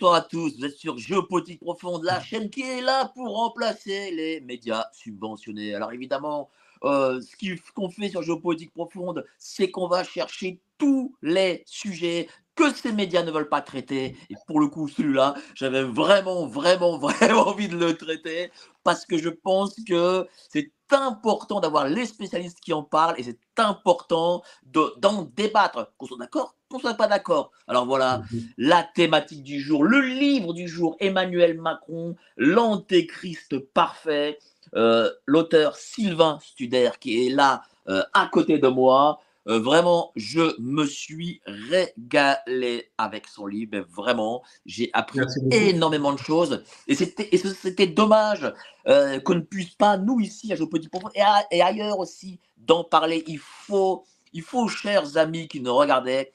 [0.00, 4.10] Bonsoir à tous, vous êtes sur Géopolitique Profonde, la chaîne qui est là pour remplacer
[4.12, 5.74] les médias subventionnés.
[5.74, 6.48] Alors évidemment,
[6.84, 12.72] euh, ce qu'on fait sur Géopolitique Profonde, c'est qu'on va chercher tous les sujets que
[12.72, 14.16] ces médias ne veulent pas traiter.
[14.30, 18.50] Et pour le coup, celui-là, j'avais vraiment, vraiment, vraiment envie de le traiter
[18.82, 23.38] parce que je pense que c'est important d'avoir les spécialistes qui en parlent et c'est
[23.58, 27.50] important de- d'en débattre, qu'on soit d'accord, qu'on soit pas d'accord.
[27.68, 28.22] Alors voilà,
[28.56, 34.38] la thématique du jour, le livre du jour, Emmanuel Macron, l'antéchrist parfait,
[34.74, 39.20] euh, l'auteur Sylvain Studer qui est là euh, à côté de moi.
[39.50, 45.18] Euh, vraiment, je me suis régalé avec son livre, mais vraiment, j'ai appris
[45.50, 46.62] énormément de choses.
[46.86, 48.52] Et c'était dommage
[48.86, 52.38] euh, qu'on ne puisse pas, nous ici, à Géopolitique Profonde, et, à- et ailleurs aussi,
[52.56, 53.24] d'en parler.
[53.26, 56.32] Il faut, il faut, chers amis qui nous regardaient,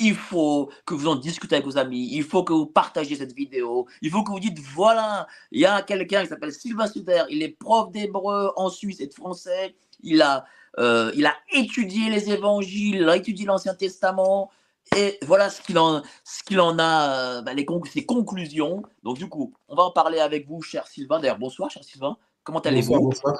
[0.00, 3.32] il faut que vous en discutez avec vos amis, il faut que vous partagiez cette
[3.34, 7.24] vidéo, il faut que vous dites, voilà, il y a quelqu'un qui s'appelle Sylvain Suder,
[7.30, 10.44] il est prof d'hébreu en Suisse et de français, il a,
[10.78, 14.50] euh, il a étudié les évangiles, il a étudié l'Ancien Testament,
[14.96, 18.82] et voilà ce qu'il en, ce qu'il en a, euh, bah, les ses conclusions.
[19.02, 21.20] Donc du coup, on va en parler avec vous, cher Sylvain.
[21.20, 22.16] D'ailleurs, bonsoir, cher Sylvain.
[22.44, 22.98] Comment allez-vous?
[22.98, 23.36] Bonsoir.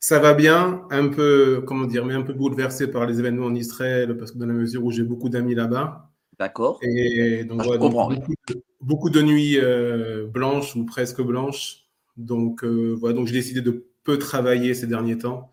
[0.00, 3.54] Ça va bien, un peu, comment dire, mais un peu bouleversé par les événements en
[3.54, 6.08] Israël, parce que dans la mesure où j'ai beaucoup d'amis là-bas.
[6.38, 6.78] D'accord.
[6.82, 11.88] Et donc, Ah, donc, beaucoup, de, beaucoup de nuits euh, blanches ou presque blanches.
[12.16, 15.50] Donc, euh, voilà, donc j'ai décidé de peu travailler ces derniers temps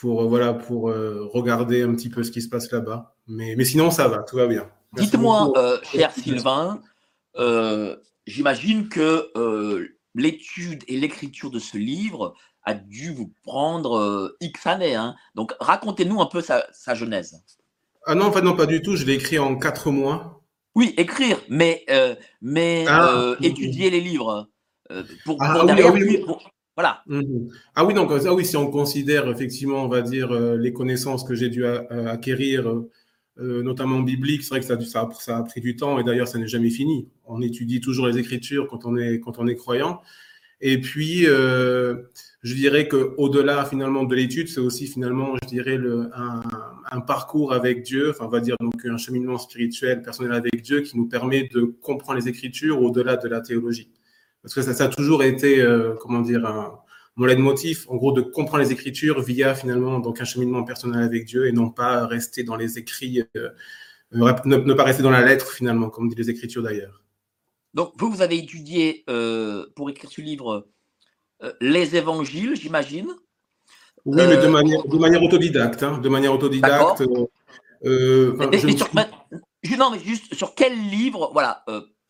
[0.00, 3.14] pour, euh, voilà, pour euh, regarder un petit peu ce qui se passe là-bas.
[3.26, 4.68] Mais, mais sinon, ça va, tout va bien.
[4.92, 6.80] Dites-moi, euh, cher Sylvain,
[7.36, 7.96] euh,
[8.26, 9.30] j'imagine que
[10.14, 14.94] l'étude et l'écriture de ce livre a dû vous prendre X années.
[14.94, 15.14] hein.
[15.34, 17.42] Donc, racontez-nous un peu sa, sa genèse.
[18.06, 18.96] Ah non, en fait, non, pas du tout.
[18.96, 20.42] Je l'ai écrit en quatre mois.
[20.74, 21.84] Oui, écrire, mais,
[22.42, 24.48] mais Ah, étudier les livres.
[25.24, 26.18] pour, Ah, pour oui, derrière, oui, oui.
[26.18, 26.42] pour-
[26.76, 27.02] voilà.
[27.06, 27.48] Mhm.
[27.74, 31.24] Ah oui, donc ah oui, si on considère effectivement, on va dire, euh, les connaissances
[31.24, 32.68] que j'ai dû euh, acquérir,
[33.38, 36.46] euh, notamment bibliques, c'est vrai que ça, a pris du temps et d'ailleurs, ça n'est
[36.46, 37.08] jamais fini.
[37.24, 40.02] On étudie toujours les Écritures quand on est, quand on est croyant.
[40.60, 46.42] Et puis, je dirais qu'au-delà finalement de l'étude, c'est aussi finalement, je dirais, le, un,
[46.90, 50.80] un parcours avec Dieu, enfin, on va dire donc un cheminement spirituel, personnel avec Dieu
[50.80, 53.90] qui nous permet de comprendre les Écritures au-delà de la théologie.
[54.46, 56.78] Parce que ça, ça a toujours été, euh, comment dire, un,
[57.16, 61.24] mon leitmotiv, en gros, de comprendre les Écritures via finalement donc un cheminement personnel avec
[61.24, 63.48] Dieu et non pas rester dans les écrits, euh,
[64.12, 67.02] ne, ne pas rester dans la lettre finalement, comme dit les Écritures d'ailleurs.
[67.74, 70.68] Donc, vous, vous avez étudié euh, pour écrire ce livre
[71.60, 73.08] les évangiles, j'imagine.
[74.04, 77.02] Oui, mais de manière, de manière autodidacte, hein, de manière autodidacte.
[77.02, 77.26] enfin,
[77.82, 77.88] Mais-
[78.58, 81.64] je mais me sur- suis- mais- ju- non, mais juste sur quel livre, voilà,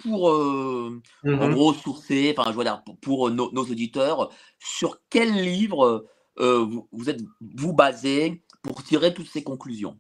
[0.05, 4.31] euh, pour euh, en gros sourcer, enfin, je veux dire, pour, pour nos, nos auditeurs,
[4.59, 6.07] sur quel livre
[6.39, 7.21] euh, vous, vous êtes
[7.57, 9.99] vous basé pour tirer toutes ces conclusions?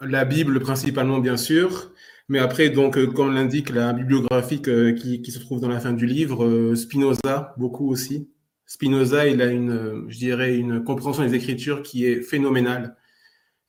[0.00, 1.92] La Bible principalement, bien sûr.
[2.28, 5.92] Mais après, donc, euh, comme l'indique la bibliographie qui, qui se trouve dans la fin
[5.92, 8.28] du livre, euh, Spinoza, beaucoup aussi.
[8.66, 12.96] Spinoza, il a une, euh, je dirais, une compréhension des Écritures qui est phénoménale,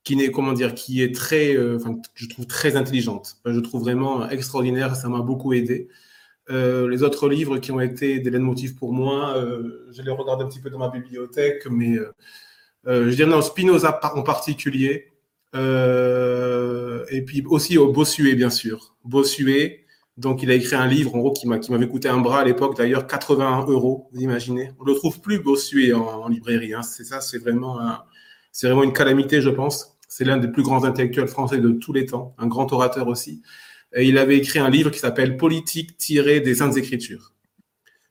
[0.07, 3.35] qui n'est, comment dire, qui est très, euh, enfin, je trouve très intelligente.
[3.43, 4.95] Je trouve vraiment extraordinaire.
[4.95, 5.89] Ça m'a beaucoup aidé.
[6.49, 10.41] Euh, les autres livres qui ont été des motifs pour moi, euh, je les regarde
[10.41, 11.97] un petit peu dans ma bibliothèque, mais
[12.85, 15.11] je dirais non, Spinoza en particulier.
[15.53, 18.95] Et puis aussi au Bossuet, bien sûr.
[19.03, 19.83] Bossuet,
[20.15, 22.39] donc il a écrit un livre en gros qui m'a- qui m'avait coûté un bras
[22.39, 24.71] à l'époque, d'ailleurs 81 euros, vous imaginez.
[24.79, 26.73] On ne le trouve plus Bossuet en, librairie.
[26.73, 26.81] Hein.
[26.81, 28.03] C'est ça, c'est vraiment, un-
[28.53, 29.96] c'est vraiment une calamité, je pense.
[30.07, 33.41] C'est l'un des plus grands intellectuels français de tous les temps, un grand orateur aussi.
[33.95, 37.33] Et il avait écrit un livre qui s'appelle Politique tirée des Saintes Écritures.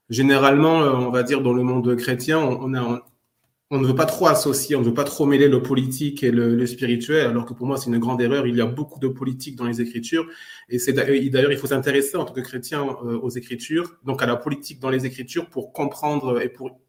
[0.08, 4.76] Généralement, euh, on va dire dans le monde chrétien, on, ne veut pas trop associer,
[4.76, 7.76] on ne veut pas trop mêler le politique et le, spirituel, alors que pour moi,
[7.76, 8.46] c'est une grande erreur.
[8.46, 10.26] Il y a beaucoup de politique dans les Écritures.
[10.68, 14.26] Et c'est d'ailleurs, il faut s'intéresser en tant que chrétien euh, aux Écritures, donc à
[14.26, 16.80] la politique dans les Écritures pour comprendre et pour,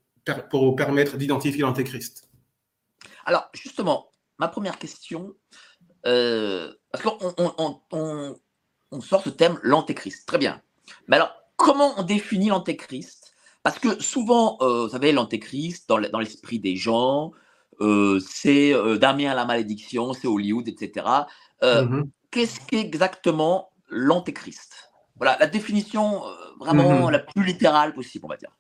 [0.52, 2.30] pour permettre d'identifier l'Antéchrist.
[3.26, 4.08] Alors, justement,
[4.40, 5.34] ma première question,
[6.06, 8.36] euh, parce qu'on
[8.92, 10.28] on, sort ce thème, l'Antéchrist.
[10.28, 10.62] Très bien.
[11.08, 13.34] Mais alors, comment on définit l'Antéchrist?
[13.64, 17.34] Parce que souvent, euh, vous savez, l'antéchrist, dans l'esprit des gens,
[17.82, 21.06] euh, c'est Damien à la malédiction, c'est Hollywood, etc.
[21.62, 22.10] Mm-hmm.
[22.32, 24.90] Qu'est-ce qu'exactement l'antéchrist?
[25.18, 26.22] Voilà, la définition
[26.60, 27.12] vraiment mm-hmm.
[27.12, 28.52] la plus littérale possible, on va dire.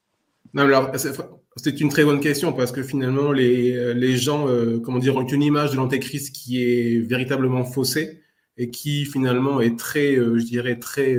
[1.55, 4.47] C'est une très bonne question parce que finalement, les, gens,
[4.83, 8.21] comment dire, ont une image de l'antéchrist qui est véritablement faussée
[8.57, 11.17] et qui finalement est très, je dirais, très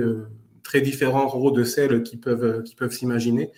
[0.69, 3.51] très différent de celles qui peuvent, peuvent s'imaginer.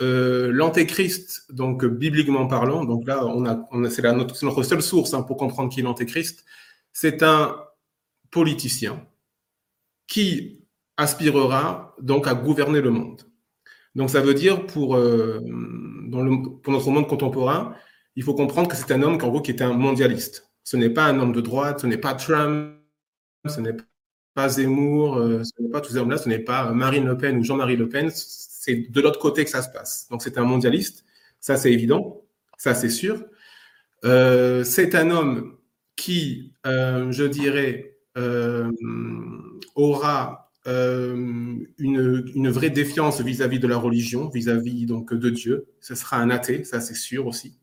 [0.00, 4.82] Euh, l'antéchrist, donc bibliquement parlant, donc là, on a, on a c'est notre, notre, seule
[4.82, 6.44] source hein, pour comprendre qui est l'antéchrist,
[6.92, 7.56] c'est un
[8.30, 9.06] politicien
[10.06, 10.60] qui
[10.96, 13.22] aspirera donc à gouverner le monde.
[13.96, 15.40] Donc ça veut dire pour, euh,
[16.62, 17.74] pour notre monde contemporain,
[18.14, 20.50] il faut comprendre que c'est un homme en gros qui est un mondialiste.
[20.64, 22.76] Ce n'est pas un homme de droite, ce n'est pas Trump,
[23.48, 23.76] ce n'est
[24.34, 27.38] pas Zemmour, euh, ce n'est pas tous ces hommes-là, ce n'est pas Marine Le Pen
[27.38, 30.08] ou Jean-Marie Le Pen, c'est de l'autre côté que ça se passe.
[30.10, 31.06] Donc c'est un mondialiste,
[31.40, 32.22] ça c'est évident,
[32.58, 33.24] ça c'est sûr.
[34.04, 35.56] Euh, c'est un homme
[35.96, 37.96] qui, je dirais,
[39.74, 45.66] aura une, une, vraie défiance vis-à-vis de la religion, vis-à-vis donc de Dieu.
[45.80, 47.58] Ce sera un athée, ça c'est sûr aussi.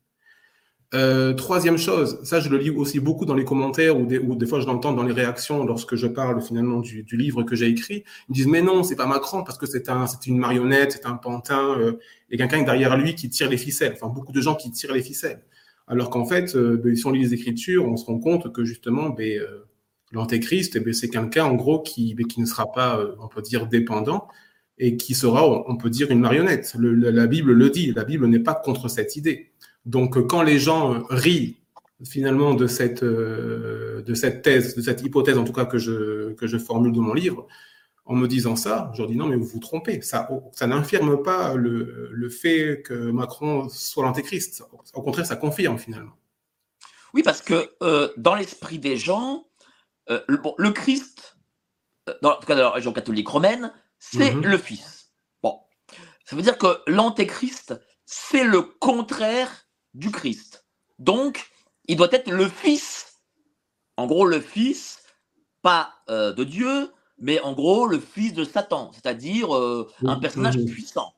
[0.93, 4.35] Euh, troisième chose, ça je le lis aussi beaucoup dans les commentaires ou des, ou
[4.35, 7.67] des fois je l'entends dans les réactions lorsque je parle finalement du, livre que j'ai
[7.67, 8.03] écrit.
[8.29, 11.15] Ils disent mais non, c'est pas Macron parce que c'est un, une marionnette, c'est un
[11.15, 11.93] pantin, euh,
[12.29, 13.93] et quelqu'un derrière lui qui tire les ficelles.
[13.95, 15.41] Enfin beaucoup de gens qui tirent les ficelles.
[15.87, 18.63] Alors qu'en fait, euh, ben, si on lit les Écritures, on se rend compte que
[18.63, 19.65] justement, ben, euh,
[20.13, 23.67] l'antéchrist, ben, c'est quelqu'un en gros qui, qui ne sera pas, euh, on peut dire,
[23.67, 24.27] dépendant
[24.77, 26.75] et qui sera, on peut dire, une marionnette.
[26.79, 27.91] La Bible le dit.
[27.93, 29.51] La Bible n'est pas contre cette idée.
[29.85, 31.57] Donc, euh, quand les gens euh, rient
[32.05, 36.47] finalement de cette, de cette thèse, de cette hypothèse en tout cas que je, que
[36.47, 37.47] je formule dans mon livre,
[38.05, 40.01] en me disant ça, je leur dis non, mais vous vous trompez.
[40.01, 44.65] Ça, ça n'infirme pas le, le, fait que Macron soit l'antéchrist.
[44.93, 46.17] Au contraire, ça confirme finalement.
[47.13, 47.71] Oui, parce que
[48.17, 49.45] dans l'esprit des gens,
[50.07, 51.37] le, le, Christ,
[52.21, 54.45] dans, en tout cas dans la religion catholique romaine, c'est mhm.
[54.45, 55.11] le Fils.
[55.41, 55.59] Bon,
[56.25, 60.65] ça veut dire que l'antéchrist, c'est le contraire du Christ.
[60.99, 61.49] Donc,
[61.85, 63.21] il doit être le Fils.
[63.97, 65.01] En gros, le Fils,
[65.61, 70.57] pas euh, de Dieu, mais en gros, le Fils de Satan, c'est-à-dire euh, un personnage
[70.65, 71.13] puissant.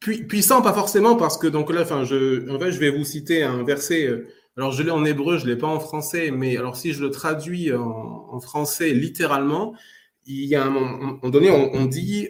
[0.00, 3.42] puissant, pas forcément, parce que donc là, enfin, je, en fait, je vais vous citer
[3.42, 4.26] un verset.
[4.56, 7.02] Euh, alors, je l'ai en hébreu, je l'ai pas en français, mais alors si je
[7.02, 9.74] le traduis en, français littéralement,
[10.26, 12.28] il y a un moment donné, on, dit,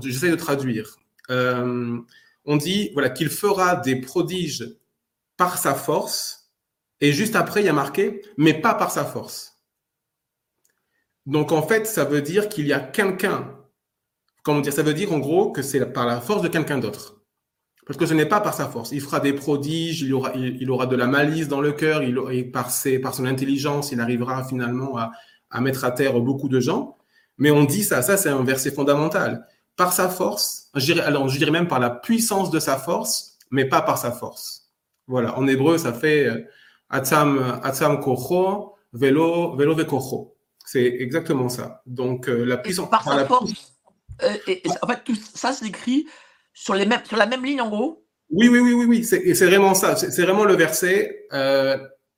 [0.00, 0.96] j'essaie de traduire
[2.44, 4.76] on dit voilà qu'il fera des prodiges
[5.36, 6.50] par sa force,
[7.00, 9.58] et juste après, il y a marqué, mais pas par sa force.
[11.26, 13.56] Donc en fait, ça veut dire qu'il y a quelqu'un,
[14.42, 17.19] comment dire, ça veut dire en gros que c'est par la force de quelqu'un d'autre.
[17.86, 18.92] Parce que ce n'est pas par sa force.
[18.92, 22.50] Il fera des prodiges, il aura, il, aura de la malice dans le cœur, il,
[22.52, 25.10] par, ses, par son intelligence, il arrivera finalement à,
[25.50, 26.96] à mettre à terre beaucoup de gens.
[27.38, 29.46] Mais on dit ça, ça c'est un verset fondamental
[29.80, 33.38] par sa force, je dirais, alors je dirais même par la puissance de sa force,
[33.50, 34.70] mais pas par sa force.
[35.06, 36.46] Voilà, en hébreu, ça fait euh,
[36.90, 40.36] atzam, atzam kocho, velo, velo vekocho.
[40.66, 41.82] C'est exactement ça.
[41.86, 42.90] Donc, euh, la puissance.
[42.90, 43.74] Par, sa force.
[44.22, 46.06] Euh, et, en fait, tout ça s'écrit
[46.60, 48.04] sur, la même ligne, en gros?
[48.30, 49.04] Oui, oui, oui, oui, oui.
[49.04, 49.96] C'est, vraiment ça.
[49.96, 51.26] C'est, vraiment le verset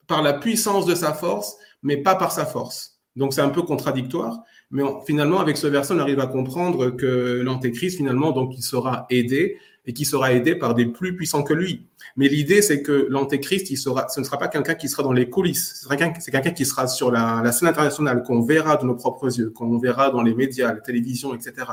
[0.07, 3.01] par la puissance de sa force, mais pas par sa force.
[3.17, 4.41] Donc, c'est un peu contradictoire.
[4.71, 9.07] Mais finalement, avec ce verset, on arrive à comprendre que l'antéchrist, finalement, donc, il sera
[9.11, 11.87] aidé et qui sera aidé par des plus puissants que lui.
[12.17, 15.87] Mais l'idée, c'est que l'antéchrist, ce ne sera pas quelqu'un qui sera dans les coulisses.
[15.89, 19.51] C'est quelqu'un qui sera sur la, la scène internationale, qu'on verra de nos propres yeux,
[19.51, 21.67] qu'on verra dans les médias, la télévision, etc.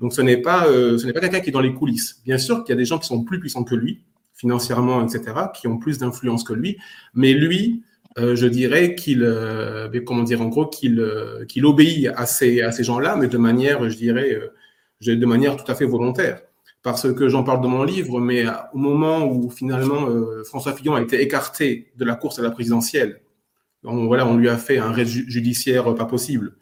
[0.00, 2.20] Donc, ce n'est pas, euh, ce n'est pas quelqu'un qui est dans les coulisses.
[2.24, 4.02] Bien sûr qu'il y a des gens qui sont plus puissants que lui,
[4.34, 5.22] financièrement, etc.,
[5.54, 6.78] qui ont plus d'influence que lui.
[7.14, 7.82] Mais lui,
[8.18, 9.88] euh, je dirais euh,
[11.46, 14.40] qu'il obéit à ces, à ces gens-là, mais de manière, je dirais,
[15.00, 16.40] de manière tout à fait volontaire.
[16.82, 20.06] Parce que j'en parle dans mon livre, mais au moment où finalement
[20.44, 23.22] François Fillon a été écarté de la course à la présidentielle,
[23.84, 26.56] on, voilà, on lui a fait un raid judiciaire pas possible.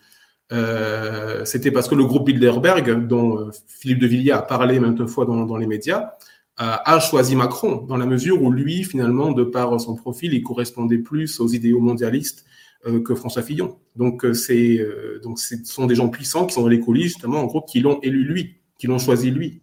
[1.45, 5.47] C'était parce que le groupe Bilderberg, dont Philippe de Villiers a parlé maintes fois dans,
[5.47, 6.13] dans les médias,
[6.57, 10.99] a, choisi Macron, dans la mesure où lui, finalement, de par son profil, il correspondait
[10.99, 12.45] plus aux idéaux mondialistes
[12.87, 13.79] euh, que François Fillon.
[13.97, 17.13] Donc, euh, c'est, euh, donc, ce sont des gens puissants qui sont dans les coulisses,
[17.13, 19.63] justement, en gros, qui l'ont élu lui, qui l'ont choisi lui.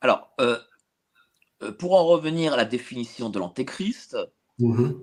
[0.00, 0.30] Alors,
[1.80, 4.16] pour en revenir à la définition de l'antéchrist,
[4.60, 4.94] mm-hmm.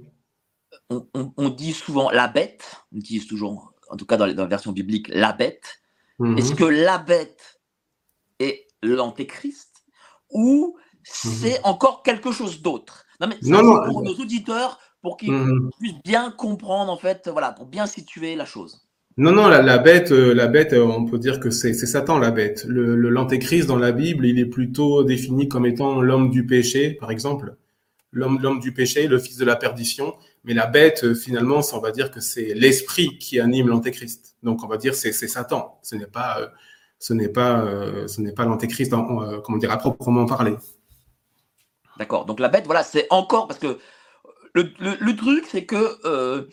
[0.89, 5.07] on, dit souvent la bête, on dit toujours, en tout cas dans, la version biblique,
[5.09, 5.81] la bête.
[6.19, 6.37] Mm-hmm.
[6.37, 7.59] Est-ce que la bête
[8.39, 9.85] est l'antéchrist
[10.31, 11.65] ou c'est mhm.
[11.65, 13.05] encore quelque chose d'autre?
[13.21, 15.69] Non, mais non, pour nos auditeurs, pour qu'ils mhm.
[15.79, 18.81] puissent bien comprendre, en fait, voilà, pour bien situer la chose.
[19.17, 22.31] Non, non, la, bête, euh, la bête, euh, on peut dire que c'est Satan, la
[22.31, 22.65] bête.
[22.67, 27.11] Le l'antéchrist dans la Bible, il est plutôt défini comme étant l'homme du péché, par
[27.11, 27.55] exemple.
[28.11, 30.15] L'homme l'homme du péché, le fils de la perdition.
[30.45, 34.37] Mais la bête, euh, finalement, on va dire que c'est l'esprit qui anime l'antéchrist.
[34.43, 35.79] Donc, on va dire c'est c'est Satan.
[35.83, 36.53] Ce n'est pas
[36.99, 40.55] ce n'est pas, euh, ce n'est pas l'antéchrist, euh, comment dire, à proprement parler.
[41.97, 42.25] D'accord.
[42.25, 43.79] Donc la bête, voilà, c'est encore parce que
[44.53, 46.49] le, truc, c'est que euh,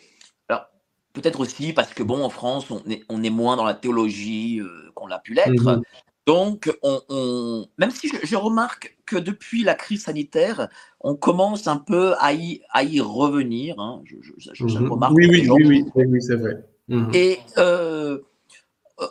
[0.49, 0.65] alors
[1.13, 4.61] peut-être aussi parce que bon, en France, on est, on est moins dans la théologie
[4.95, 5.49] qu'on a pu l'être.
[5.49, 5.81] Mhm.
[6.25, 12.13] Donc, on, même si je, remarque que depuis la crise sanitaire, on commence un peu
[12.19, 13.79] à y, à y revenir.
[13.79, 14.01] Hein.
[14.05, 14.91] Je, mhm.
[14.91, 16.65] remarque oui, oui, oui, oui, oui, c'est vrai.
[16.87, 17.11] Mhm.
[17.13, 17.39] Et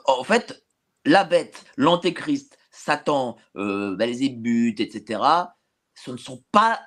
[0.06, 0.64] en fait,
[1.04, 5.20] la bête, l'antéchrist, Satan, euh, Belzébuth, etc.,
[5.94, 6.80] ce ne sont pas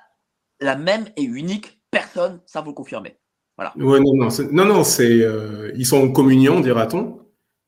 [0.60, 3.16] la même et unique personne, ça vous confirmez.
[3.56, 3.72] Voilà.
[3.78, 7.20] Ouais, non, non, non, non c'est, euh, ils sont en communion, dira-t-on,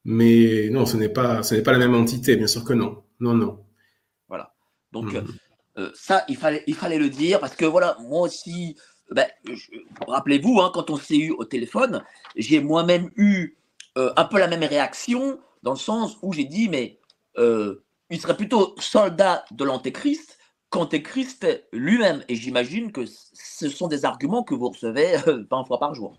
[0.04, 3.02] mais non, ce n'est pas, ce n'est pas la même entité, bien sûr que non,
[3.20, 3.64] non, non.
[5.02, 5.26] Donc hmm.
[5.78, 8.76] euh, ça, il fallait, il fallait le dire parce que voilà, moi aussi,
[9.10, 9.26] ben,
[10.06, 12.02] rappelez-vous, hein, quand on s'est eu au téléphone,
[12.36, 13.56] j'ai moi-même eu
[13.96, 16.98] un peu la même réaction dans le sens où j'ai dit, mais
[17.38, 20.38] euh, il serait plutôt soldat de l'antéchrist
[20.70, 22.22] qu'antéchrist lui-même.
[22.28, 26.18] Et j'imagine que ce sont des arguments que vous recevez 20 euh, fois par jour.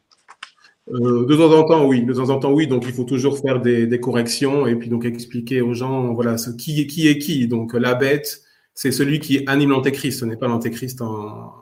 [0.90, 2.04] Euh, de temps en temps, oui.
[2.04, 2.68] De temps en temps, oui.
[2.68, 6.50] Donc, il faut toujours faire des, corrections et puis donc expliquer aux gens, voilà, ce
[6.50, 7.48] qui est qui est qui.
[7.48, 8.42] Donc, la bête,
[8.80, 10.22] c'est celui qui anime l'antéchrist.
[10.22, 11.54] Ce n'est pas l'antéchrist en,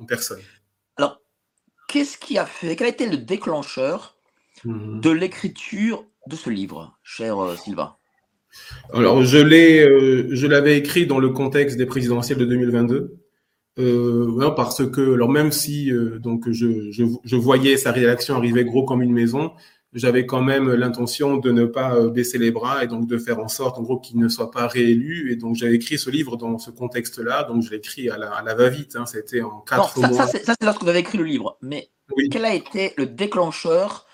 [0.00, 0.38] en, personne.
[0.96, 1.20] Alors,
[1.88, 4.16] qu'est-ce qui a fait Quel a été le déclencheur
[4.64, 5.00] mhm.
[5.00, 7.96] de l'écriture de ce livre, cher euh, Sylvain?
[8.92, 13.16] Alors, je l'ai, euh, je l'avais écrit dans le contexte des présidentielles de 2022.
[13.80, 19.00] Euh, parce que, alors même si donc je, je, voyais sa réaction arriver gros comme
[19.00, 19.52] une maison,
[19.92, 23.48] j'avais quand même l'intention de ne pas baisser les bras et donc de faire en
[23.48, 25.32] sorte, en gros, qu'il ne soit pas réélu.
[25.32, 27.44] Et donc, j'avais écrit ce livre dans ce contexte-là.
[27.44, 28.94] Donc, je l'ai écrit à la, va-vite.
[28.96, 29.06] Hein.
[29.06, 30.12] C'était en quatre mois.
[30.12, 31.58] Ça, c'est lorsque vous avez écrit le livre.
[31.60, 31.90] Mais
[32.30, 34.06] quel a été le déclencheur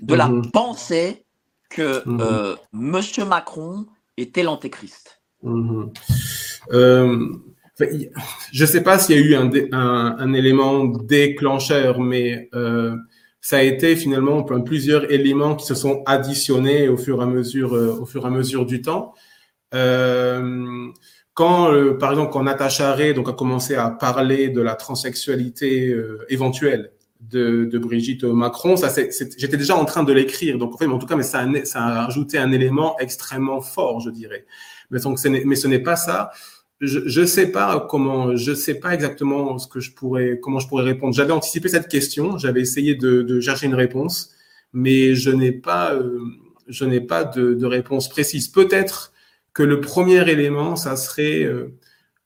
[0.00, 0.50] de la mhm.
[0.50, 1.24] pensée
[1.70, 3.86] que euh, Monsieur Macron
[4.16, 5.92] était l'antéchrist mhm.
[6.72, 7.28] euh,
[8.52, 12.96] Je ne sais pas s'il y a eu un, élément déclencheur, mais euh,
[13.44, 17.74] ça a été finalement plusieurs éléments qui se sont additionnés au fur et à mesure,
[17.74, 19.12] au fur et à mesure du temps.
[19.70, 21.70] quand,
[22.00, 25.94] par exemple, quand Natacha Ray donc, a commencé à parler de la transsexualité
[26.30, 28.78] éventuelle, de, Brigitte Macron.
[28.78, 28.88] Ça,
[29.36, 32.06] j'étais déjà en train de l'écrire, donc en, tout cas, mais ça a, ça a
[32.06, 34.46] ajouté un élément extrêmement fort, je dirais.
[34.90, 36.30] Mais, donc, mais ce n'est pas ça.
[36.86, 40.68] Je ne sais pas comment, je sais pas exactement ce que je pourrais, comment je
[40.68, 41.14] pourrais répondre.
[41.14, 44.30] J'avais anticipé cette question, j'avais essayé de, chercher une réponse,
[44.72, 46.20] mais je n'ai pas, euh,
[46.68, 48.48] je n'ai pas de, réponse précise.
[48.48, 49.12] Peut-être
[49.52, 51.76] que le premier élément, ça serait euh,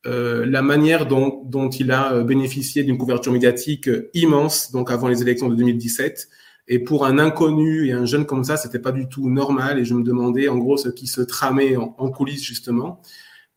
[0.07, 5.49] euh, la manière dont, il a bénéficié d'une couverture médiatique immense, donc avant les élections
[5.49, 6.29] de 2017.
[6.69, 9.79] Et pour un inconnu et un jeune comme ça, c'était pas du tout normal.
[9.79, 13.01] Et je me demandais en gros ce qui se tramait en, coulisses justement.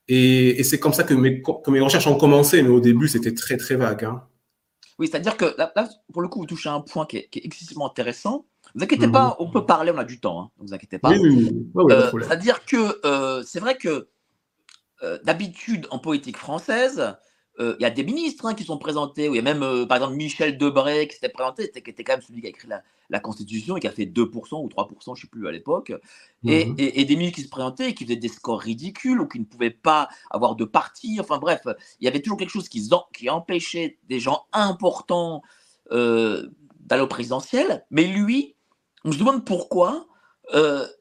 [0.08, 3.08] Et, et c'est comme ça que mes, que mes, recherches ont commencé, mais au début
[3.08, 4.06] c'était très très vague.
[4.06, 4.24] Hein.
[5.00, 5.72] Oui, c'est-à-dire que là,
[6.12, 8.46] pour le coup, vous touchez à un point qui est, qui est excessivement intéressant.
[8.76, 9.48] Vous inquiétez pas, mhm.
[9.48, 11.10] on peut parler, on a du temps, hein, ne vous inquiétez pas.
[11.10, 11.20] Oui,
[11.74, 11.92] oui,
[12.22, 14.10] c'est-à-dire que c'est vrai que
[15.04, 17.16] euh, d'habitude, en politique française,
[17.60, 19.86] euh, il y a des ministres hein, qui sont présentés, il y a même, euh,
[19.86, 22.68] par exemple, Michel Debré qui s'était présenté, qui était quand même celui qui a écrit
[23.10, 25.92] la, Constitution et qui a fait 2% ou 3%, je ne sais plus à l'époque,
[26.44, 29.40] mmh et, des ministres qui se présentaient et qui faisaient des scores ridicules ou qui
[29.40, 31.20] ne pouvaient pas avoir de parti.
[31.20, 31.62] Enfin bref,
[32.00, 35.42] il y avait toujours quelque chose qui, qui empêchait des gens importants
[35.92, 37.86] d'aller au présidentiel.
[37.92, 38.56] Mais lui,
[39.04, 40.08] on se demande pourquoi,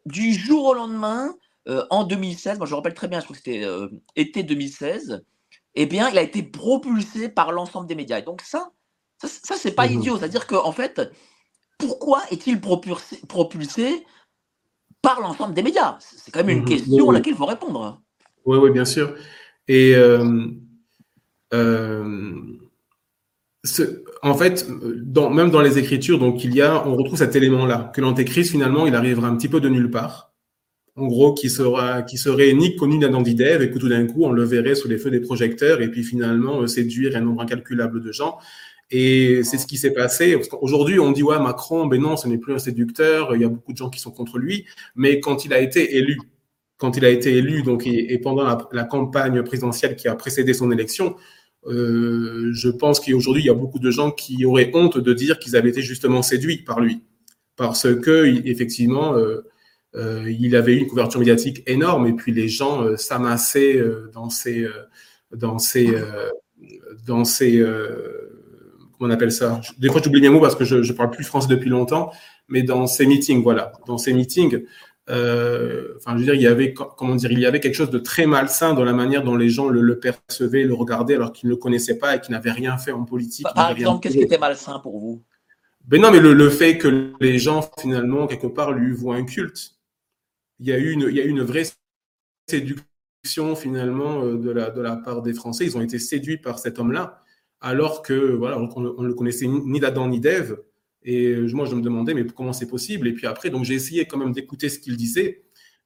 [0.04, 1.33] du jour au lendemain,
[1.69, 4.42] euh, en 2016, moi je me rappelle très bien, je crois que c'était euh, été
[4.42, 5.25] 2016,
[5.74, 8.18] eh bien, il a été propulsé par l'ensemble des médias.
[8.18, 8.70] Et donc ça,
[9.18, 10.18] ça, ça c'est pas mmh idiot.
[10.18, 11.00] C'est-à-dire qu'en fait,
[11.78, 14.04] pourquoi est-il propulsé, propulsé
[15.02, 15.96] par l'ensemble des médias?
[16.00, 18.00] C'est quand même une mmh question à laquelle il faut répondre.
[18.44, 19.14] Oui, oui, bien sûr.
[19.68, 20.48] Et euh,
[21.52, 22.34] euh,
[23.62, 24.66] ce, en fait,
[25.04, 28.50] dans, même dans les Écritures, donc il y a, on retrouve cet élément-là, que l'Antéchrist
[28.50, 30.29] finalement, il arrivera un petit peu de nulle part.
[30.97, 34.25] En gros, qui sera, qui serait ni connu d'Adam d'Ève et que tout d'un coup,
[34.25, 38.02] on le verrait sous les feux des projecteurs et puis finalement séduire un nombre incalculable
[38.02, 38.38] de gens.
[38.90, 40.37] Et c'est ce qui s'est passé.
[40.61, 43.49] Aujourd'hui, on dit, ouais, Macron, ben non, ce n'est plus un séducteur, il y a
[43.49, 44.66] beaucoup de gens qui sont contre lui.
[44.97, 46.18] Mais quand il a été élu,
[46.76, 50.73] quand il a été élu, donc, et, pendant la, campagne présidentielle qui a précédé son
[50.73, 51.14] élection,
[51.66, 55.38] euh, je pense qu'aujourd'hui, il y a beaucoup de gens qui auraient honte de dire
[55.38, 57.02] qu'ils avaient été justement séduits par lui.
[57.56, 59.50] Parce que, effectivement, euh, euh,
[59.94, 64.30] il avait eu une couverture médiatique énorme et puis les gens euh, s'amassaient euh, dans
[64.30, 64.66] ces,
[65.35, 65.92] dans ces,
[67.06, 67.64] dans ces,
[69.00, 69.61] on appelle ça?
[69.78, 72.12] Des fois, j'oublie mes mots parce que je ne parle plus français depuis longtemps,
[72.49, 74.62] mais dans ces meetings, voilà, dans ces meetings,
[75.09, 77.90] euh, enfin, je veux dire, il y avait, comment dire, il y avait quelque chose
[77.90, 81.49] de très malsain dans la manière dont les gens le, percevaient, le regardaient, alors qu'ils
[81.49, 83.47] ne le connaissaient pas et qu'ils n'avaient rien fait en politique.
[83.54, 85.23] Par exemple, qu'est-ce qui était malsain pour vous?
[85.87, 89.73] Ben non, mais le, fait que les gens, finalement, quelque part, lui voient un culte.
[90.60, 91.64] Il y a eu une, vraie
[92.48, 95.64] séduction, finalement, euh, de la, part des Français.
[95.64, 97.20] Ils ont été séduits par cet homme-là
[97.62, 100.58] alors que voilà, on le connaissait ni d'Adam ni d'Ève.
[101.02, 103.08] Et moi, je me demandais, mais comment c'est possible?
[103.08, 105.42] Et puis après, donc j'ai essayé quand même d'écouter ce qu'il disait.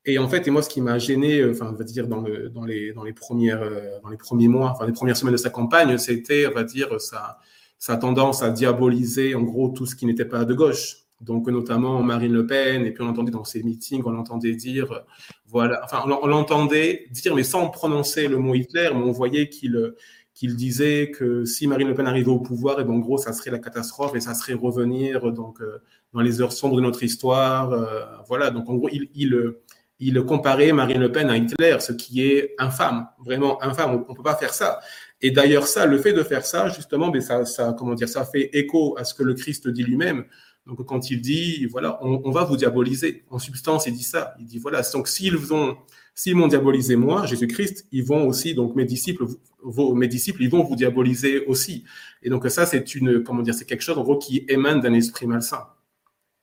[0.06, 2.20] Et en fait, et moi, ce qui m'a gêné, euh, enfin, on va dire dans,
[2.20, 5.50] le, dans, les, premières, euh, dans les premiers mois, enfin les premières semaines de sa
[5.50, 7.38] campagne, c'était, on va dire, sa,
[7.78, 11.03] sa tendance à diaboliser en gros tout ce qui n'était pas de gauche.
[11.24, 15.04] Donc notamment Marine Le Pen, et puis on entendait dans ses meetings, on l'entendait dire,
[15.46, 19.94] voilà, enfin on l'entendait dire, mais sans prononcer le mot Hitler, mais on voyait qu'il
[20.34, 23.32] qu'il disait que si Marine Le Pen arrivait au pouvoir, et ben, en gros, ça
[23.32, 25.80] serait la catastrophe et ça serait revenir donc euh,
[26.12, 27.72] dans les heures sombres de notre histoire.
[27.72, 29.54] Euh, voilà, donc en gros, il, il,
[30.00, 34.04] il, comparait Marine Le Pen à Hitler, ce qui est infâme, vraiment infâme.
[34.08, 34.80] On ne peut pas faire ça.
[35.20, 38.24] Et d'ailleurs, ça, le fait de faire ça, justement, mais ça, ça, comment dire, ça
[38.24, 40.24] fait écho à ce que le Christ dit lui-même.
[40.66, 43.24] Donc, quand il dit, voilà, on, on, va vous diaboliser.
[43.30, 44.34] En substance, il dit ça.
[44.38, 45.76] Il dit, voilà, donc s'ils vont
[46.16, 49.26] S'ils m'ont diabolisé moi, Jésus-Christ, ils vont aussi, donc mes disciples,
[49.62, 51.84] vos, mes disciples, ils vont vous diaboliser aussi.
[52.22, 54.94] Et donc ça, c'est une, comment dire, c'est quelque chose en gros qui émane d'un
[54.94, 55.66] esprit malsain.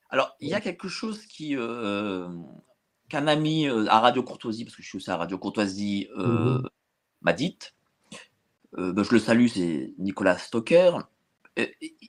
[0.09, 2.27] Alors, il y a quelque chose qui, euh,
[3.07, 6.57] qu'un ami euh, à Radio Courtoisie, parce que je suis aussi à Radio Courtoisie, euh,
[6.57, 6.69] mhm.
[7.21, 7.57] m'a dit.
[8.73, 10.97] Ben, je le salue, c'est Nicolas Stoker.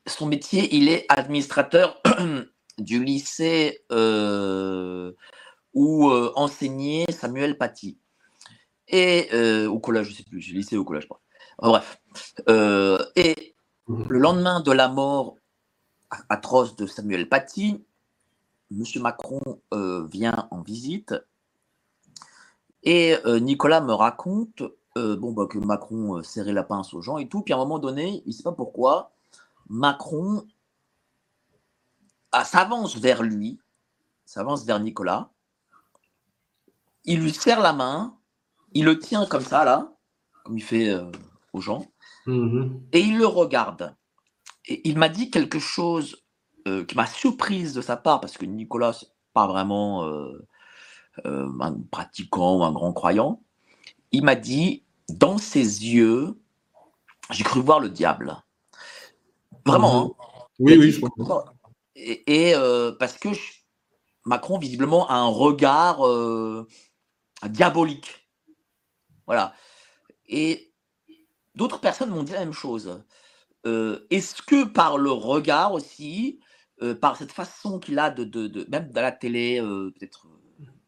[0.07, 2.01] Son métier, il est administrateur
[2.79, 3.85] du lycée
[5.75, 7.99] où euh, enseignait Samuel Paty.
[8.89, 11.09] Et euh, au collège, je sais plus, lycée au collège,
[11.59, 12.01] bref.
[12.49, 13.55] Euh, et
[13.89, 15.37] le lendemain de la mort
[16.29, 17.83] atroce de Samuel Paty,
[18.71, 18.85] M.
[19.01, 19.41] Macron
[20.11, 21.15] vient en visite
[22.83, 24.63] et Nicolas me raconte
[24.95, 27.43] bon, bah, que Macron serrait la pince aux gens et tout.
[27.43, 29.13] Puis à un moment donné, il ne sait pas pourquoi,
[29.69, 30.47] Macron
[32.33, 33.61] ah, s'avance vers lui,
[34.25, 35.31] s'avance vers Nicolas,
[37.05, 38.17] il lui serre la main,
[38.73, 39.93] il le tient comme ça, là,
[40.45, 41.11] comme il fait euh,
[41.53, 41.87] aux gens,
[42.27, 42.81] mm-hmm.
[42.93, 43.95] et il le regarde.
[44.67, 46.25] Et il m'a dit quelque chose
[46.67, 50.47] euh, qui m'a surprise de sa part, parce que Nicolas, n'est pas vraiment euh,
[51.25, 53.43] un pratiquant ou un grand croyant.
[54.13, 56.41] Il m'a dit, dans ses yeux,
[57.31, 58.43] j'ai cru voir le diable.
[59.67, 60.07] Vraiment.
[60.07, 60.11] Mm-hmm.
[60.11, 60.47] Hein.
[60.59, 61.45] Oui, oui, je comprends.
[61.97, 62.55] Et,
[62.99, 63.29] parce que
[64.25, 66.01] Macron, visiblement, a un regard
[67.49, 68.29] diabolique.
[69.27, 69.55] Voilà.
[70.27, 70.73] Et
[71.55, 73.03] d'autres personnes m'ont dit la même chose.
[73.67, 76.41] Euh, est-ce que par le regard aussi,
[76.83, 80.27] euh, par cette façon qu'il a de, de, même dans la télé, euh, peut-être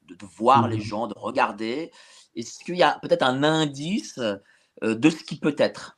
[0.08, 1.90] de, voir les mmh gens, de regarder,
[2.34, 4.18] est-ce qu'il y a peut-être un indice
[4.82, 5.96] de ce qui peut être?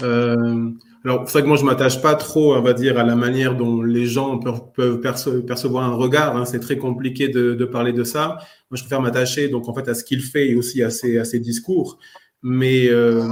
[0.00, 3.54] Alors, c'est vrai que moi, je m'attache pas trop, on va dire, à la manière
[3.54, 6.36] dont les gens peuvent, percevoir un regard.
[6.36, 6.44] Hein.
[6.44, 8.38] C'est très compliqué de, parler de ça.
[8.70, 11.18] Moi, je préfère m'attacher, donc, en fait, à ce qu'il fait et aussi à ses,
[11.18, 11.98] à ses discours.
[12.42, 13.22] Mais, euh,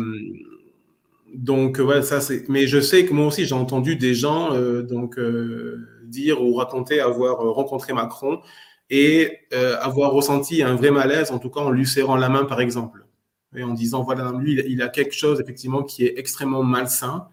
[1.35, 2.49] donc, voilà, ça, c'est.
[2.49, 6.55] Mais je sais que moi aussi, j'ai entendu des gens, euh, donc, euh, dire ou
[6.55, 8.41] raconter avoir rencontré Macron
[8.91, 9.39] et
[9.81, 13.06] avoir ressenti un vrai malaise, en tout cas, en lui serrant la main, par exemple.
[13.57, 17.29] Et en disant, voilà, lui, il a quelque chose, effectivement, qui est extrêmement malsain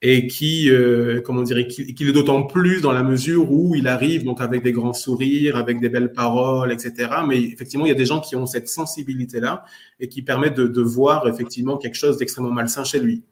[0.00, 3.88] et qui, euh, comment dire, qui, qui est d'autant plus dans la mesure où il
[3.88, 7.10] arrive donc avec des grands sourires, avec des belles paroles, etc.
[7.26, 9.64] Mais effectivement, il y a des gens qui ont cette sensibilité-là
[9.98, 13.24] et qui permettent de, de, voir effectivement quelque chose d'extrêmement malsain chez lui.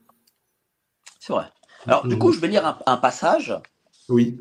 [1.20, 1.46] C'est vrai.
[1.86, 3.54] Alors, du coup, je vais lire un, un, passage.
[4.08, 4.40] Oui.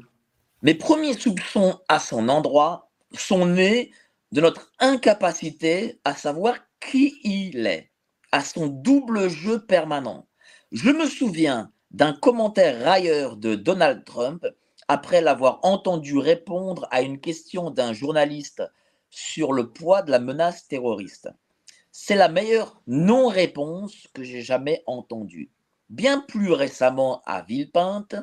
[0.64, 3.92] Mes premiers soupçons à son endroit sont nés
[4.32, 7.92] de notre incapacité à savoir qui il est.
[8.32, 10.28] à son double jeu permanent.
[10.72, 14.46] Je me souviens d'un commentaire railleur de Donald Trump
[14.88, 18.62] après l'avoir entendu répondre à une question d'un journaliste
[19.10, 21.30] sur le poids de la menace terroriste.
[21.92, 25.50] C'est la meilleure non-réponse que j'ai jamais entendue.
[25.90, 28.16] Bien plus récemment, à Villepinte,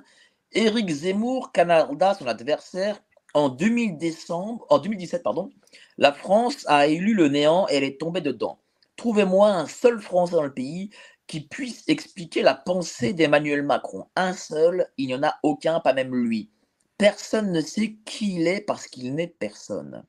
[0.53, 5.23] Éric Zemmour canarda son adversaire en, 2000 décembre, en 2017.
[5.23, 5.51] Pardon,
[5.99, 8.59] la France a élu le néant et elle est tombée dedans.
[8.97, 10.91] Trouvez-moi un seul Français dans le pays
[11.27, 14.07] qui puisse expliquer la pensée d'Emmanuel Macron.
[14.17, 16.51] Un seul, il n'y en a aucun, pas même lui.
[16.99, 20.05] Personne ne sait qui il est parce qu'il n'est personne.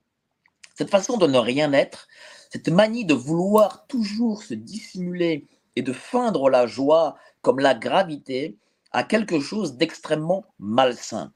[0.76, 2.08] Cette façon de ne rien être,
[2.50, 8.58] cette manie de vouloir toujours se dissimuler et de feindre la joie comme la gravité,
[8.92, 11.34] a quelque chose d'extrêmement malsain.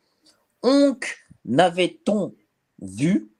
[0.64, 2.36] Onc n'avait-on
[2.80, 3.32] vu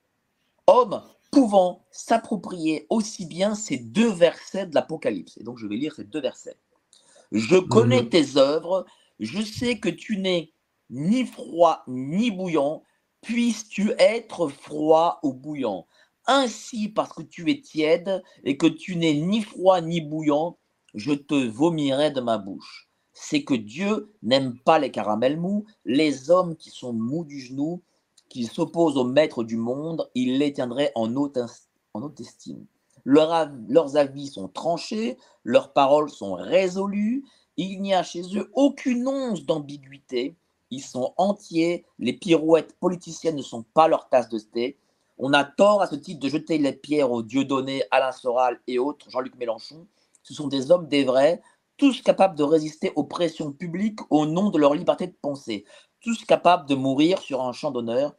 [0.68, 5.36] homme pouvant s'approprier aussi bien ces deux versets de l'Apocalypse.
[5.38, 6.56] Et donc je vais lire ces deux versets.
[7.32, 8.08] Je connais mhm.
[8.08, 8.86] tes œuvres,
[9.20, 10.52] je sais que tu n'es
[10.90, 12.82] ni froid ni bouillant,
[13.20, 15.86] puisses-tu être froid ou bouillant.
[16.26, 20.58] Ainsi, parce que tu es tiède et que tu n'es ni froid ni bouillant,
[20.94, 22.88] je te vomirai de ma bouche.
[23.12, 27.82] C'est que Dieu n'aime pas les caramels mous, les hommes qui sont mous du genou,
[28.28, 31.38] qui s'opposent au maître du monde, il les tiendrait en haute,
[32.18, 32.66] estime.
[33.04, 37.24] leurs avis sont tranchés, leurs paroles sont résolues,
[37.56, 40.36] il n'y a chez eux aucune once d'ambiguïté,
[40.70, 44.76] ils sont entiers, les pirouettes politiciennes ne sont pas leur tasse de thé.
[45.16, 48.78] On a tort à ce titre de jeter les pierres aux Dieudonné, Alain Soral et
[48.78, 49.86] autres, Jean-Luc Mélenchon.
[50.22, 51.40] Ce sont des hommes des vrais,
[51.78, 55.64] tous capables de résister aux pressions publiques au nom de leur liberté de penser
[56.00, 58.14] tous capables de mourir sur un champ d'honneur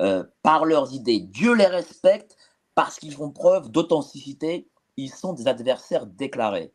[0.00, 1.20] euh, par leurs idées.
[1.20, 2.36] Dieu les respecte
[2.74, 4.68] parce qu'ils font preuve d'authenticité.
[4.96, 6.72] Ils sont des adversaires déclarés.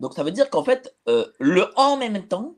[0.00, 2.56] Donc ça veut dire qu'en fait, euh, le en même temps,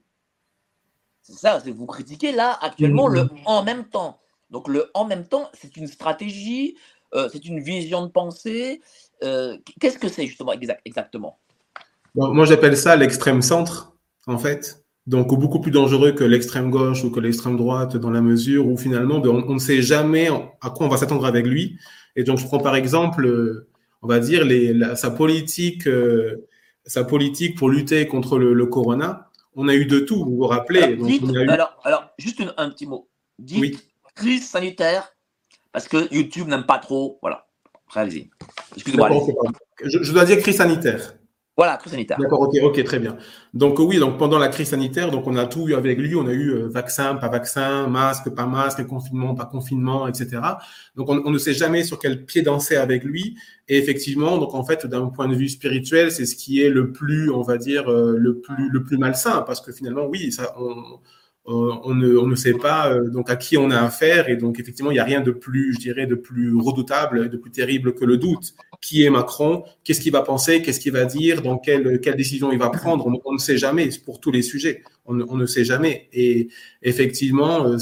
[1.23, 4.19] c'est ça, c'est vous critiquez là actuellement le en même temps.
[4.51, 6.77] Donc le en même temps, c'est une stratégie,
[7.15, 8.81] euh, c'est une vision de pensée.
[9.21, 10.53] Qu'est-ce que c'est justement
[10.85, 11.39] exactement?
[12.15, 13.93] Moi j'appelle ça l'extrême centre,
[14.27, 18.21] en fait donc beaucoup plus dangereux que l'extrême gauche ou que l'extrême droite dans la
[18.21, 20.29] mesure où finalement ben, on, ne sait jamais
[20.61, 21.79] à quoi on va s'attendre avec lui.
[22.15, 23.69] Et donc je prends par exemple, euh,
[24.03, 26.47] on va dire les, sa politique, euh,
[26.85, 29.31] sa politique pour lutter contre le, corona.
[29.57, 30.99] On a eu de tout, vous vous rappelez.
[31.49, 33.09] Alors, alors, juste un petit mot.
[33.39, 35.15] Dites crise sanitaire
[35.73, 37.19] parce que YouTube n'aime pas trop.
[37.23, 37.47] Voilà.
[37.95, 38.29] Allez-y.
[38.75, 39.09] Excusez-moi.
[39.83, 41.18] Je, je dois dire crise sanitaire.
[41.59, 42.19] Voilà, crise sanitaire.
[42.21, 43.17] D'accord, ok, ok, très bien.
[43.53, 46.15] Donc oui, donc pendant la crise sanitaire, donc on a tout eu avec lui.
[46.15, 50.41] On a eu euh, vaccin, pas vaccin, masque, pas masque, confinement, pas confinement, etc.
[50.95, 53.37] Donc on, ne sait jamais sur quel pied danser avec lui.
[53.67, 56.93] Et effectivement, donc en fait, d'un point de vue spirituel, c'est ce qui est le
[56.93, 60.55] plus, on va dire, euh, le plus le plus malsain, parce que finalement, oui, ça,
[60.61, 61.01] on,
[61.49, 64.29] euh, on, ne, sait pas euh, donc à qui on a affaire.
[64.29, 67.37] Et donc effectivement il n'y a rien de plus je dirais de plus redoutable de
[67.37, 68.55] plus terrible que le doute.
[68.81, 69.65] Qui est Macron?
[69.83, 70.63] Qu'est-ce qu'il va penser?
[70.63, 71.43] Qu'est-ce qu'il va dire?
[71.43, 73.07] Dans quelle, quelle décision il va prendre?
[73.25, 73.89] On, ne sait jamais.
[74.05, 74.83] Pour tous les sujets.
[75.07, 76.09] On, on ne sait jamais.
[76.13, 76.49] Et
[76.83, 77.79] effectivement euh,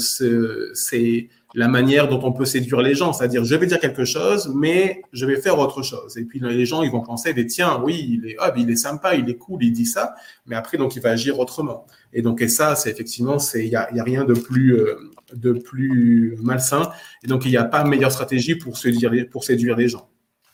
[0.73, 4.53] c'est la manière dont on peut séduire les gens, c'est-à-dire je vais dire quelque chose,
[4.53, 6.15] mais je vais faire autre chose.
[6.15, 8.75] Et puis les gens, ils vont penser, des tiens, oui, il est, oh, il est
[8.75, 10.13] sympa, il est cool, il dit ça,
[10.45, 11.87] mais après donc il va agir autrement.
[12.13, 14.77] Et donc et ça, c'est effectivement, c'est il y a, y a, rien de plus
[14.77, 14.97] euh,
[15.33, 16.91] de plus malsain.
[17.23, 20.07] Et donc il n'y a pas meilleure stratégie pour séduire les, pour séduire les gens.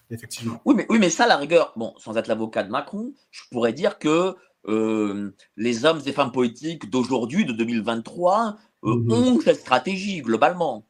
[0.10, 0.62] Effectivement.
[0.64, 3.74] Oui, mais oui, mais ça, la rigueur, bon, sans être l'avocat de Macron, je pourrais
[3.74, 4.36] dire que
[4.70, 9.12] euh, les hommes et femmes politiques d'aujourd'hui, de 2023, euh, mhm.
[9.12, 10.86] ont cette stratégie globalement.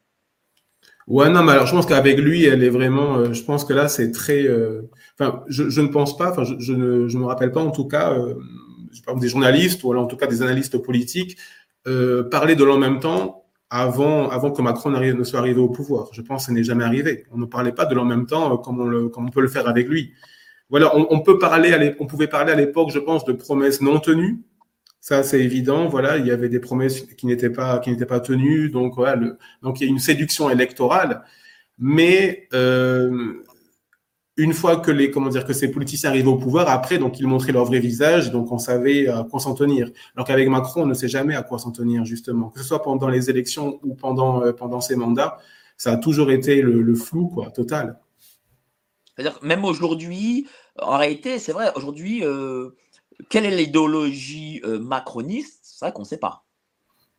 [1.06, 3.16] Ouais, non, mais alors je pense qu'avec lui, elle est vraiment.
[3.16, 4.44] Euh, je pense que là, c'est très.
[4.46, 4.82] Euh,
[5.18, 6.30] enfin, je, je, ne pense pas.
[6.30, 8.12] Enfin, je, je, ne je me rappelle pas en tout cas.
[8.14, 8.34] Euh,
[8.92, 11.36] je parle des journalistes ou alors en tout cas des analystes politiques
[12.30, 16.08] parler de l'en même temps avant avant que Macron ne soit arrivé au pouvoir.
[16.12, 17.26] Je pense que ce n'est jamais arrivé.
[17.32, 19.48] On ne parlait pas de l'en même temps comme on le comme on peut le
[19.48, 20.12] faire avec lui.
[20.70, 21.94] Voilà, on peut parler.
[22.00, 24.42] On pouvait parler à l'époque, je pense, de promesses non tenues
[25.04, 25.86] ça, c'est évident.
[25.86, 28.70] Voilà, il y avait des promesses qui n'étaient pas qui n'étaient pas tenues.
[28.70, 31.24] Donc voilà, donc il y a une séduction électorale.
[31.78, 33.34] Mais euh,
[34.38, 37.26] une fois que les comment dire que ces politiciens arrivaient au pouvoir, après donc ils
[37.26, 39.90] montraient leur vrai visage, donc on savait à quoi s'en tenir.
[40.16, 42.82] Alors qu'avec Macron, on ne sait jamais à quoi s'en tenir justement, que ce soit
[42.82, 45.36] pendant les élections ou pendant euh, pendant ses mandats,
[45.76, 47.98] ça a toujours été le, flou quoi, total.
[49.14, 50.46] C'est-à-dire même aujourd'hui,
[50.80, 52.24] en réalité, c'est vrai, aujourd'hui.
[52.24, 52.70] Euh
[53.28, 55.60] quelle est l'idéologie euh, macroniste?
[55.62, 56.44] C'est vrai qu'on ne sait pas.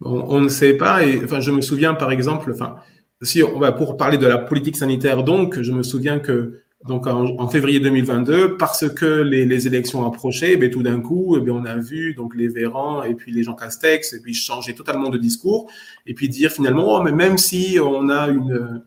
[0.01, 0.99] On, ne sait pas.
[1.23, 2.75] Enfin, je me souviens, par exemple, enfin,
[3.21, 7.07] si on va pour parler de la politique sanitaire, donc, je me souviens que donc
[7.07, 11.77] en, février 2022, parce que les, élections approchaient, ben, tout d'un coup, ben, on a
[11.77, 15.71] vu donc les Véran et puis les gens Castex, et puis changer totalement de discours,
[16.05, 18.83] et puis dire finalement, oh, mais même si on a une,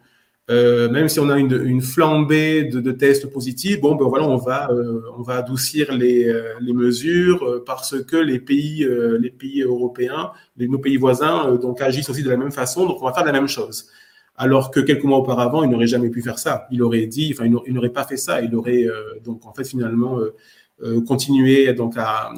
[0.50, 4.26] euh, même si on a une, une flambée de, de, tests positifs, bon, ben voilà,
[4.26, 8.86] on va, euh, on va adoucir les, euh, les mesures euh, parce que les pays,
[9.20, 13.02] les pays européens, les, nos pays voisins, donc agissent aussi de la même façon, donc
[13.02, 13.90] on va faire la même chose
[14.38, 16.68] alors que quelques mois auparavant, il n'aurait jamais pu faire ça.
[16.70, 18.40] Il aurait dit, enfin, il n'aurait pas fait ça.
[18.40, 20.34] Il aurait euh, donc en fait finalement euh,
[20.82, 22.32] euh, continué donc à,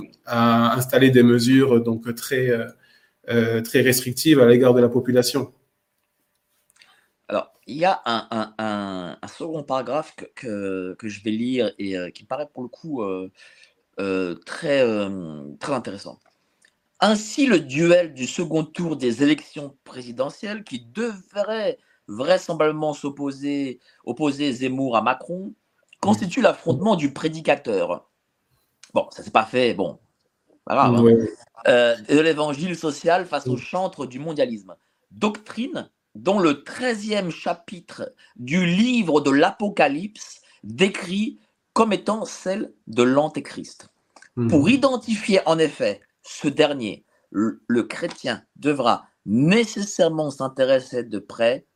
[0.75, 2.51] installer des mesures donc très
[3.63, 5.53] très restrictives à l'égard de la population.
[7.31, 12.49] Alors, il y a un, second paragraphe que, que, je vais lire et qui paraît
[12.53, 13.05] pour le coup
[14.45, 14.85] très,
[15.61, 16.19] très intéressant.
[16.99, 24.97] Ainsi, le duel du second tour des élections présidentielles, qui devrait vraisemblablement s'opposer, opposer Zemmour
[24.97, 25.55] à Macron,
[26.01, 28.11] constitue l'affrontement du prédicateur.
[28.93, 30.01] Bon, ça s'est pas fait, bon,
[30.65, 30.97] pas grave.
[30.97, 31.27] Hein.
[31.69, 34.75] Euh, de l'évangile social face au chantre du mondialisme.
[35.13, 41.39] Doctrine dont le 13e chapitre du livre de l'Apocalypse décrit
[41.73, 43.89] comme étant celle de l'Antéchrist.
[44.37, 44.49] Hmm.
[44.49, 51.67] Pour identifier en effet ce dernier, le chrétien devra nécessairement s'intéresser de près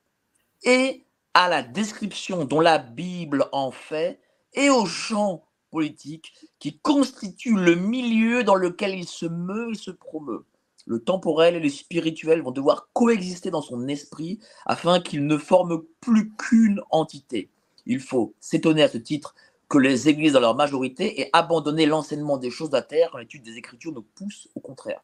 [0.65, 4.21] et à la description dont la Bible en fait
[4.55, 9.91] et au champ politique qui constitue le milieu dans lequel il se meut et se
[9.91, 10.45] promeut.
[10.87, 15.85] Le temporel et le spirituel vont devoir coexister dans son esprit afin qu'il ne forme
[16.01, 17.51] plus qu'une entité.
[17.87, 19.35] Il faut s'étonner à ce titre
[19.69, 23.19] que les églises dans leur majorité aient abandonné l'enseignement des choses de la terre quand
[23.19, 25.03] l'étude des Écritures nous pousse au contraire.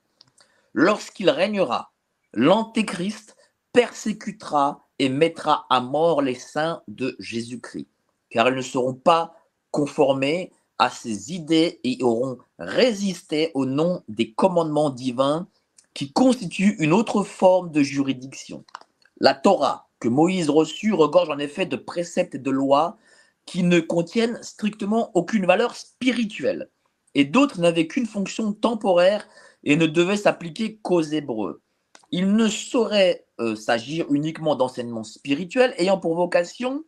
[0.74, 1.92] Lorsqu'il régnera,
[2.32, 3.36] l'Antéchrist
[3.72, 7.88] persécutera et mettra à mort les saints de Jésus-Christ,
[8.28, 9.34] car ils ne seront pas
[9.70, 15.48] conformés à ses idées et auront résisté au nom des commandements divins
[15.94, 18.64] qui constituent une autre forme de juridiction.
[19.20, 22.96] La Torah que Moïse reçut regorge en effet de préceptes et de lois
[23.46, 26.70] qui ne contiennent strictement aucune valeur spirituelle,
[27.14, 29.28] et d'autres n'avaient qu'une fonction temporaire
[29.64, 31.60] et ne devaient s'appliquer qu'aux Hébreux.
[32.10, 36.84] Il ne saurait euh, s'agir uniquement d'enseignements spirituels ayant pour vocation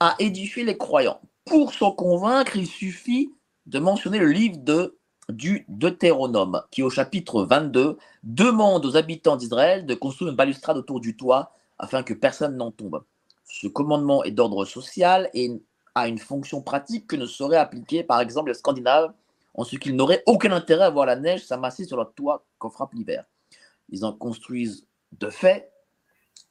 [0.00, 1.20] à édifier les croyants.
[1.44, 3.30] Pour s'en convaincre, il suffit
[3.66, 9.86] de mentionner le livre de, du Deutéronome, qui au chapitre 22 demande aux habitants d'Israël
[9.86, 13.02] de construire une balustrade autour du toit afin que personne n'en tombe.
[13.44, 15.50] Ce commandement est d'ordre social et
[15.94, 19.12] a une fonction pratique que ne saurait appliquer par exemple les Scandinaves
[19.54, 22.70] en ce qu'ils n'auraient aucun intérêt à voir la neige s'amasser sur leur toit qu'on
[22.70, 23.24] frappe l'hiver.
[23.90, 25.70] Ils en construisent de fait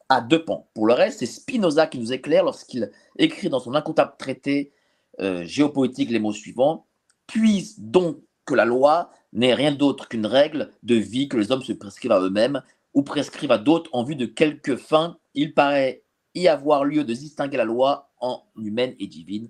[0.10, 0.68] à deux pans.
[0.74, 4.72] Pour le reste, c'est Spinoza qui nous éclaire lorsqu'il écrit dans son incontable traité
[5.20, 6.86] euh, géopolitique les mots suivants
[7.28, 11.64] Puis donc que la loi n'est rien d'autre qu'une règle de vie que les hommes
[11.64, 12.62] se prescrivent à eux-mêmes
[12.94, 15.18] ou prescrivent à d'autres en vue de quelque fin.
[15.34, 16.04] Il paraît
[16.36, 19.50] y avoir lieu de distinguer la loi en humaine et divine.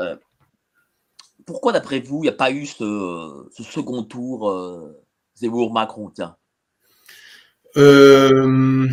[0.00, 0.16] Euh,
[1.44, 5.04] pourquoi, d'après vous, il n'y a pas eu ce, second tour euh,
[5.36, 6.36] Zemmour-Macron Tiens?
[7.76, 8.88] Euh,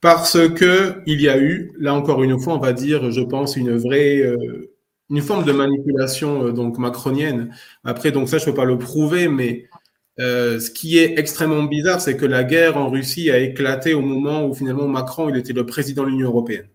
[0.00, 3.56] parce que il y a eu, là encore une fois, on va dire, je pense,
[3.56, 4.77] une vraie, euh,
[5.10, 7.54] une forme de manipulation euh, donc macronienne.
[7.84, 9.68] Après, donc ça, je peux pas le prouver, mais
[10.18, 14.44] ce qui est extrêmement bizarre, c'est que la guerre en Russie a éclaté au moment
[14.46, 16.66] où finalement Macron il était le président de l'Union européenne.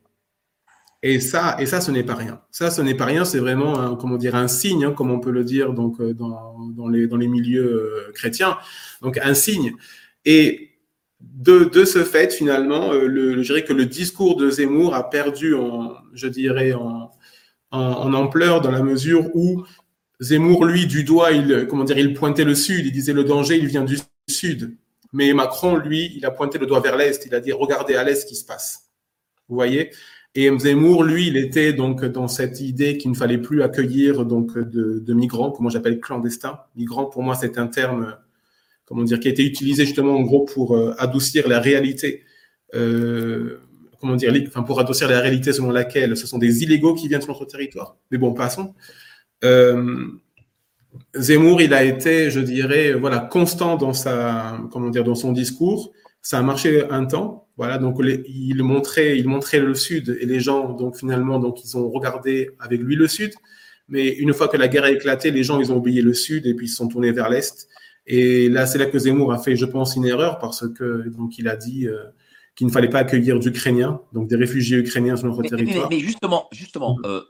[1.02, 2.40] Et ça, et ça, ce n'est pas rien.
[2.52, 3.26] Ça, ce n'est pas rien.
[3.26, 6.56] C'est vraiment, un, comment dire, un signe, hein, comme on peut le dire donc dans,
[6.70, 8.58] dans les dans les milieux chrétiens.
[9.02, 9.74] Donc un signe.
[10.24, 10.74] Et
[11.24, 15.10] de, de ce fait, finalement, euh, le, je dirais que le discours de Zemmour a
[15.10, 17.12] perdu, en, je dirais, en,
[17.74, 19.64] en, ampleur dans la mesure où
[20.22, 23.58] Zemmour, lui, du doigt, il, comment dire, il pointait le sud, il disait le danger,
[23.58, 23.98] il vient du
[24.30, 24.78] sud.
[25.12, 28.04] Mais Macron, lui, il a pointé le doigt vers l'est, il a dit regardez à
[28.04, 28.90] l'est ce qui se passe.
[29.50, 29.92] Vous voyez?
[30.36, 34.58] Et Zemmour, lui, il était donc dans cette idée qu'il ne fallait plus accueillir donc
[34.58, 36.60] de, de migrants, que moi j'appelle clandestins.
[36.76, 38.16] Migrants, pour moi, c'est un terme
[38.86, 42.24] comment dire, qui a été utilisé justement en gros pour euh, adoucir la réalité,
[42.76, 43.60] euh,
[44.04, 47.22] comment dire, enfin pour adoucir la réalité selon laquelle ce sont des illégaux qui viennent
[47.22, 47.96] sur notre territoire.
[48.12, 48.76] Mais bon, passons.
[49.46, 50.08] Euh,
[51.16, 55.94] Zemmour, il a été, je dirais, voilà, constant dans sa, comment dire, dans son discours.
[56.22, 57.78] Ça a marché un temps, voilà.
[57.78, 61.90] Donc il montrait, il montrait le Sud et les gens, donc finalement, donc ils ont
[61.90, 63.32] regardé avec lui le Sud.
[63.88, 66.46] Mais une fois que la guerre a éclaté, les gens, ils ont oublié le Sud
[66.46, 67.70] et puis ils se sont tournés vers l'Est.
[68.06, 71.38] Et là, c'est là que Zemmour a fait, je pense, une erreur parce que donc
[71.38, 72.04] il a dit, euh,
[72.56, 75.90] qu'il ne fallait pas accueillir d'Ukrainiens, donc des réfugiés ukrainiens sur notre Mais, territoire.
[75.90, 77.06] mais justement, justement, Mhm.
[77.06, 77.22] euh,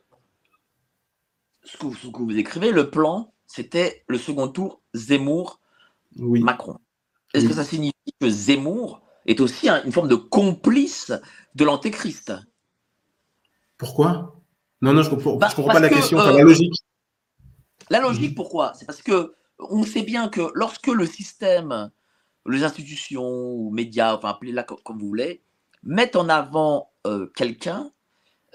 [1.64, 6.74] ce, que, ce que vous écrivez, le plan, c'était le second tour Zemmour-Macron.
[6.74, 6.80] Oui.
[7.34, 11.12] Est-ce que ça signifie que Zemmour est aussi un- une forme de complice
[11.56, 12.34] de l'antéchrist?
[13.78, 14.40] Pourquoi?
[14.82, 16.74] Non, non, je comprends, Bah, je comprends pas la que, question, euh, la logique.
[17.90, 18.74] La logique, pourquoi?
[18.76, 21.90] C'est parce que on sait bien que lorsque le système,
[22.48, 25.42] les institutions ou médias, enfin appelez-la co- comme vous voulez,
[25.84, 27.92] mettent en avant euh, quelqu'un,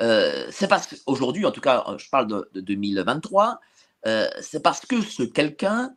[0.01, 3.61] euh, c'est parce qu'aujourd'hui, en tout cas, je parle de, de 2023,
[4.07, 5.95] euh, c'est parce que ce quelqu'un,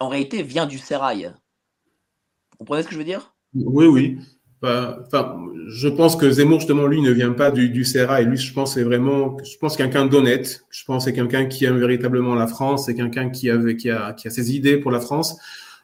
[0.00, 1.32] en réalité, vient du sérail.
[2.52, 3.34] Vous comprenez ce que je veux dire?
[3.54, 4.18] Oui, oui.
[4.60, 8.22] Bah, Enfin, je pense que Zemmour, justement, lui, ne vient pas du, du CERA.
[8.22, 10.64] Et lui, je pense, c'est vraiment, je pense, quelqu'un d'honnête.
[10.70, 12.86] Je pense que c'est quelqu'un qui aime véritablement la France.
[12.86, 15.36] C'est quelqu'un qui, qui, a, qui a ses idées pour la France.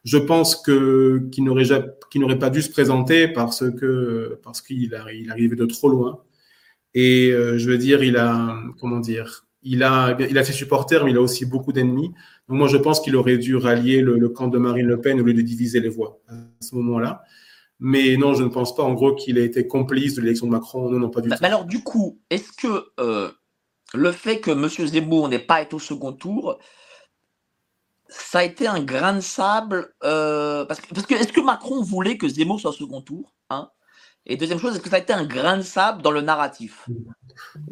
[0.04, 5.30] Je pense que qu'il n'aurait pas dû se présenter parce que parce qu'il a, il
[5.30, 6.22] arrivait de trop loin.
[6.94, 11.04] Et euh, je veux dire, il a comment dire, il a il a ses supporters,
[11.04, 12.08] mais il a aussi beaucoup d'ennemis.
[12.48, 15.20] Donc moi, je pense qu'il aurait dû rallier le, le camp de Marine Le Pen
[15.20, 17.22] au lieu de diviser les voix à ce moment-là.
[17.80, 20.52] Mais non, je ne pense pas en gros qu'il ait été complice de l'élection de
[20.52, 20.90] Macron.
[20.90, 21.42] Non, non, pas du Bah, tout.
[21.42, 23.30] mais alors, du coup, est-ce que euh,
[23.94, 24.68] le fait que M.
[24.68, 26.58] Zemmour n'ait pas été au second tour,
[28.08, 32.28] ça a été un grain de sable euh, Parce que, est-ce que Macron voulait que
[32.28, 33.68] Zemmour soit au second tour hein?
[34.26, 36.86] Et deuxième chose, est-ce que ça a été un grain de sable dans le narratif?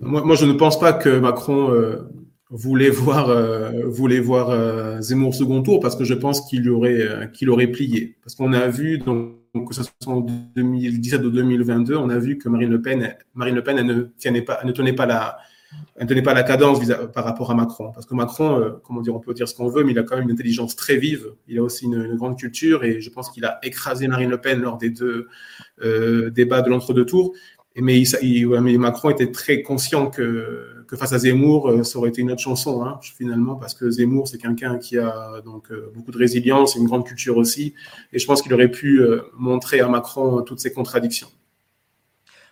[0.01, 2.09] Moi, je ne pense pas que Macron euh,
[2.49, 7.31] voulait voir, euh, voulait voir Zemmour au second tour parce que je pense qu'il aurait,
[7.47, 8.17] aurait plié.
[8.23, 9.35] Parce qu'on a vu, donc,
[9.69, 13.55] que ce soit en 2017 ou 2022, on a vu que Marine Le Pen, Marine
[13.55, 15.37] Le Pen, tenait pas, elle ne tenait pas la,
[16.01, 16.81] ne tenait pas la cadence
[17.13, 17.91] par rapport à Macron.
[17.93, 20.03] Parce que Macron, euh, comment dire, on peut dire ce qu'on veut, mais il a
[20.03, 21.33] quand même une intelligence très vive.
[21.49, 24.61] Il a aussi une, grande culture et je pense qu'il a écrasé Marine Le Pen
[24.61, 25.29] lors des deux
[25.83, 27.33] euh, débats de l'entre-deux tours.
[27.79, 28.03] Mais,
[28.79, 32.83] Macron était très conscient que, face à Zemmour, euh, ça aurait été une autre chanson,
[32.83, 36.87] hein, finalement, parce que Zemmour, c'est quelqu'un qui a donc beaucoup de résilience et une
[36.87, 37.75] grande culture aussi.
[38.15, 39.03] Et je pense qu'il aurait pu
[39.37, 41.29] montrer à Macron toutes ses contradictions.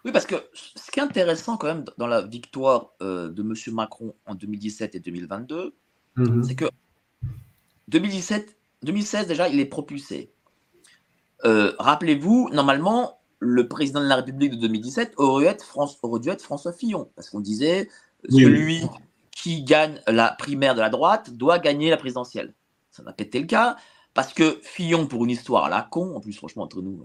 [0.04, 0.34] Oui, parce que
[0.74, 3.54] ce qui est intéressant quand même dans la victoire euh, de M.
[3.74, 5.74] Macron en 2017 et 2022,
[6.16, 6.44] Mhm.
[6.44, 6.66] c'est que
[7.88, 10.30] 2017, 2016 déjà, il est propulsé.
[11.44, 16.28] Euh, Rappelez-vous, normalement, le président de la République de 2017 aurait, être France- aurait dû
[16.30, 17.88] être François Fillon, parce qu'on disait
[18.30, 18.82] Oui, celui
[19.32, 22.54] qui gagne la primaire de la droite doit gagner la présidentielle.
[22.90, 23.76] Ça n'a pas été le cas,
[24.14, 27.04] parce que Fillon, pour une histoire à la con, en plus, franchement, entre nous,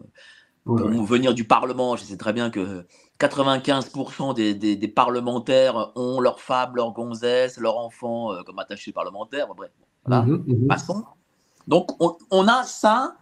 [0.77, 2.86] venir du Parlement, je sais très bien que
[3.19, 8.91] 95% des, des- des parlementaires ont leur femme, leur gonzesse, leur enfant euh, comme attaché
[8.91, 9.47] parlementaire.
[9.55, 9.71] Bref,
[10.05, 10.67] voilà, Mhm, mhm.
[10.67, 11.03] passons.
[11.67, 13.15] Donc, on, on a ça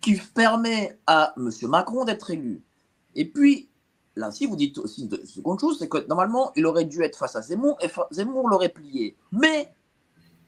[0.00, 1.50] qui permet à M.
[1.68, 2.62] Macron d'être élu.
[3.14, 3.68] Et puis,
[4.16, 7.16] là aussi, vous dites aussi une seconde chose, c'est que normalement, il aurait dû être
[7.18, 9.16] face à Zemmour et Zemmour l'aurait plié.
[9.32, 9.72] Mais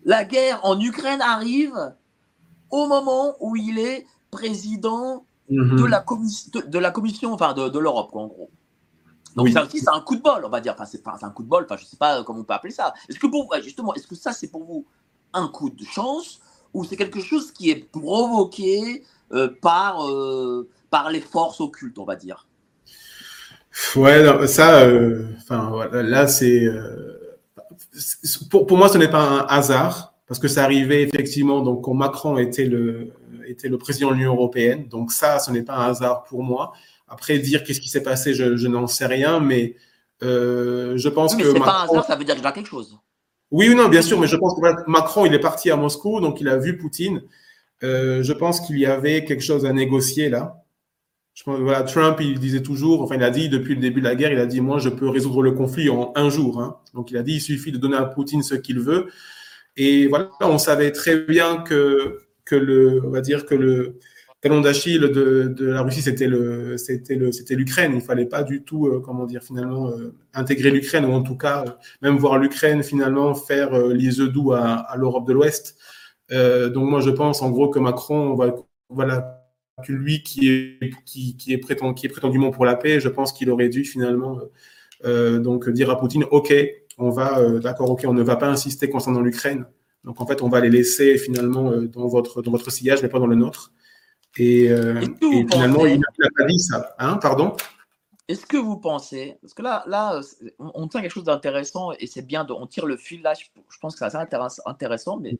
[0.04, 1.94] la guerre en Ukraine arrive
[2.70, 5.76] au moment où il est président Mhm.
[5.76, 8.50] de la, commis- de, de la commission, enfin de, de l'Europe, en gros.
[9.36, 9.52] Donc Oui.
[9.52, 10.74] ça aussi, c'est un coup de bol, on va dire.
[10.78, 12.94] Enfin, c'est un coup de bol, enfin, je sais pas comment on peut appeler ça.
[13.08, 14.86] Est-ce que pour ouais, justement, est-ce que ça, c'est pour vous
[15.32, 16.40] un coup de chance
[16.72, 22.04] ou c'est quelque chose qui est provoqué euh, par, euh, par les forces occultes, on
[22.04, 22.46] va dire?
[23.96, 26.68] Ouais, non, ça, euh, enfin, voilà, là, c'est,
[27.92, 31.82] c'est- pour, pour moi, ce n'est pas un hasard, parce que ça arrivait effectivement, donc,
[31.84, 33.12] quand Macron était le,
[33.46, 34.88] était le président de l'Union européenne.
[34.88, 36.72] Donc, ça, ce n'est pas un hasard pour moi.
[37.06, 39.76] Après, dire qu'est-ce qui s'est passé, je, je n'en sais rien, mais
[40.24, 42.42] euh, je pense Oui, mais que c'est pas un Macron- hasard, ça veut dire qu'il
[42.42, 42.98] y a quelque chose.
[43.52, 46.20] oui, oui, non, bien sûr, mais je pense que Macron, il est parti à Moscou,
[46.20, 47.22] donc il a vu Poutine.
[47.84, 50.64] Euh, je pense qu'il y avait quelque chose à négocier là.
[51.34, 54.06] Je pense, voilà, Trump, il disait toujours, enfin, il a dit depuis le début de
[54.06, 56.60] la guerre, il a dit, moi, je peux résoudre le conflit en un jour.
[56.60, 56.78] hein.
[56.92, 59.06] Donc, il a dit, il suffit de donner à Poutine ce qu'il veut.
[59.76, 63.98] Et voilà, on savait très bien que, que le, on va dire que le
[64.40, 67.92] talon d'Achille de, de la Russie, c'était le, c'était le, c'était l'Ukraine.
[67.94, 71.36] Il fallait pas du tout, euh, comment dire, finalement, euh, intégrer l'Ukraine, ou en tout
[71.36, 71.70] cas, euh,
[72.02, 75.76] même voir l'Ukraine finalement faire les œufs doux à, à l'Europe de l'Ouest.
[76.30, 78.36] Donc moi, je pense en gros que Macron,
[78.88, 79.44] voilà,
[79.86, 83.32] que lui qui est, qui, est, prétend, qui est prétendument pour la paix, je pense
[83.32, 84.40] qu'il aurait dû finalement
[85.04, 86.52] donc dire à Poutine, OK,
[86.98, 89.66] on va, euh, d'accord, OK, on ne va pas insister concernant l'Ukraine.
[90.04, 93.08] Donc en fait, on va les laisser finalement euh, dans votre, dans votre sillage, mais
[93.08, 93.72] pas dans le nôtre.
[94.36, 96.94] Et, euh, Est-ce que vous et finalement, pensez- il n'a pas dit ça.
[96.98, 97.56] Hein, pardon?
[98.26, 100.18] Est-ce que vous pensez, parce que là, là
[100.58, 103.44] on, tient quelque chose d'intéressant et c'est bien, de, on tire le fil là, je,
[103.68, 105.36] je pense que c'est assez intéress- intéressant, mais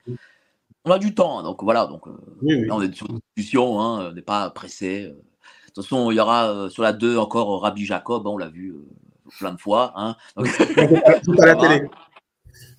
[0.84, 2.10] on a du temps, donc voilà, donc euh,
[2.42, 2.66] Oui, oui.
[2.66, 5.04] là on est sur une discussion, hein, on n'est pas pressé.
[5.04, 5.14] euh.
[5.74, 8.74] toute façon, il y aura sur la 2 encore Rabbi Jacob, hein, on l'a vu
[9.38, 9.92] plein de fois.
[9.96, 10.16] Hein.
[10.36, 10.48] Donc,
[11.24, 11.88] Tout à la télé.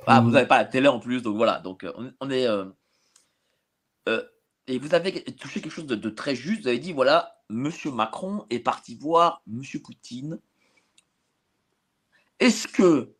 [0.08, 1.60] Ah, vous n'avez pas la télé en plus, donc voilà.
[1.60, 2.48] Donc on, on est.
[4.68, 6.62] et vous avez touché quelque chose de, de, très juste.
[6.62, 10.40] Vous avez dit voilà, Monsieur Macron est parti voir Monsieur Poutine.
[12.40, 13.16] Est-ce que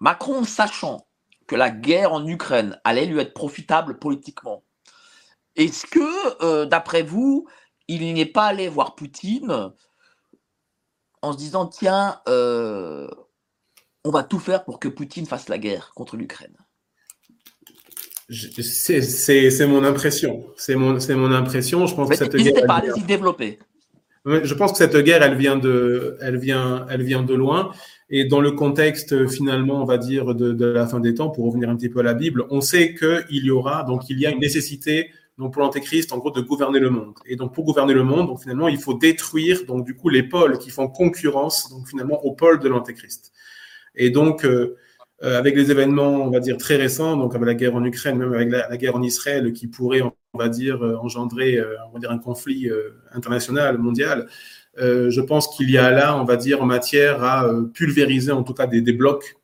[0.00, 1.06] Macron, sachant
[1.46, 4.64] que la guerre en Ukraine allait lui être profitable politiquement,
[5.56, 7.46] est-ce que, euh, d'après vous,
[7.88, 9.72] il n'est pas allé voir Poutine
[11.22, 13.08] en se disant tiens, euh,
[14.04, 16.56] on va tout faire pour que Poutine fasse la guerre contre l'Ukraine
[18.30, 20.44] c'est mon impression.
[20.56, 21.86] C'est mon, mon impression.
[21.86, 22.66] Je pense que cette guerre.
[22.66, 23.58] pas, allez-y développer.
[24.24, 27.72] Je pense que cette guerre, elle vient de, elle vient, elle vient de loin.
[28.10, 31.46] Et dans le contexte, finalement, on va dire, de, de la fin des temps, pour
[31.46, 34.26] revenir un petit peu à la Bible, on sait qu'il y aura, donc il y
[34.26, 35.10] a une nécessité
[35.40, 37.14] donc pour l'antéchrist, en gros, de gouverner le monde.
[37.24, 40.58] Et donc pour gouverner le monde, finalement, il faut détruire donc du coup les pôles
[40.58, 43.32] qui font concurrence donc finalement aux pôles de l'antéchrist.
[43.94, 44.76] Et donc euh,
[45.22, 48.18] euh, avec les événements, on va dire, très récents, donc avec la guerre en Ukraine,
[48.18, 51.98] même avec la, guerre en Israël, qui pourrait, on va dire, euh, engendrer on va
[51.98, 52.68] dire, un conflit
[53.12, 54.28] international, mondial,
[54.76, 58.54] je pense qu'il y a là, on va dire, en matière à pulvériser en tout
[58.54, 59.36] cas des, des blocs,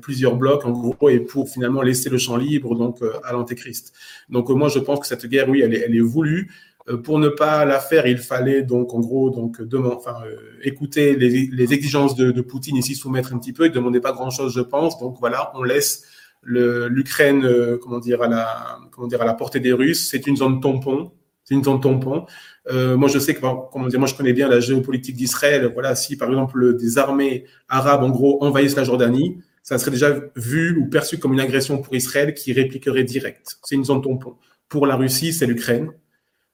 [0.00, 3.92] plusieurs blocs en gros, et pour finalement laisser le champ libre donc à l'antéchrist.
[4.28, 6.50] Donc moi, je pense que cette guerre, oui, elle est, elle est voulue.
[6.88, 10.36] Euh, pour ne pas la faire, il fallait donc en gros donc demander, enfin, euh,
[10.62, 13.66] écouter les, exigences de, de, Poutine et s'y soumettre un petit peu.
[13.66, 14.98] Il demandait pas grand-chose, je pense.
[14.98, 16.04] Donc voilà, on laisse
[16.42, 20.08] l'Ukraine, euh, comment dire, à la, comment dire, à la portée des Russes.
[20.10, 21.12] C'est une zone tampon.
[21.44, 22.26] C'est une zone tampon.
[22.70, 25.70] moi, je sais que, comment dire, moi, je connais bien la géopolitique d'Israël.
[25.74, 30.20] Voilà, si par exemple des armées arabes, en gros, envahissent la Jordanie, ça serait déjà
[30.36, 33.58] vu ou perçu comme une agression pour Israël qui répliquerait direct.
[33.64, 34.36] C'est une zone tampon.
[34.68, 35.92] Pour la Russie, c'est l'Ukraine.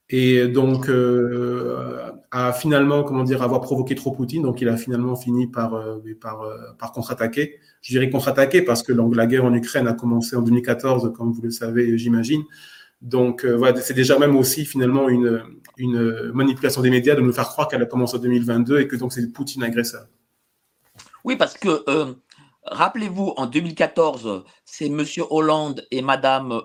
[0.08, 4.42] Et donc euh, a finalement comment dire avoir provoqué trop Poutine.
[4.42, 7.58] Donc il a finalement fini par euh, euh, par contre-attaquer.
[7.82, 11.42] Je dirais contre-attaquer parce que la guerre en Ukraine a commencé en 2014 comme vous
[11.42, 12.44] le savez j'imagine.
[13.02, 15.42] Donc euh, voilà c'est déjà même aussi finalement une
[15.76, 18.96] une manipulation des médias de nous faire croire qu'elle a commencé en 2022 et que
[18.96, 20.06] donc c'est Poutine agresseur.
[21.24, 21.84] Oui parce que
[22.66, 26.62] rappelez-vous en 2014 c'est monsieur Hollande et madame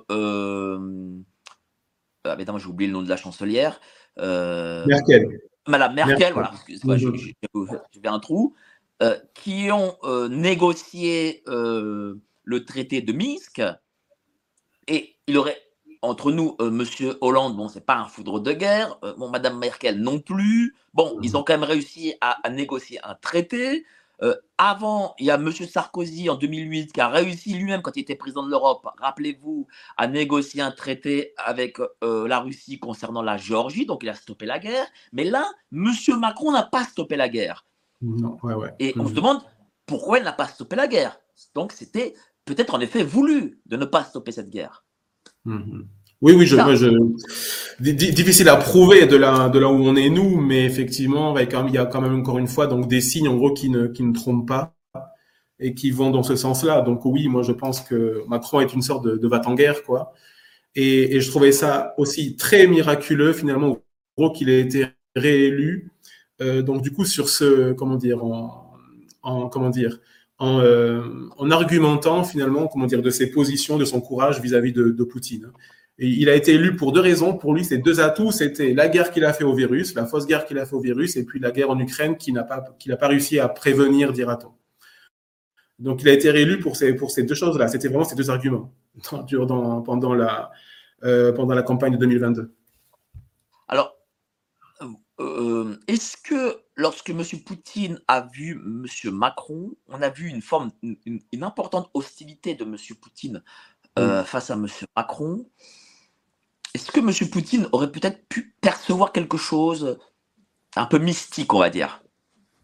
[2.27, 3.79] euh, évidemment, j'ai oublié le nom de la chancelière.
[4.19, 5.41] Euh, Merkel.
[5.67, 7.35] Madame Merkel, voilà, excuse-moi, j'ai
[8.05, 8.55] un trou,
[9.03, 9.95] euh, qui ont
[10.29, 13.61] négocié le traité de Minsk.
[14.87, 15.57] Et il aurait,
[16.01, 20.19] entre nous, Monsieur Hollande, bon, c'est pas un foudre de guerre, bon, Madame Merkel non
[20.19, 20.75] plus.
[20.93, 23.85] Bon, ils ont quand même réussi à négocier un traité.
[24.23, 25.51] Euh, avant, il y a M.
[25.51, 29.67] Sarkozy en 2008 qui a réussi lui-même, quand il était président de l'Europe, rappelez-vous,
[29.97, 34.45] à négocier un traité avec euh, la Russie concernant la Géorgie, donc il a stoppé
[34.45, 34.85] la guerre.
[35.11, 35.91] Mais là, M.
[36.19, 37.65] Macron n'a pas stoppé la guerre.
[38.01, 38.73] Non, ouais, ouais.
[38.79, 39.41] Et on se demande
[39.85, 41.19] pourquoi il n'a pas stoppé la guerre.
[41.55, 42.13] Donc c'était
[42.45, 44.85] peut-être en effet voulu de ne pas stopper cette guerre.
[45.45, 45.81] Mmh
[46.21, 46.89] oui, oui, je, je,
[47.79, 51.77] difficile à prouver de là, de là où on est nous, mais effectivement, il y
[51.79, 54.13] a quand même encore une fois donc des signes en gros qui ne, qui ne
[54.13, 54.75] trompent pas
[55.59, 56.81] et qui vont dans ce sens-là.
[56.81, 59.83] Donc oui, moi je pense que Macron est une sorte de, de va en guerre
[59.83, 60.13] quoi.
[60.75, 63.79] Et, et, je trouvais ça aussi très miraculeux finalement,
[64.15, 65.91] gros qu'il ait été réélu.
[66.41, 68.73] Euh, donc du coup sur ce, comment dire, en,
[69.23, 69.99] en comment dire,
[70.37, 71.01] en, euh,
[71.37, 75.51] en, argumentant finalement, comment dire, de ses positions, de son courage vis-à-vis de, de Poutine
[75.97, 77.37] il a été élu pour deux raisons.
[77.37, 80.25] Pour lui, ces deux atouts, c'était la guerre qu'il a fait au virus, la fausse
[80.25, 82.63] guerre qu'il a fait au virus, et puis la guerre en Ukraine qu'il n'a pas,
[82.79, 84.51] qu'il n'a pas réussi à prévenir, dira-t-on.
[85.79, 87.67] Donc, il a été réélu pour ces, pour ces deux choses-là.
[87.67, 88.73] C'était vraiment ces deux arguments
[89.11, 90.51] dans, pendant, la,
[91.03, 92.53] euh, pendant la campagne de 2022.
[93.67, 93.95] Alors,
[95.19, 97.23] euh, est-ce que lorsque M.
[97.45, 98.85] Poutine a vu M.
[99.11, 102.75] Macron, on a vu une forme, une, importante hostilité de M.
[102.99, 103.43] Poutine
[103.99, 104.67] euh, face à M.
[104.95, 105.45] Macron
[106.73, 107.29] est-ce que M.
[107.29, 109.97] Poutine aurait peut-être pu percevoir quelque chose
[110.75, 112.01] un peu mystique, on va dire?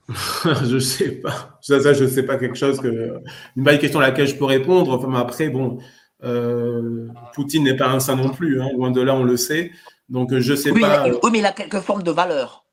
[0.64, 1.60] Je sais pas.
[1.62, 3.22] Ça, ça je sais pas quelque chose que.
[3.58, 4.91] Une belle question à laquelle je peux répondre.
[4.91, 5.80] Enfin, après, bon,
[6.24, 8.62] euh, Poutine n'est pas un saint non plus.
[8.62, 8.70] Hein.
[8.74, 9.72] Loin de là, on le sait.
[10.08, 11.08] Donc, je sais pas.
[11.10, 12.66] oui, mais il a quelque forme de valeur.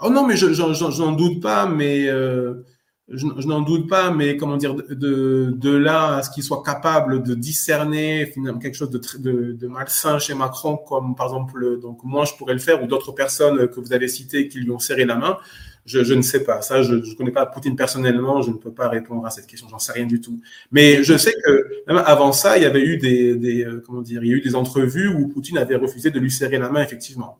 [0.00, 1.66] Oh non, mais je n'en doute pas.
[1.66, 2.64] Mais euh,
[3.12, 7.22] je, n'en doute pas, mais comment dire, de, de là à ce qu'il soit capable
[7.22, 12.02] de discerner finalement quelque chose de, de, de, malsain chez Macron, comme par exemple, donc
[12.04, 14.78] moi je pourrais le faire, ou d'autres personnes que vous avez citées qui lui ont
[14.78, 15.36] serré la main,
[15.84, 16.62] je, je ne sais pas.
[16.62, 19.68] Ça, je ne connais pas Poutine personnellement, je ne peux pas répondre à cette question,
[19.68, 20.40] j'en sais rien du tout.
[20.70, 24.00] Mais je sais que même avant ça, il y avait eu des, des euh, comment
[24.00, 26.70] dire, il y a eu des entrevues où Poutine avait refusé de lui serrer la
[26.70, 27.38] main, effectivement.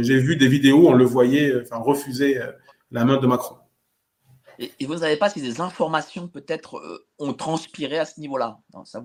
[0.00, 2.40] J'ai vu des vidéos où on le voyait enfin, refuser
[2.90, 3.56] la main de Macron.
[4.58, 6.80] Et, vous ne savez pas si des informations peut-être
[7.18, 8.58] ont transpiré à ce niveau-là?
[8.72, 9.04] Non, ça,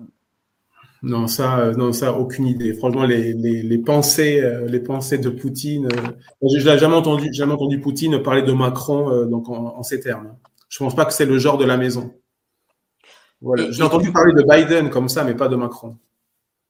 [1.02, 2.74] non, ça, non, ça, aucune idée.
[2.74, 5.88] Franchement, les, les, pensées, les pensées de Poutine.
[6.42, 10.36] je n'ai jamais entendu, jamais entendu Poutine parler de Macron donc en, ces termes.
[10.68, 12.14] Je ne pense pas que c'est le genre de la maison.
[13.40, 13.70] Voilà.
[13.70, 15.96] J'ai entendu parler de Biden comme ça, mais pas de Macron.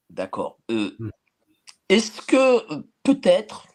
[0.08, 0.58] D'accord.
[0.70, 1.10] Euh, hmm.
[1.88, 3.66] Est-ce que euh, peut-être,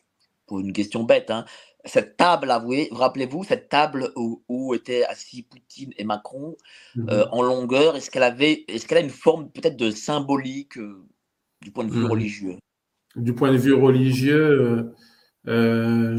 [0.48, 1.46] pour une question bête, hein,
[1.86, 2.52] cette table,
[2.92, 6.56] rappelez-vous, cette table où, étaient assis Poutine et Macron
[6.96, 7.10] hmm.
[7.10, 10.78] euh, en longueur, est-ce qu'elle avait, est-ce qu'elle a une forme peut-être de symbolique
[11.62, 12.12] du point de vue hmm.
[12.12, 12.56] religieux?
[13.16, 14.94] Du point de vue religieux,
[15.46, 16.16] je,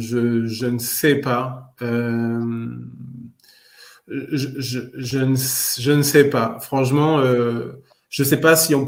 [0.46, 1.74] je, ne sais pas
[4.08, 6.58] je, je, je, ne, je, ne, sais pas.
[6.60, 8.86] Franchement, euh, je ne sais pas si on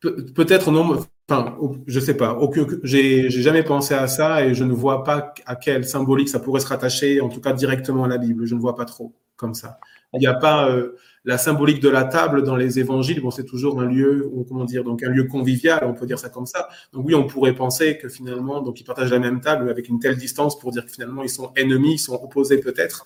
[0.00, 1.04] peut-être non.
[1.30, 2.38] Enfin, je sais pas.
[2.82, 6.60] J'ai jamais pensé à ça et je ne vois pas à quel symbolique ça pourrait
[6.60, 8.46] se rattacher, en tout cas directement à la Bible.
[8.46, 9.78] Je ne vois pas trop comme ça.
[10.14, 13.20] Il n'y a pas euh, la symbolique de la table dans les évangiles.
[13.20, 16.30] Bon, c'est toujours un lieu, comment dire, donc un lieu convivial, on peut dire ça
[16.30, 16.68] comme ça.
[16.94, 19.98] Donc oui, on pourrait penser que finalement, donc ils partagent la même table avec une
[20.00, 23.04] telle distance pour dire que finalement ils sont ennemis, ils sont opposés peut-être.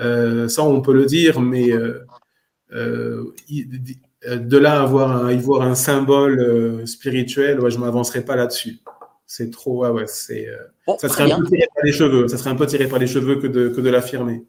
[0.00, 3.32] Euh, ça, on peut le dire, mais euh,
[4.26, 8.36] de là à avoir un, y voir un symbole spirituel, ouais, je ne m'avancerai pas
[8.36, 8.80] là-dessus.
[9.26, 10.48] C'est trop, ouais, c'est,
[10.98, 12.28] ça serait un peu tiré par les cheveux.
[12.28, 14.44] Ça serait un peu tiré par les cheveux que de, que de l'affirmer.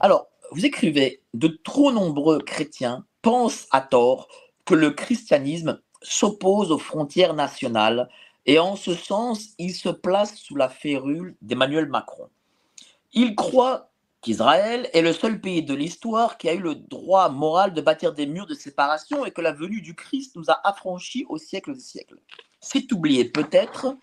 [0.00, 4.28] Alors, vous écrivez de trop nombreux chrétiens pensent à tort
[4.64, 8.08] que le christianisme s'oppose aux frontières nationales
[8.46, 12.28] et en ce sens, il se place sous la férule d'Emmanuel Macron.
[13.12, 13.90] Il croit
[14.20, 18.14] qu'Israël est le seul pays de l'histoire qui a eu le droit moral de bâtir
[18.14, 21.74] des murs de séparation et que la venue du Christ nous a affranchis au siècle
[21.74, 22.18] des siècles.
[22.60, 23.96] C'est oublier peut-être,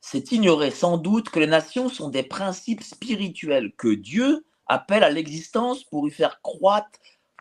[0.00, 5.10] c'est ignorer sans doute que les nations sont des principes spirituels que Dieu appelle à
[5.10, 6.98] l'existence pour y faire croître,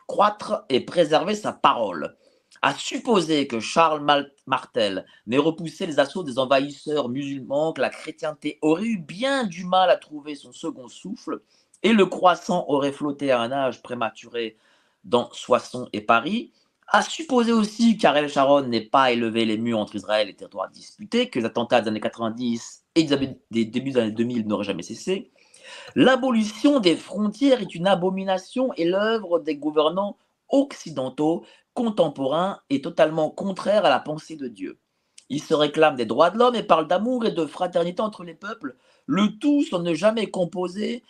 [0.07, 2.15] croître et préserver sa parole.
[2.61, 8.59] À supposer que Charles Martel n'ait repoussé les assauts des envahisseurs musulmans, que la chrétienté
[8.61, 11.41] aurait eu bien du mal à trouver son second souffle,
[11.83, 14.57] et le croissant aurait flotté à un âge prématuré
[15.03, 16.51] dans Soissons et Paris,
[16.87, 20.69] à supposer aussi qu'Ariel Sharon n'ait pas élevé les murs entre Israël et les territoires
[20.69, 24.83] disputés, que les attentats des années 90 et des débuts des années 2000 n'auraient jamais
[24.83, 25.31] cessé.
[25.95, 30.17] L'abolition des frontières est une abomination et l'œuvre des gouvernants
[30.49, 34.79] occidentaux contemporains est totalement contraire à la pensée de Dieu.
[35.29, 38.35] Ils se réclament des droits de l'homme et parlent d'amour et de fraternité entre les
[38.35, 38.75] peuples,
[39.07, 41.03] le tout sans ne jamais composer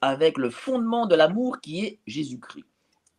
[0.00, 2.64] avec le fondement de l'amour qui est Jésus-Christ.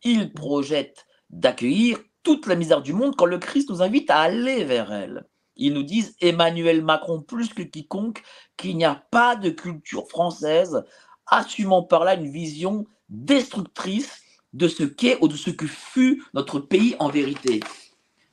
[0.02, 4.64] Il projette d'accueillir toute la misère du monde quand le Christ nous invite à aller
[4.64, 5.26] vers elle.
[5.56, 8.22] Ils nous disent, Emmanuel Macron plus que quiconque,
[8.56, 10.84] qu'il n'y a pas de culture française,
[11.26, 14.22] assumant par là une vision destructrice
[14.52, 17.60] de ce qu'est ou de ce que fut notre pays en vérité.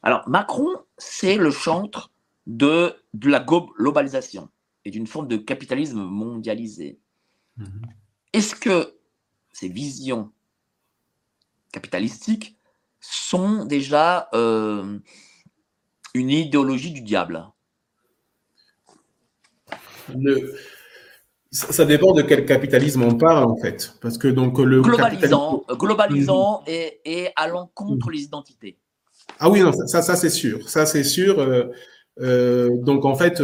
[0.04, 2.12] Alors, Macron, c'est le chantre
[2.48, 4.50] de, la globalisation
[4.86, 7.00] et d'une forme de capitalisme mondialisé.
[7.58, 7.82] Mhm.
[8.36, 8.94] Est-ce que
[9.54, 10.30] ces visions
[11.72, 12.58] capitalistiques
[13.00, 15.00] sont déjà euh,
[16.14, 17.46] une idéologie du diable?
[21.50, 26.62] Ça, dépend de quel capitalisme on parle en fait, parce que donc le globalisant, globalisant
[26.68, 26.74] mhm.
[27.06, 28.78] et, allant contre les identités.
[29.40, 31.40] Ah oui, non, ça, ça, c'est sûr, ça c'est sûr.
[31.40, 31.72] Euh,
[32.20, 33.42] euh, donc en fait,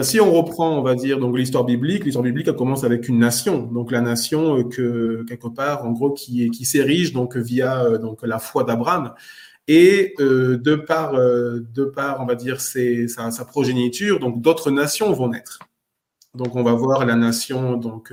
[0.00, 3.18] si on reprend, on va dire, donc l'histoire biblique, l'histoire biblique, elle commence avec une
[3.18, 3.66] nation.
[3.66, 7.98] Donc la nation euh, que quelque part, en gros, qui qui s'érige donc via euh,
[7.98, 9.12] donc la foi d'Abraham.
[9.68, 15.12] Et euh, de par de par, on va dire, sa, sa, progéniture, donc d'autres nations
[15.12, 15.58] vont naître.
[16.34, 18.12] Donc on va voir la nation donc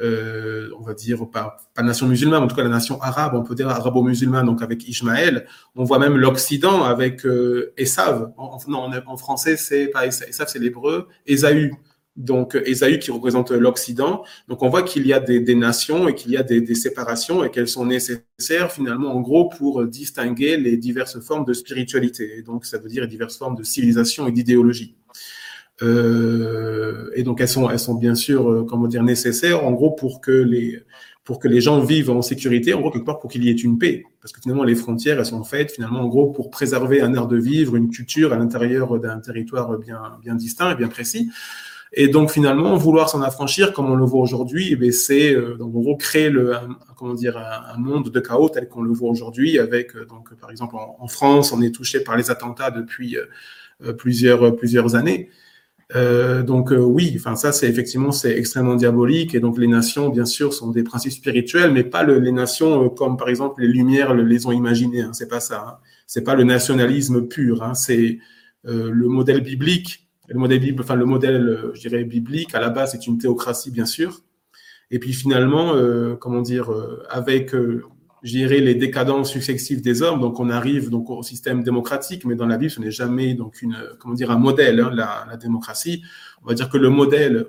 [0.00, 3.54] on va dire, pas, pas nation musulmane, en tout cas la nation arabe, on peut
[3.54, 5.46] dire arabo-musulmane, donc avec Ismaël.
[5.74, 8.32] On voit même l'Occident avec euh, Esav.
[8.36, 11.08] En, non, en, français, c'est pas Esav, c'est l'hébreu.
[11.26, 11.72] Esaü.
[12.16, 14.24] Donc, Esaü qui représente l'Occident.
[14.48, 17.50] Donc, on voit qu'il y a des, nations et qu'il y a des, séparations et
[17.50, 22.42] qu'elles sont nécessaires finalement, en gros, pour distinguer les diverses formes de spiritualité.
[22.42, 24.96] donc, ça veut dire diverses formes de civilisation et d'idéologie.
[25.82, 29.90] Euh, et donc elles sont, elles sont bien sûr, euh, comment dire, nécessaires, en gros,
[29.90, 30.82] pour que les
[31.22, 33.52] pour que les gens vivent en sécurité, en gros quelque part pour qu'il y ait
[33.52, 37.02] une paix, parce que finalement les frontières elles sont faites finalement en gros pour préserver
[37.02, 40.88] un air de vivre, une culture à l'intérieur d'un territoire bien bien distinct et bien
[40.88, 41.30] précis.
[41.92, 45.66] Et donc finalement, vouloir s'en affranchir, comme on le voit aujourd'hui, eh c'est euh, en
[45.66, 46.54] gros créer le,
[46.96, 49.58] comment dire, un, monde de chaos tel qu'on le voit aujourd'hui.
[49.58, 53.16] Avec donc par exemple en, France, on est touché par les attentats depuis
[53.98, 55.30] plusieurs plusieurs années.
[55.96, 60.24] Euh, donc oui, enfin ça c'est effectivement c'est extrêmement diabolique et donc les nations bien
[60.24, 64.46] sûr sont des principes spirituels, mais pas les nations comme par exemple les Lumières les
[64.46, 65.02] ont imaginées.
[65.02, 65.64] Hein, c'est pas ça.
[65.66, 65.78] Hein.
[66.06, 67.62] C'est pas le nationalisme pur.
[67.62, 68.18] Hein, c'est
[68.64, 70.06] le modèle biblique.
[70.28, 73.86] Le modèle, enfin le modèle, je dirais biblique à la base c'est une théocratie bien
[73.86, 74.20] sûr.
[74.92, 75.74] Et puis finalement,
[76.20, 76.70] comment dire,
[77.08, 77.52] avec
[78.22, 80.20] gérer les décadences successives des hommes.
[80.20, 83.62] Donc, on arrive donc au système démocratique, mais dans la Bible, ce n'est jamais donc
[83.62, 86.02] une, comment dire, un modèle, hein, la, démocratie.
[86.42, 87.46] On va dire que le modèle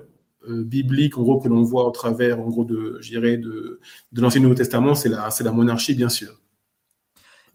[0.48, 3.80] euh, biblique, en gros, que l'on voit au travers, en gros, de, de,
[4.12, 6.40] de l'Ancien Nouveau Testament, c'est la, c'est la monarchie, bien sûr.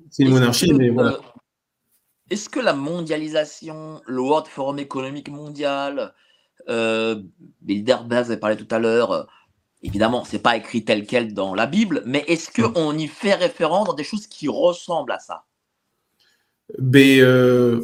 [0.10, 1.14] C'est une monarchie, mais voilà.
[1.14, 1.38] Euh,
[2.30, 6.14] est-ce que la mondialisation, le World Forum économique mondial,
[6.70, 7.22] euh,
[7.62, 9.28] Bilderberg avait parlé tout à l'heure,
[9.84, 13.00] Évidemment, c'est pas écrit tel quel dans la Bible, mais est-ce qu'on mm.
[13.00, 15.44] y fait référence dans des choses qui ressemblent à ça?
[16.80, 17.82] Ben, euh,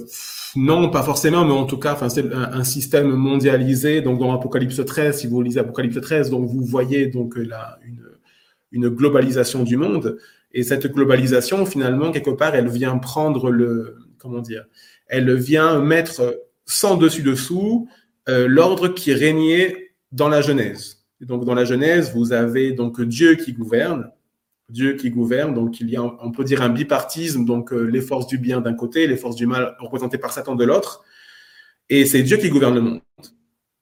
[0.56, 4.02] non, pas forcément, mais en tout cas, c'est un, système mondialisé.
[4.02, 8.04] Donc, dans Apocalypse 13, si vous lisez Apocalypse 13, donc vous voyez donc là une,
[8.72, 10.18] une globalisation du monde.
[10.52, 14.66] Et cette globalisation, finalement, quelque part, elle vient prendre le, comment dire,
[15.08, 17.88] elle vient mettre sans dessus dessous
[18.28, 23.36] euh, l'ordre qui régnait dans la Genèse donc, dans la Genèse, vous avez donc Dieu
[23.36, 24.12] qui gouverne.
[24.70, 28.02] Dieu qui gouverne, donc il y a, on peut dire, un bipartisme, donc euh, les
[28.02, 31.04] forces du bien d'un côté, les forces du mal représentées par Satan de l'autre.
[31.90, 33.02] Et c'est Dieu qui gouverne le monde.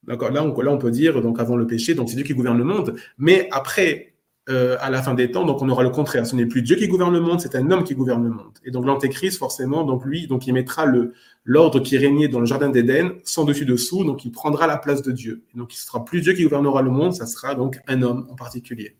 [0.03, 0.31] D'accord?
[0.31, 2.57] Là on, là, on peut dire, donc avant le péché, donc c'est Dieu qui gouverne
[2.57, 2.95] le monde.
[3.17, 4.10] Mais après,
[4.49, 6.25] euh, à la fin des temps, donc on aura le contraire.
[6.25, 8.57] Ce n'est plus Dieu qui gouverne le monde, c'est un homme qui gouverne le monde.
[8.65, 11.13] Et donc l'antéchrist, forcément, donc lui, donc il mettra le
[11.43, 15.03] l'ordre qui régnait dans le jardin d'Éden sans dessus dessous, donc il prendra la place
[15.03, 15.43] de Dieu.
[15.53, 18.27] Donc il ne sera plus Dieu qui gouvernera le monde, ça sera donc un homme
[18.31, 18.95] en particulier.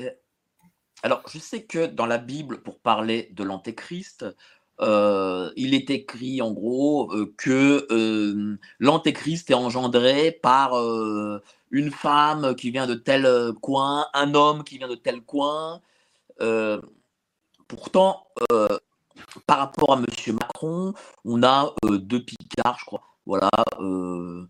[0.00, 0.08] Euh,
[1.02, 4.24] alors, je sais que dans la Bible, pour parler de l'antéchrist,
[4.80, 7.86] euh, il est écrit en gros que
[8.78, 10.72] l'antéchrist est engendré par
[11.74, 15.80] une femme qui vient de tel euh, coin, un homme qui vient de tel coin.
[16.40, 16.80] Euh,
[17.66, 18.78] pourtant, euh,
[19.46, 20.06] par rapport à M.
[20.34, 20.94] Macron,
[21.24, 23.02] on a deux picards, je crois.
[23.26, 23.50] Voilà.
[23.80, 24.48] Mhm.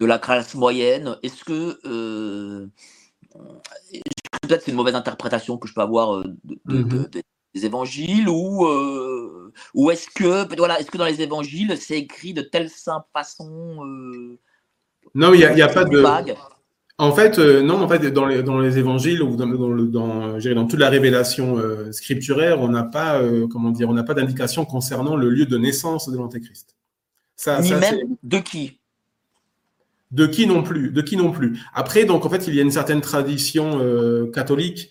[0.00, 1.16] De la classe moyenne.
[1.22, 2.68] Est-ce que.
[4.42, 6.24] Peut-être c'est une mauvaise interprétation que je peux avoir
[6.64, 7.08] mhm.
[7.54, 8.66] des évangiles ou,
[9.74, 14.36] ou est-ce que, voilà, est-ce que dans les évangiles, c'est écrit de telle simple façon
[15.16, 16.04] non, il n'y a, pas de.
[16.98, 20.38] En fait, euh, non, en fait, dans les, dans les évangiles ou dans, dans, dans,
[20.38, 24.14] dans toute la révélation euh, scripturaire, on n'a pas, euh, comment dire, on n'a pas
[24.14, 26.76] d'indication concernant le lieu de naissance de l'antéchrist.
[27.34, 28.78] Ça, Ni même de qui?
[30.10, 31.58] De qui non plus, de qui non plus.
[31.74, 33.80] Après, donc en fait, il y a une certaine tradition
[34.32, 34.90] catholique,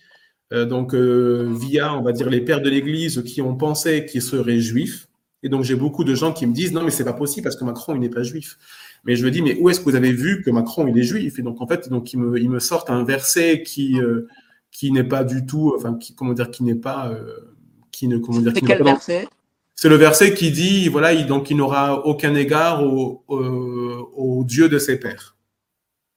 [0.52, 5.08] donc via, on va dire, les pères de l'Église qui ont pensé qu'ils seraient juifs.
[5.42, 7.56] Et donc j'ai beaucoup de gens qui me disent non, mais c'est pas possible parce
[7.56, 8.58] que Macron il n'est pas juif.
[9.06, 11.04] Mais je me dis, mais où est-ce que vous avez vu que Macron, il est
[11.04, 11.38] juif?
[11.40, 14.28] Et donc, en fait, donc, il me, il me sortent un verset qui, euh,
[14.72, 17.54] qui n'est pas du tout, enfin, qui, comment dire, qui n'est pas, euh,
[17.92, 19.28] qui ne, comment dire, C'est quel verset?
[19.76, 24.70] C'est le verset qui dit, voilà, il, donc, il n'aura aucun égard au, au Dieu
[24.70, 25.35] de ses pères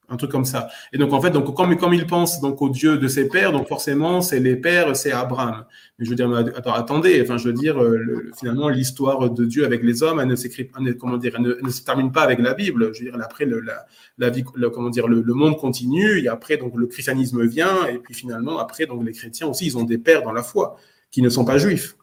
[0.09, 0.69] un truc comme ça.
[0.93, 3.53] Et donc en fait, donc comme, comme il pense donc au Dieu de ses pères,
[3.53, 5.65] donc forcément c'est les pères, c'est Abraham.
[5.99, 9.65] Mais je veux dire, attends, attendez, enfin je veux dire, euh, finalement l'histoire de Dieu
[9.65, 12.55] avec les hommes, elle ne s'écrit, comment dire, elle ne, se termine pas avec la
[12.55, 12.95] Bible.
[12.95, 13.85] Je veux dire, après le, la,
[14.19, 17.99] la vie, comment dire, le, le, monde continue, et après donc le christianisme vient, et
[17.99, 20.77] puis finalement après donc les chrétiens aussi, ils ont des pères dans la foi
[21.11, 21.98] qui ne sont pas juifs.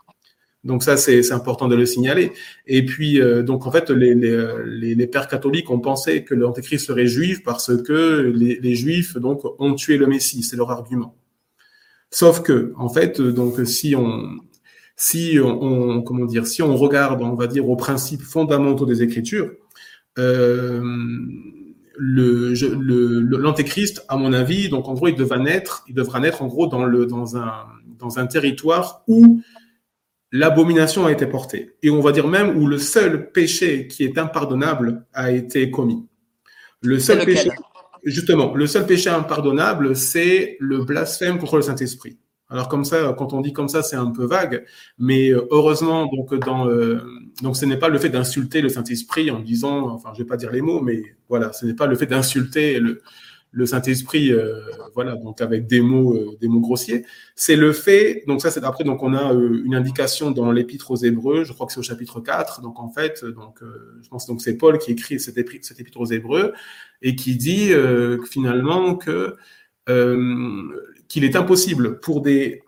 [0.66, 2.32] Donc ça, c'est important de le signaler.
[2.66, 6.88] Et puis, euh, donc en fait, les, les, les, pères catholiques ont pensé que l'antéchrist
[6.88, 11.16] serait juif parce que les, les, juifs donc ont tué le Messie, c'est leur argument.
[12.10, 14.40] Sauf que, en fait, donc si on
[14.96, 19.52] si on, comment dire, si on regarde, on va dire aux principes fondamentaux des Écritures,
[20.18, 20.82] euh,
[21.98, 26.48] le l'antéchrist, à mon avis, donc en gros, il devra naître, il devra naître en
[26.48, 27.52] gros dans le dans un
[28.00, 29.42] dans un territoire où
[30.32, 31.76] l'abomination a été portée.
[31.84, 36.06] Et on va dire même où le seul péché qui est impardonnable a été commis.
[36.82, 37.50] Le seul péché,
[38.04, 42.18] justement, le seul péché impardonnable, c'est le blasphème contre le Saint-Esprit.
[42.50, 44.66] Alors comme ça, quand on dit comme ça, c'est un peu vague,
[45.00, 47.02] mais euh, heureusement, donc dans, euh,
[47.42, 50.38] donc ce n'est pas le fait d'insulter le Saint-Esprit en disant, enfin, je vais pas
[50.38, 53.02] dire les mots, mais voilà, ce n'est pas le fait d'insulter le,
[53.56, 54.60] le Saint-Esprit, euh,
[54.94, 57.06] voilà, donc avec des mots, euh, des mots grossiers.
[57.36, 60.92] C'est le fait, donc ça c'est après, donc on a euh, une indication dans l'Épître
[60.92, 63.62] aux Hébreux, je crois que c'est au chapitre 4, donc en fait, donc
[64.02, 66.54] je pense donc c'est Paul qui écrit cet épître, aux Hébreux
[67.02, 67.72] et qui dit
[68.30, 69.38] finalement que
[71.08, 72.62] qu'il est impossible pour des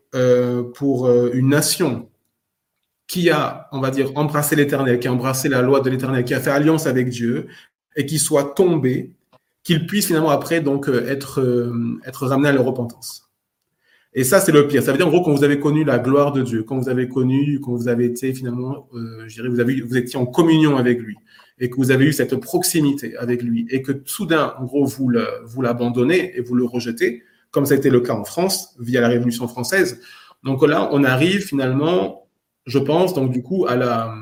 [0.73, 2.09] pour une nation
[3.07, 6.33] qui a, on va dire, embrassé l'Éternel, qui a embrassé la loi de l'Éternel, qui
[6.33, 7.47] a fait alliance avec Dieu,
[7.95, 9.16] et qui soit tombé,
[9.67, 13.29] qu'il puisse finalement après donc euh, être, euh, être ramené à la repentance.
[14.13, 14.81] Et ça, c'est le pire.
[14.81, 16.87] Ça veut dire en gros quand vous avez connu la gloire de Dieu, quand vous
[16.87, 20.25] avez connu, quand vous avez été finalement, euh, je dirais, vous, avez, vous étiez en
[20.25, 21.17] communion avec lui,
[21.59, 25.11] et que vous avez eu cette proximité avec lui, et que soudain, en gros, vous
[25.45, 29.01] vous l'abandonnez et vous le rejetez, comme ça a été le cas en France via
[29.01, 29.99] la Révolution française.
[30.45, 32.25] Donc là, on arrive finalement,
[32.65, 34.15] je pense, donc du coup, à la,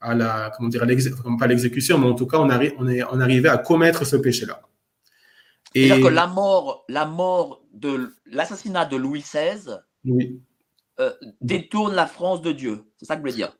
[0.00, 0.86] à la comment dire,
[1.38, 4.16] pas l'exécution, mais en tout cas, on, arrive, on est on arrivait à commettre ce
[4.16, 4.60] péché-là.
[5.74, 10.40] Et que la mort, la mort de l'assassinat de Louis XVI oui.
[10.98, 12.84] Euh, détourne la France de Dieu.
[12.96, 13.54] C'est ça que je voulais dire.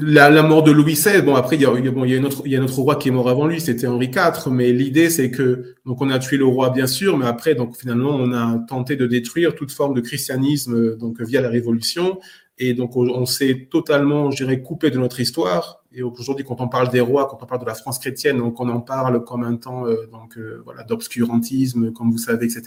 [0.00, 2.52] La, mort de Louis XVI, bon après il y a, bon, il y a, il
[2.52, 6.00] y roi qui est mort avant lui, c'était Henri IV, mais l'idée c'est que donc
[6.00, 9.06] on a tué le roi bien sûr, mais après donc finalement on a tenté de
[9.06, 12.20] détruire toute forme de christianisme donc via la Révolution
[12.62, 15.82] et donc on, s'est totalement, je dirais, coupé de notre histoire.
[15.92, 18.60] Et aujourd'hui quand on parle des rois, quand on parle de la France chrétienne, donc
[18.60, 22.62] on en parle comme un temps euh, donc euh, voilà d'obscurantisme, comme vous savez, etc.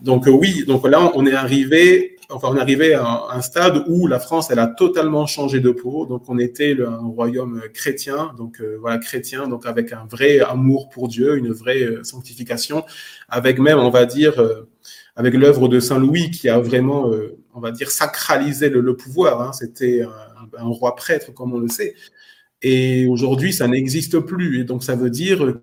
[0.00, 4.06] Donc euh, oui, donc là on est arrivé enfin, on arrivait à un stade où
[4.06, 6.06] la France, elle a totalement changé de peau.
[6.06, 10.88] Donc, on était le, un royaume chrétien, donc voilà, chrétien, donc avec un vrai amour
[10.88, 12.84] pour Dieu, une vraie sanctification,
[13.28, 14.42] avec même, on va dire,
[15.14, 17.12] avec l'œuvre de Saint Louis qui a vraiment,
[17.56, 19.40] on va dire, sacralisé le, pouvoir.
[19.40, 19.52] Hein.
[19.52, 20.02] C'était
[20.58, 21.94] un, roi prêtre, comme on le sait.
[22.62, 24.60] Et aujourd'hui, ça n'existe plus.
[24.60, 25.58] Et donc, ça veut dire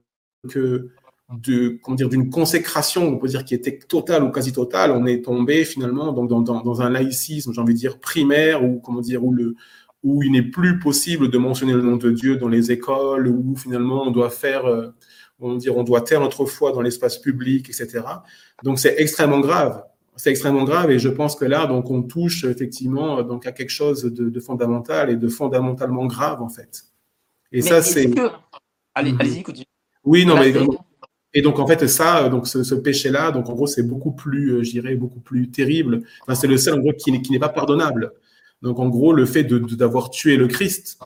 [0.49, 0.89] que
[1.29, 5.05] de comment dire d'une consécration, on peut dire qui était totale ou quasi totale, on
[5.05, 10.21] est tombé finalement dans, un laïcisme, j'ai envie de dire primaire ou comment dire où
[10.21, 14.03] il n'est plus possible de mentionner le nom de Dieu dans les écoles, où finalement
[14.03, 14.89] on doit faire, euh,
[15.39, 18.01] on, dire, on doit taire notre foi dans l'espace public, etc.
[18.63, 19.83] Donc c'est extrêmement grave.
[20.16, 23.72] C'est extrêmement grave et je pense que là, donc, on touche effectivement donc, à quelque
[23.72, 26.84] chose de, de fondamental et de fondamentalement grave en fait.
[27.51, 28.09] Et ça, c'est.
[28.09, 28.30] Que...
[28.95, 29.43] Allez, mhm.
[29.43, 29.66] continue.
[30.03, 30.53] Oui, non, mais
[31.36, 34.64] et donc en fait ça, donc ce, péché-là, donc en gros c'est beaucoup plus, euh,
[34.64, 36.03] je dirais, beaucoup plus terrible.
[36.22, 38.14] Enfin, c'est le seul en gros qui, n'est pas pardonnable.
[38.61, 40.99] Donc en gros le fait de d'avoir tué le Christ.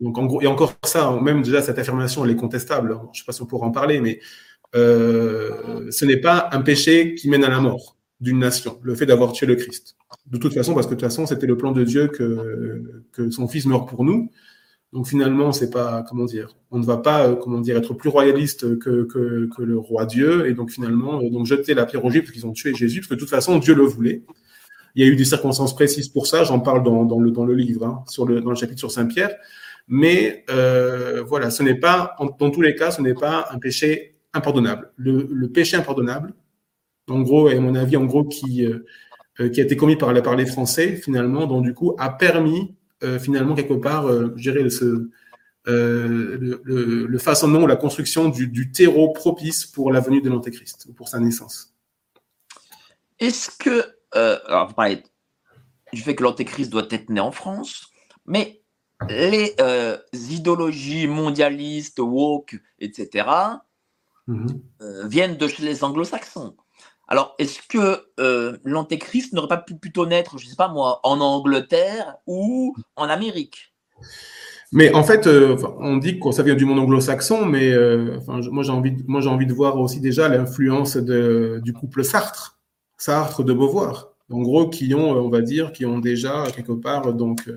[0.00, 2.98] Donc en gros et encore ça, même déjà cette affirmation elle est contestable.
[3.12, 4.20] Je sais pas si on pourra en parler, mais
[4.74, 7.93] euh, ce n'est pas un péché qui mène à la mort
[8.24, 9.96] d'une nation, le fait d'avoir tué le Christ.
[10.26, 13.30] De toute façon, parce que de toute façon, c'était le plan de Dieu que, que
[13.30, 14.30] son Fils meurt pour nous.
[14.94, 18.08] Donc finalement, c'est pas comment dire, on ne va pas euh, comment dire être plus
[18.08, 22.10] royaliste que, que, le roi Dieu et donc finalement euh, donc jeter la pierre au
[22.10, 24.22] parce qu'ils ont tué Jésus parce que de toute façon Dieu le voulait.
[24.94, 27.44] Il y a eu des circonstances précises pour ça, j'en parle dans, dans, le dans
[27.44, 29.34] le livre hein, sur le dans le chapitre sur Saint Pierre.
[29.88, 34.14] Mais euh, voilà, ce n'est pas dans tous les cas, ce n'est pas un péché
[34.32, 34.92] impardonnable.
[34.96, 36.32] Le, le, péché impardonnable,
[37.08, 38.84] en gros, et à mon avis, en gros, qui euh,
[39.50, 42.74] qui a été commis par, par les Français finalement, donc du coup a permis
[43.04, 45.10] euh, finalement, quelque part, euh, je dirais, ce,
[45.66, 50.92] euh, le, le, façonnement ou la construction du, terreau propice pour la venue de l'Antéchrist,
[50.94, 51.74] pour sa naissance.
[53.18, 55.02] Est-ce que, alors vous parlez
[55.92, 57.88] du fait que l'Antéchrist doit être né en France,
[58.26, 58.62] mais
[59.08, 59.54] les
[60.12, 63.28] idéologies mondialistes, woke, etc.,
[64.28, 65.06] mm-hmm.
[65.06, 66.56] viennent de chez les anglo-saxons.
[67.08, 71.00] Alors, est-ce que euh, l'antéchrist n'aurait pas pu plutôt naître, je ne sais pas moi,
[71.02, 73.74] en Angleterre ou en Amérique?
[74.72, 78.62] Mais en fait, euh, on dit que ça vient du monde anglo-saxon, mais euh, moi
[78.62, 82.58] j'ai envie, de voir aussi déjà l'influence du couple Sartre,
[82.96, 87.12] Sartre de Beauvoir, en gros qui ont, on va dire, qui ont déjà quelque part
[87.12, 87.48] donc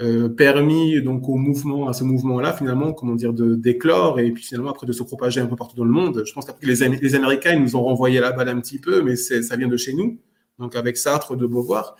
[0.00, 4.42] euh, permis donc au mouvement, à ce mouvement-là, finalement, comment dire, de d'éclore et puis
[4.42, 6.22] finalement après de se propager un peu partout dans le monde.
[6.24, 9.02] Je pense que les, les Américains ils nous ont renvoyé la balle un petit peu,
[9.02, 10.18] mais ça vient de chez nous,
[10.58, 11.96] donc avec Sartre de Beauvoir.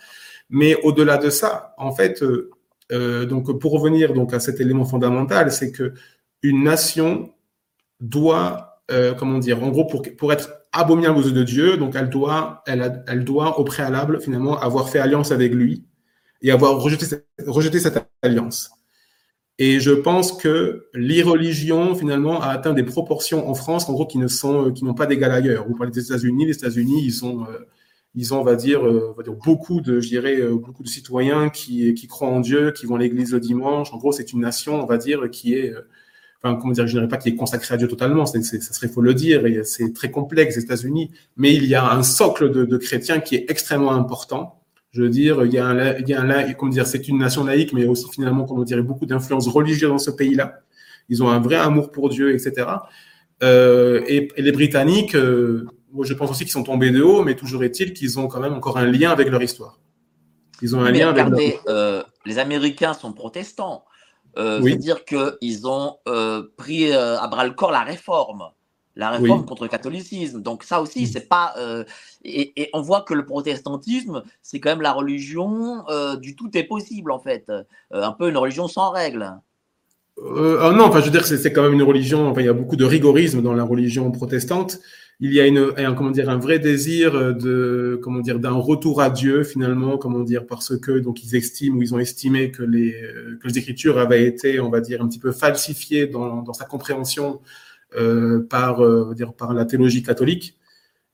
[0.49, 2.49] Mais au-delà de ça, en fait, euh,
[2.91, 5.93] euh, donc pour revenir donc à cet élément fondamental, c'est que
[6.41, 7.31] une nation
[8.01, 8.81] doit,
[9.17, 12.63] comment dire, en gros pour pour être abominable aux yeux de Dieu, donc elle doit,
[12.65, 15.85] elle, elle doit au préalable finalement avoir fait alliance avec lui
[16.43, 18.71] et avoir rejeté, cette alliance.
[19.59, 24.17] Et je pense que l'irreligion, finalement, a atteint des proportions en France, en gros, qui
[24.17, 25.67] ne sont, qui n'ont pas d'égal ailleurs.
[25.67, 27.59] Vous parlez des États-Unis, les États-Unis, ils ont, euh,
[28.13, 31.93] ils ont, on va dire, euh, va dire beaucoup de, euh, beaucoup de citoyens qui,
[31.93, 33.93] qui croient en Dieu, qui vont à l'église le dimanche.
[33.93, 35.73] En gros, c'est une nation, on va dire, qui est,
[36.41, 39.01] enfin, comment dire, je dirais pas qui est consacrée à Dieu totalement, ça serait faux
[39.01, 41.11] le dire, et c'est très complexe, les États-Unis.
[41.37, 44.62] Mais il y a un socle de chrétiens qui est extrêmement important
[44.93, 47.17] je veux dire, il y a un, il y a un comment dire, c'est une
[47.17, 50.59] nation laïque, mais aussi finalement, comment dire, beaucoup d'influence religieuse dans ce pays-là.
[51.09, 52.67] Ils ont un vrai amour pour Dieu, etc.
[53.41, 55.65] Euh, et, les Britanniques, euh,
[56.01, 58.53] je pense aussi qu'ils sont tombés de haut, mais toujours est-il qu'ils ont quand même
[58.53, 59.79] encore un lien avec leur histoire.
[60.61, 61.25] Ils ont un Mais lien avec.
[61.25, 63.85] regardez, euh, les Américains sont protestants.
[64.37, 64.71] Oui.
[64.71, 65.97] C'est-à-dire qu'ils ont
[66.57, 68.43] pris à bras le corps la réforme.
[68.95, 69.45] La réforme Oui.
[69.47, 70.41] contre le catholicisme.
[70.41, 71.05] Donc ça aussi, Mm.
[71.07, 71.53] c'est pas...
[71.57, 71.83] euh,
[72.23, 76.49] et, et on voit que le protestantisme, c'est quand même la religion euh, du tout
[76.55, 77.45] est possible, en fait.
[77.49, 79.31] Euh, un peu une religion sans règles.
[80.19, 82.27] Ah non, enfin, je veux dire, c'est c'est quand même une religion.
[82.29, 84.79] Enfin, il y a beaucoup de rigorisme dans la religion protestante.
[85.19, 89.01] Il y a une, un, comment dire, un vrai désir de, comment dire, d'un retour
[89.01, 92.61] à Dieu finalement, comment dire, parce que donc ils estiment ou ils ont estimé que
[92.63, 92.91] les,
[93.41, 96.65] que les Écritures avaient été, on va dire, un petit peu falsifiées dans, dans sa
[96.65, 97.41] compréhension
[98.49, 100.57] par, euh, on va dire, par la théologie catholique.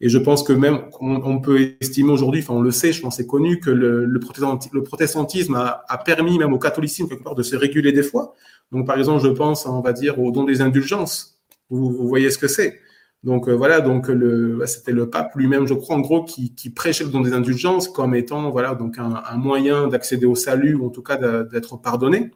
[0.01, 3.17] Et je pense que même on, peut estimer aujourd'hui, enfin on le sait, je pense
[3.17, 7.35] c'est connu que le, le, protestanti- le protestantisme a, permis même au catholicisme quelque part
[7.35, 8.33] de se réguler des fois.
[8.71, 11.39] Donc, par exemple, je pense, on va dire, au don des indulgences.
[11.69, 12.79] Vous, voyez ce que c'est.
[13.23, 17.03] Donc, euh, voilà, donc le, c'était le pape lui-même, je crois, en gros, qui, prêchait
[17.03, 20.89] le don des indulgences comme étant, voilà, donc un, moyen d'accéder au salut, ou en
[20.89, 22.31] tout cas d'être pardonné.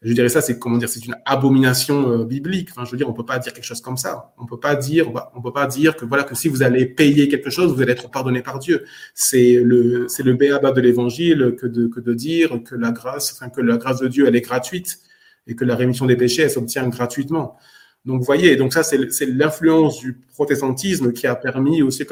[0.00, 2.68] Je dirais ça, c'est comment dire, c'est une abomination euh, biblique.
[2.70, 4.32] Enfin, je veux dire, on peut pas dire quelque chose comme ça.
[4.38, 6.86] On peut pas dire, bah, on peut pas dire que voilà que si vous allez
[6.86, 8.84] payer quelque chose, vous allez être pardonné par Dieu.
[9.14, 13.32] C'est le, c'est le béaba de l'évangile que de, que de dire que la grâce,
[13.32, 15.00] enfin que la grâce de Dieu, elle est gratuite
[15.48, 17.56] et que la rémission des péchés, elle s'obtient gratuitement.
[18.04, 22.04] Donc, vous voyez, donc ça, c'est c'est l'influence du protestantisme qui a permis aussi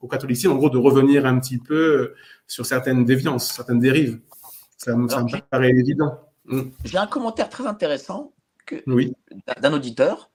[0.00, 2.14] au catholicisme, en gros, de revenir un petit peu
[2.46, 4.20] sur certaines déviances, certaines dérives.
[4.78, 6.23] Ça, me- ça me paraît évident.
[6.46, 6.62] Mm.
[6.84, 8.32] J'ai un commentaire très intéressant
[8.86, 9.12] Oui.
[9.60, 10.30] d'un auditeur.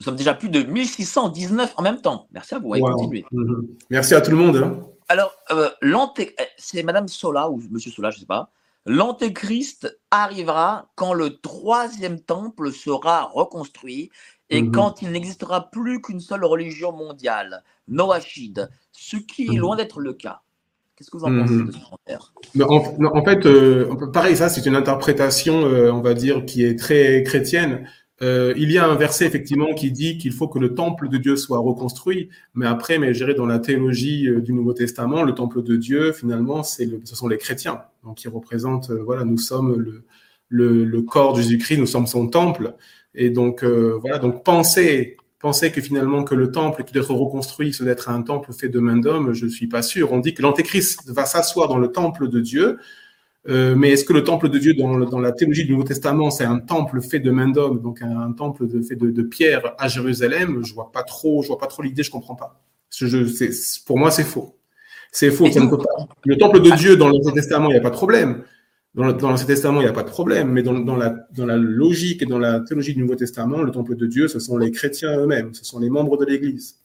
[0.00, 2.28] Nous sommes déjà plus de 1619 en même temps.
[2.32, 2.68] Merci à vous.
[2.68, 2.90] Wow.
[2.92, 3.24] continuez.
[3.32, 3.66] Mhm.
[3.90, 4.56] Merci à tout le monde.
[4.56, 4.78] hein.
[5.08, 6.24] Alors, euh, euh,
[6.58, 8.50] c'est Madame Sola ou Monsieur Sola, je ne sais pas.
[8.84, 14.10] L'antéchrist arrivera quand le troisième temple sera reconstruit
[14.50, 14.70] et Mhm.
[14.72, 19.58] quand il n'existera plus qu'une seule religion mondiale, Noachide, ce qui est Mhm.
[19.58, 20.40] loin d'être le cas.
[20.96, 21.40] Qu'est-ce que vous en Mhm.
[21.42, 22.32] pensez de ce commentaire?
[22.54, 26.78] Mais en, fait, euh, pareil, ça, c'est une interprétation, euh, on va dire, qui est
[26.78, 27.86] très chrétienne.
[28.22, 31.18] Euh, il y a un verset, effectivement, qui dit qu'il faut que le temple de
[31.18, 32.30] Dieu soit reconstruit.
[32.54, 36.62] Mais après, mais dirais, dans la théologie du Nouveau Testament, le temple de Dieu, finalement,
[36.62, 37.82] c'est le, ce sont les chrétiens.
[38.02, 40.04] Donc, ils représentent, voilà, nous sommes le,
[40.48, 42.74] le, le corps de Jésus-Christ, nous sommes son temple.
[43.14, 47.72] Et donc, voilà, donc penser, penser que finalement que le temple qui doit être reconstruit,
[47.72, 50.04] c'est d'être un temple fait de main d'homme, je suis pas sûr.
[50.12, 52.78] On dit que l'antéchrist va s'asseoir dans le temple de Dieu,
[53.48, 55.84] euh, mais est-ce que le temple de Dieu dans, le- dans la théologie du Nouveau
[55.84, 59.08] Testament, c'est un temple fait de main d'homme, donc un, un temple de, fait de,
[59.12, 60.62] de pierre à Jérusalem?
[60.64, 62.60] Je vois pas trop, je vois pas trop l'idée, je comprends pas.
[62.90, 63.18] Je,
[63.86, 64.48] pour moi, c'est faux.
[65.12, 65.46] C'est faux.
[65.46, 66.08] Et ça ne donc- peut pas.
[66.24, 68.42] Le temple de Dieu dans l'Ancien Testament, il n'y a pas de problème.
[68.96, 71.56] Dans l'Ancien Testament, il n'y a pas de problème, mais dans, dans, la, dans la
[71.58, 74.70] logique et dans la théologie du Nouveau Testament, le temple de Dieu, ce sont les
[74.70, 76.76] chrétiens eux-mêmes, ce sont les membres de l'Église.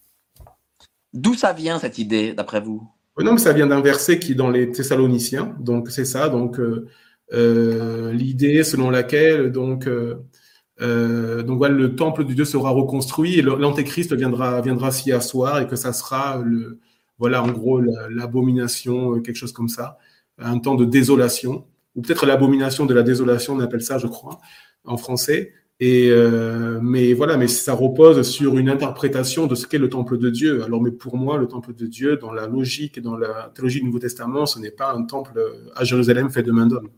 [1.14, 2.86] D'où ça vient cette idée, d'après vous?
[3.18, 5.55] Non, mais ça vient d'un verset qui est dans les Thessaloniciens.
[5.59, 6.28] Donc, c'est ça.
[6.28, 6.88] Donc, euh,
[7.32, 13.41] euh, l'idée selon laquelle, donc, euh, donc voilà, le temple de Dieu sera reconstruit et
[13.41, 16.80] l'antéchrist viendra, viendra s'y asseoir et que ça sera le,
[17.20, 19.97] voilà, en gros, la- l'abomination, quelque chose comme ça,
[20.39, 21.66] un temps de désolation,
[21.96, 24.39] ou peut-être l'abomination de la désolation, on appelle ça, je crois,
[24.86, 25.54] en français.
[25.80, 30.20] Et euh, mais voilà, mais ça repose sur une interprétation de ce qu'est le temple
[30.20, 30.64] de Dieu.
[30.64, 33.80] Alors, mais pour moi, le temple de Dieu, dans la logique et dans la théologie
[33.80, 35.44] du Nouveau Testament, ce n'est pas un temple
[35.76, 36.89] à Jérusalem fait de main d'homme.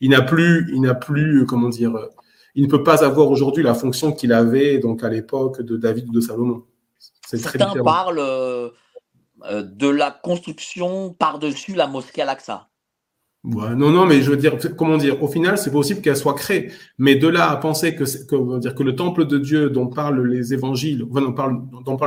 [0.00, 1.96] Il n'a plus, il n'a plus, euh, comment dire,
[2.56, 6.08] il ne peut pas avoir aujourd'hui la fonction qu'il avait donc à l'époque de David
[6.08, 6.64] ou de Salomon.
[7.26, 8.70] Certains parlent euh,
[9.62, 12.68] de la construction par-dessus la mosquée Al-Aqsa.
[13.44, 16.32] Ouais, non, non, mais je veux dire, comment dire, au final, c'est possible qu'elle soit
[16.32, 19.86] créée, mais de là à penser que, que, dire, que le temple de Dieu dont
[19.86, 21.60] parlent les évangiles, dont parle,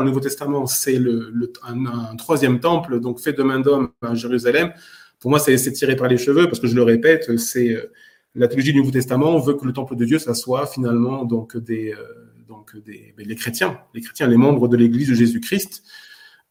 [0.04, 4.16] le Nouveau Testament, c'est le, le- un, troisième temple, donc fait de main d'homme à
[4.16, 4.72] Jérusalem,
[5.20, 7.92] pour moi, c'est c'est tiré par les cheveux, parce que je le répète, c'est euh,
[8.34, 11.56] la théologie du Nouveau Testament veut que le temple de Dieu, ça soit finalement donc
[11.56, 11.98] des, euh,
[12.48, 15.84] donc des, ben, les chrétiens, les chrétiens, les membres de l'Église de Jésus-Christ.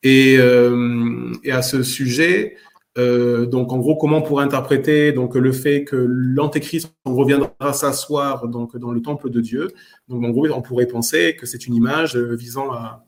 [0.03, 2.57] Et, euh, et à ce sujet,
[2.99, 8.49] euh, donc en gros, comment on pourrait interpréter donc le fait que l'antéchrist reviendra s'asseoir
[8.49, 9.69] donc dans le temple de Dieu.
[10.09, 13.05] Donc en gros, on pourrait penser que c'est une image euh, visant à,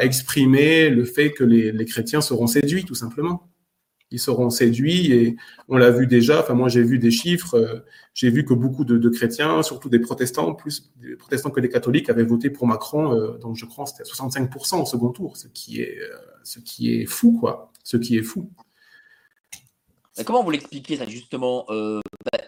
[0.00, 3.50] exprimer le fait que les, chrétiens seront séduits, tout simplement.
[4.10, 5.36] Ils seront séduits et
[5.68, 6.40] on l'a vu déjà.
[6.40, 7.54] Enfin, moi, j'ai vu des chiffres.
[7.54, 7.80] euh,
[8.14, 12.08] j'ai vu que beaucoup de, chrétiens, surtout des protestants, plus des protestants que des catholiques,
[12.08, 13.36] avaient voté pour Macron.
[13.42, 15.98] donc, je crois c'était 65% au second tour, ce qui est,
[16.44, 17.70] ce qui est fou, quoi.
[17.84, 18.50] Ce qui est fou.
[20.24, 22.00] Comment vous l'expliquez ça justement euh,
[22.32, 22.40] ben,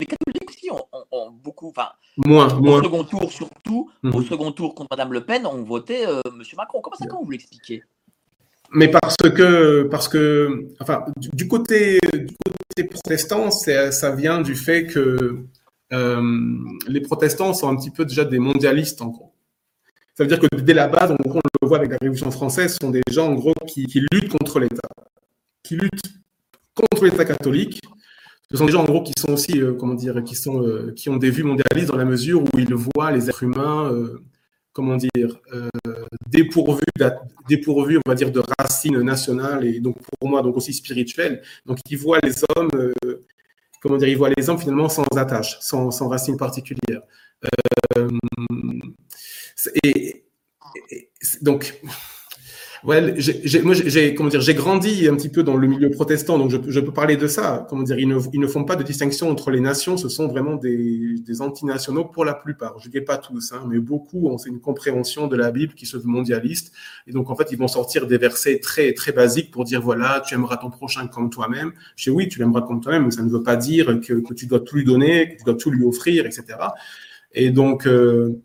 [0.00, 2.82] Les catholiques aussi ont, ont- ont beaucoup, enfin, Moins, au moins.
[2.82, 4.14] second tour surtout, Mhm.
[4.14, 6.80] au second tour contre Madame Le Pen, ont voté euh, Monsieur Macron.
[6.80, 7.82] Comment ça, comment vous l'expliquez?
[8.72, 14.54] Mais parce que, parce que, enfin, du, côté, du côté côté protestant, ça vient du
[14.54, 15.38] fait que
[15.92, 16.56] euh,
[16.86, 19.32] les protestants sont un petit peu déjà des mondialistes, en gros.
[20.14, 21.16] Ça veut dire que dès la base, on
[21.62, 24.60] le voit avec la Révolution française, sont des gens, en gros, qui, qui luttent contre
[24.60, 24.88] l'État,
[25.64, 26.12] qui luttent
[26.90, 27.80] contre l'État catholique.
[28.50, 30.92] Ce sont des gens, en gros, qui sont aussi, euh, comment dire, qui, sont, euh,
[30.96, 34.20] qui ont des vues mondialistes dans la mesure où ils voient les êtres humains, euh,
[34.72, 35.38] comment dire,
[36.28, 36.84] dépourvus,
[37.46, 41.42] de racines nationales et donc pour moi, donc aussi spirituelles.
[41.66, 42.70] Donc, ils voient les hommes
[43.80, 47.02] comment dire, ils voient les hommes finalement sans attache, sans, sans racine particulière.
[47.96, 48.08] Euh,
[49.84, 50.24] et,
[51.42, 51.80] donc,
[52.82, 56.38] Ouais, j'ai, moi, j'ai, comment dire, j'ai grandi un petit peu dans le milieu protestant,
[56.38, 57.66] donc je, je peux parler de ça.
[57.68, 59.98] Comment dire, ils ne, ils ne, font pas de distinction entre les nations.
[59.98, 62.78] Ce sont vraiment des, des antinationaux pour la plupart.
[62.78, 65.98] Je dis pas tous, hein, mais beaucoup ont une compréhension de la Bible qui se
[65.98, 66.72] veut mondialiste.
[67.06, 70.22] Et donc, en fait, ils vont sortir des versets très, très basiques pour dire voilà,
[70.26, 71.72] tu aimeras ton prochain comme toi-même.
[71.96, 74.32] Je dis oui, tu l'aimeras comme toi-même, mais ça ne veut pas dire que, que
[74.32, 76.44] tu dois tout lui donner, que tu dois tout lui offrir, etc.
[77.32, 78.40] Et donc, euh,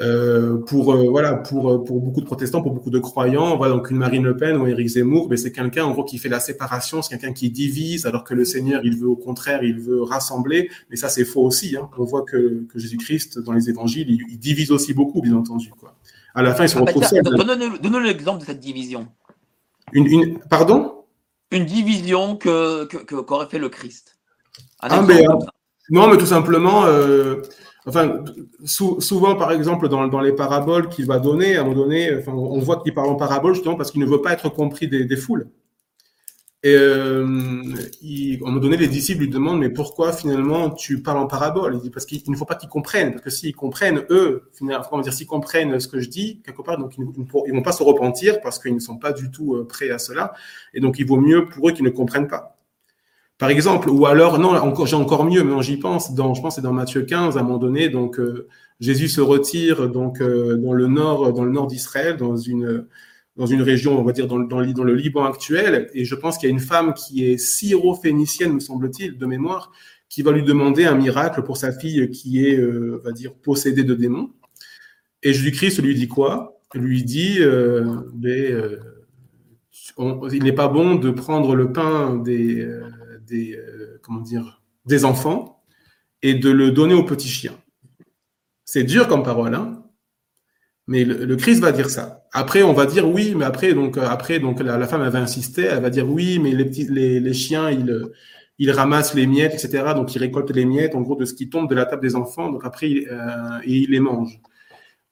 [0.00, 3.74] euh, pour euh, voilà pour euh, pour beaucoup de protestants, pour beaucoup de croyants, voilà
[3.74, 6.30] donc une Marine Le Pen ou Éric Zemmour, mais c'est quelqu'un en gros qui fait
[6.30, 9.78] la séparation, c'est quelqu'un qui divise, alors que le Seigneur il veut au contraire, il
[9.78, 10.70] veut rassembler.
[10.88, 11.76] Mais ça c'est faux aussi.
[11.76, 11.90] Hein.
[11.98, 15.94] On voit que, que Jésus-Christ dans les Évangiles, il, divise aussi beaucoup, bien entendu quoi.
[16.34, 17.22] À la fin, ils se ah, retrouvent seuls.
[17.22, 19.06] Donne-nous l'exemple de cette division.
[19.92, 21.04] Une, une pardon?
[21.50, 24.16] Une division que qu'aurait fait le Christ.
[24.80, 25.26] ah mais
[25.90, 26.84] non, mais tout simplement.
[26.86, 27.42] Euh,
[27.86, 28.24] Enfin,
[28.66, 32.82] souvent, par exemple, dans, les paraboles qu'il va donner, à un moment donné, on voit
[32.82, 35.48] qu'il parle en parabole justement parce qu'il ne veut pas être compris des, foules.
[36.62, 41.16] Et euh, à un moment donné, les disciples lui demandent mais pourquoi finalement tu parles
[41.16, 41.74] en parabole?
[41.76, 44.84] Il dit parce qu'il ne faut pas qu'ils comprennent, parce que s'ils comprennent eux, finalement,
[44.88, 47.82] comment dire, s'ils comprennent ce que je dis quelque part, ils ne vont pas se
[47.82, 50.34] repentir parce qu'ils ne sont pas du tout euh, prêts à cela,
[50.74, 52.59] et donc il vaut mieux pour eux qu'ils ne comprennent pas.
[53.40, 56.60] Par exemple, ou alors, non, j'ai encore mieux, mais j'y pense, dans, je pense c'est
[56.60, 58.46] dans Matthieu 15, à un moment donné, donc euh,
[58.80, 62.86] Jésus se retire donc euh, dans le nord, dans le nord d'Israël, dans une
[63.36, 66.36] dans une région, on va dire dans, dans, dans le Liban actuel, et je pense
[66.36, 69.72] qu'il y a une femme qui est syro-phénicienne, me semble-t-il, de mémoire,
[70.10, 73.32] qui va lui demander un miracle pour sa fille qui est, euh, on va dire,
[73.32, 74.32] possédée de démons.
[75.22, 76.60] Et Jésus-Christ lui dit quoi?
[76.74, 77.38] Lui dit,
[78.20, 78.52] mais,
[80.30, 82.68] il n'est pas bon de prendre le pain des
[83.30, 85.62] des, euh, comment dire, des enfants
[86.22, 87.56] et de le donner aux petits chiens.
[88.64, 89.80] C'est dur comme parole, hein
[90.86, 92.26] mais le, Christ va dire ça.
[92.32, 95.20] Après, on va dire oui, mais après, donc, euh, après, donc la, femme elle va
[95.20, 98.10] insister, elle va dire oui, mais les, petits, les, les chiens, ils,
[98.58, 99.94] ils ramassent les miettes, etc.
[99.94, 102.16] Donc, ils récoltent les miettes, en gros, de ce qui tombe de la table des
[102.16, 102.50] enfants.
[102.50, 104.40] Donc, après, euh, et ils les mangent.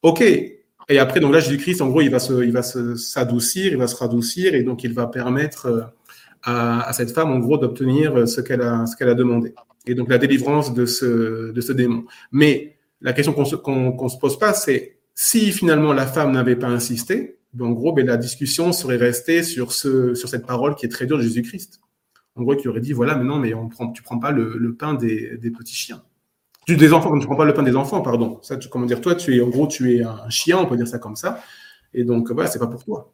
[0.02, 0.20] OK.
[0.20, 3.96] Et après, donc là, Jésus-Christ, en gros, il va il va s'adoucir, il va se
[3.96, 5.92] radoucir, et donc, il va permettre
[6.42, 9.54] à, cette femme, en gros, d'obtenir ce qu'elle a, ce qu'elle a demandé.
[9.86, 12.04] Et donc la délivrance de ce, de ce démon.
[12.32, 16.56] Mais la question qu'on se, qu'on, se pose pas, c'est si finalement la femme n'avait
[16.56, 20.74] pas insisté, ben, en gros, ben, la discussion serait restée sur, ce, sur cette parole
[20.74, 21.80] qui est très dure de Jésus-Christ.
[22.36, 24.74] En gros, qui aurait dit, voilà, mais non, mais on prend, tu prends pas le,
[24.74, 26.02] pain des, des, petits chiens.
[26.66, 28.38] Tu, des enfants, tu prends pas le pain des enfants, pardon.
[28.42, 30.86] Ça, comment dire, toi, tu es, en gros, tu es un chien, on peut dire
[30.86, 31.42] ça comme ça.
[31.94, 33.12] Et donc, voilà, c'est pas pour toi.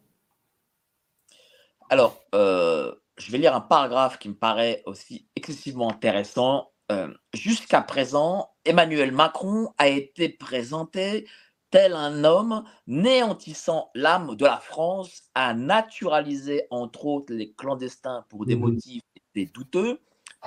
[1.89, 6.71] Alors, euh, je vais lire un paragraphe qui me paraît aussi excessivement intéressant.
[6.91, 11.27] Euh, jusqu'à présent, Emmanuel Macron a été présenté
[11.71, 18.45] tel un homme néantissant l'âme de la France, à naturaliser entre autres les clandestins pour
[18.45, 19.03] des mmh motifs
[19.33, 19.99] des douteux,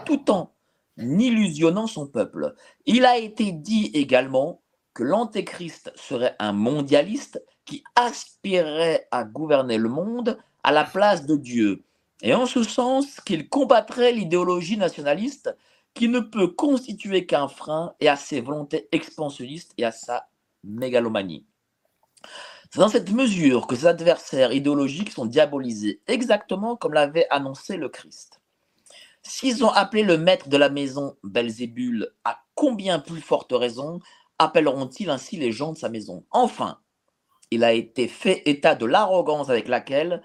[0.07, 0.55] tout en
[0.97, 2.55] illusionnant son peuple.
[2.87, 4.63] Il a été dit également
[4.95, 11.37] que l'antéchrist serait un mondialiste qui aspirerait à gouverner le monde à la place de
[11.37, 11.85] Dieu
[12.23, 15.57] et en ce sens qu'il combattrait l'idéologie nationaliste
[15.95, 20.29] qui ne peut constituer qu'un frein et à ses volontés expansionnistes et à sa
[20.65, 21.47] mégalomanie.
[22.71, 27.89] C'est dans cette mesure que ses adversaires idéologiques sont diabolisés, exactement comme l'avait annoncé le
[27.89, 28.41] Christ.
[29.23, 34.01] S'ils ont appelé le maître de la maison Belzébul, à combien plus forte raison
[34.39, 36.25] appelleront-ils ainsi les gens de sa maison?
[36.31, 36.79] Enfin,
[37.51, 40.23] il a été fait état de l'arrogance avec laquelle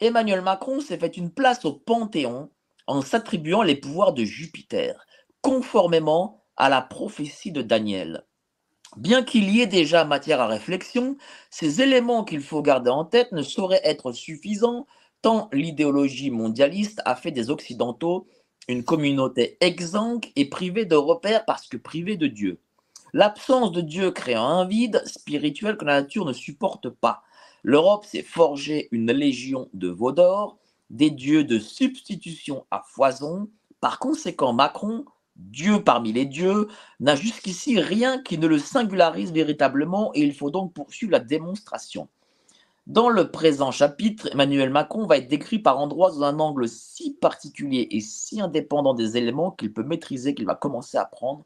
[0.00, 2.50] Emmanuel Macron s'est fait une place au Panthéon
[2.86, 5.06] en s'attribuant les pouvoirs de Jupiter,
[5.40, 8.24] conformément à la prophétie de Daniel.
[8.96, 11.16] Bien qu'il y ait déjà matière à réflexion,
[11.50, 14.86] ces éléments qu'il faut garder en tête ne sauraient être suffisants
[15.22, 18.28] tant l'idéologie mondialiste a fait des Occidentaux
[18.68, 22.60] une communauté exsangue et privée de repères parce que privée de Dieu.
[23.12, 27.22] L'absence de Dieu créant un vide spirituel que la nature ne supporte pas.
[27.68, 30.14] L'Europe s'est forgée une légion de veaux
[30.90, 33.48] des dieux de substitution à foison,
[33.80, 35.04] Par conséquent, Macron,
[35.34, 36.68] Dieu parmi les dieux,
[37.00, 42.06] n'a jusqu'ici rien qui ne le singularise véritablement et il faut donc poursuivre la démonstration.
[42.86, 47.14] Dans le présent chapitre, Emmanuel Macron va être décrit par endroits dans un angle si
[47.14, 51.44] particulier et si indépendant des éléments qu'il peut maîtriser qu'il va commencer à prendre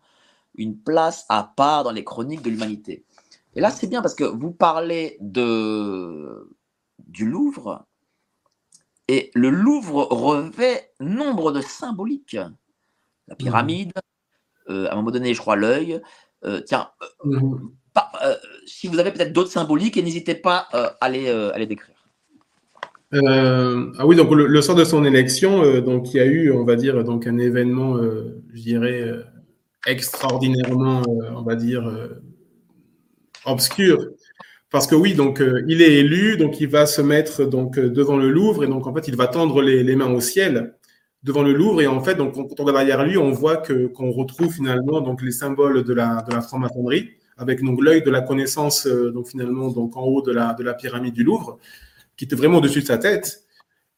[0.54, 3.04] une place à part dans les chroniques de l'humanité.
[3.56, 6.48] Et là, c'est bien parce que vous parlez de,
[7.06, 7.84] du Louvre,
[9.08, 12.38] et le Louvre revêt nombre de symboliques.
[13.26, 13.92] La pyramide,
[14.68, 16.00] euh, à un moment donné, je crois, l'œil.
[16.44, 16.90] Euh, tiens,
[17.26, 17.40] euh,
[17.92, 18.36] pas- euh,
[18.66, 20.68] si vous avez peut-être d'autres symboliques, n'hésitez pas
[21.00, 21.96] à, les, à les décrire.
[23.12, 26.64] Ah oui, donc le, le soir de son élection, donc il y a eu, on
[26.64, 29.12] va dire, donc un événement, je dirais,
[29.86, 31.02] extraordinairement,
[31.34, 31.82] on va dire,
[33.46, 33.98] euh, obscur.
[34.70, 37.90] Parce que oui, donc euh, il est élu, donc il va se mettre donc euh,
[37.90, 40.74] devant le Louvre et donc en fait il va tendre les, les mains au ciel
[41.24, 43.88] devant le Louvre et en fait donc quand on regarde derrière lui, on voit que
[43.88, 48.10] qu'on retrouve finalement donc les symboles de la de la franc-maçonnerie avec donc l'œil de
[48.10, 51.58] la connaissance euh, donc finalement donc en haut de la de la pyramide du Louvre
[52.16, 53.44] qui était vraiment au-dessus de sa tête.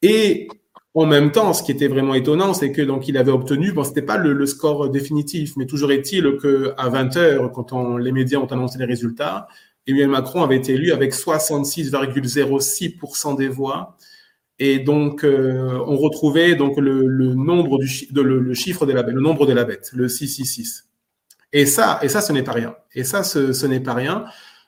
[0.01, 0.47] Et
[0.95, 3.83] en même temps, ce qui était vraiment étonnant, c'est que donc il avait obtenu, bon,
[3.83, 7.97] c'était pas le, le score définitif, mais toujours est-il que à 20 heures, quand on,
[7.97, 9.47] les médias ont annoncé les résultats,
[9.87, 13.97] Emmanuel Macron avait été élu avec 66,06% des voix.
[14.59, 18.93] Et donc, euh, on retrouvait donc le, le nombre du de, le, le chiffre de
[18.93, 20.87] la bête, le nombre de la bête, le 666.
[21.53, 22.75] Et ça, et ça, ce n'est pas rien.
[22.93, 24.25] Et ça, ce, ce n'est pas rien.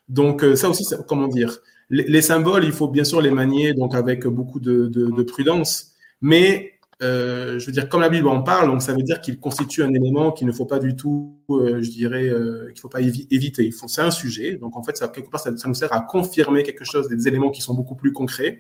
[0.10, 1.60] Donc, euh, ça aussi, comment dire,
[1.90, 5.24] les, les symboles, il faut bien sûr les manier donc avec beaucoup de, de, de
[5.24, 5.94] prudence,
[6.26, 6.74] mais
[7.04, 9.84] euh, je veux dire, comme la Bible en parle, donc ça veut dire qu'il constitue
[9.84, 13.02] un élément qu'il ne faut pas du tout, euh, je dirais, euh, qu'il faut pas
[13.02, 13.70] évi- éviter.
[13.86, 16.84] C'est un sujet, donc en fait, ça, quelque part, ça, nous sert à confirmer quelque
[16.84, 18.60] chose, des éléments qui sont beaucoup plus concrets.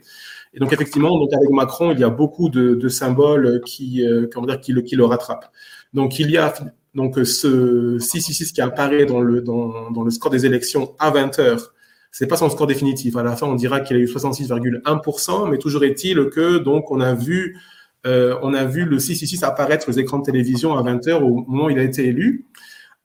[0.53, 4.61] Et donc effectivement, donc avec Macron, il y a beaucoup de, symboles qui, comment dire,
[4.61, 5.51] qui le, qui le rattrapent.
[5.93, 6.53] Donc il y a
[6.93, 11.39] donc ce 666 qui apparaît dans le, dans, dans le score des élections à 20
[11.39, 11.73] heures.
[12.17, 13.17] C'est pas son score définitif.
[13.17, 17.01] À la fin, on dira qu'il a eu 66,1%, mais toujours est-il que donc on
[17.01, 17.59] a vu
[18.07, 21.23] euh, on a vu le 666 apparaître sur les écrans de télévision à 20 heures
[21.25, 22.45] au moment où il a été élu.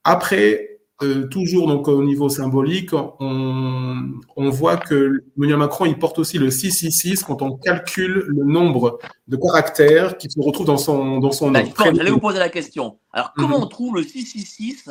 [0.05, 3.97] Après, euh, toujours donc au niveau symbolique, on,
[4.37, 9.01] on voit que Emmanuel Macron il porte aussi le 666 quand on calcule le nombre
[9.27, 11.71] de caractères qui se retrouvent dans son dans son Bah, nom.
[11.97, 12.99] J'allais vous poser la question.
[13.13, 13.65] Alors, comment Mhm.
[13.65, 14.89] on trouve le 666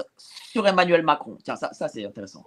[0.52, 1.38] sur Emmanuel Macron.
[1.44, 2.44] Tiens, ça, ça c'est intéressant.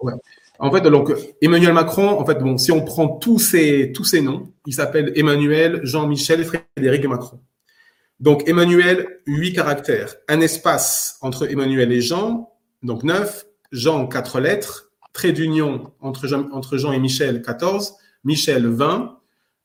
[0.59, 4.51] En fait, donc Emmanuel Macron, en fait, bon, si on prend tous ces tous noms,
[4.65, 7.39] il s'appelle Emmanuel, Jean-Michel, Frédéric Macron.
[8.19, 12.51] Donc Emmanuel, huit caractères, un espace entre Emmanuel et Jean,
[12.81, 17.95] donc neuf, Jean quatre lettres, trait d'union entre Jean, entre Jean et Michel 14,
[18.25, 19.19] Michel 20,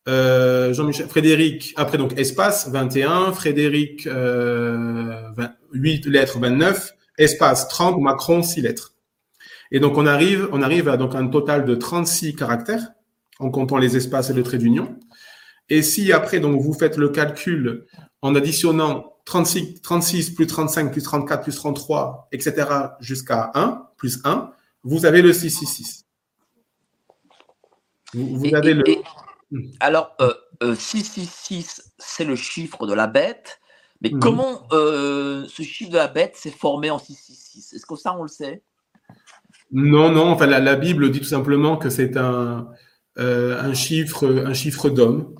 [0.08, 8.00] euh, Jean-Michel, Frédéric, après donc espace 21, Frédéric euh, 20, 8 lettres 29, espace 30,
[8.00, 8.94] Macron 6 lettres.
[9.70, 12.88] Et donc on arrive, on arrive à donc un total de 36 caractères
[13.38, 14.98] en comptant les espaces et le trait d'union.
[15.68, 17.84] Et si après donc vous faites le calcul
[18.22, 22.66] en additionnant 36, 36 plus 35 plus 34 plus 33, etc.
[23.00, 24.50] jusqu'à 1 plus 1,
[24.84, 26.06] vous avez le 666.
[28.14, 28.88] Vous, vous Et- avez et- le.
[28.88, 29.02] et-
[29.80, 33.60] alors, euh, euh, 666, c'est le chiffre de la bête.
[34.00, 34.20] Mais Mhm.
[34.20, 38.22] comment euh, ce chiffre de la bête s'est formé en 666 Est-ce que ça, on
[38.22, 38.62] le sait?
[39.72, 42.68] Non, non, enfin la, la Bible dit tout simplement que c'est un,
[43.18, 45.34] euh, un chiffre, un chiffre d'homme.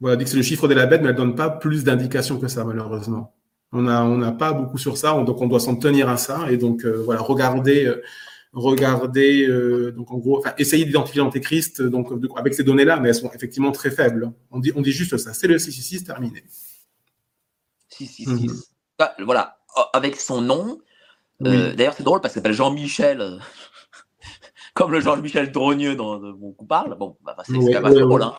[0.00, 2.38] Voilà, dit que c'est le chiffre de la bête, mais elle donne pas plus d'indications
[2.40, 3.34] que ça, malheureusement.
[3.70, 6.16] On a, on n'a pas beaucoup sur ça, on- donc on doit s'en tenir à
[6.16, 6.50] ça.
[6.50, 8.02] Et donc, euh, voilà, regarder, euh,
[8.52, 13.10] regarder, euh, donc en gros, enfin, essayer d'identifier l'antéchrist, donc de- avec ces données-là, mais
[13.10, 14.32] elles sont effectivement très faibles.
[14.50, 16.42] On dit, on dit juste ça, c'est le 666 terminé.
[17.92, 18.70] 666.
[18.98, 20.78] Ah, voilà, oh, avec son nom.
[21.44, 21.76] Euh, Oui.
[21.76, 23.20] D'ailleurs, c'est drôle parce qu'il s'appelle Jean-Michel.
[23.20, 23.38] euh,
[24.74, 26.96] Comme le Jean-Michel Drogneux Mon coup parle.
[26.96, 28.22] Bon, bah, c'est quand même drôle.
[28.22, 28.36] Hein.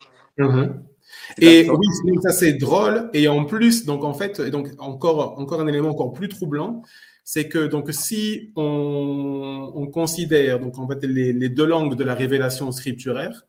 [1.39, 3.09] Et oui, sinon, ça c'est drôle.
[3.13, 6.81] Et en plus, donc en fait, donc encore, encore un élément encore plus troublant,
[7.23, 12.03] c'est que donc si on, on considère donc en fait les, les deux langues de
[12.03, 13.45] la révélation scripturaire,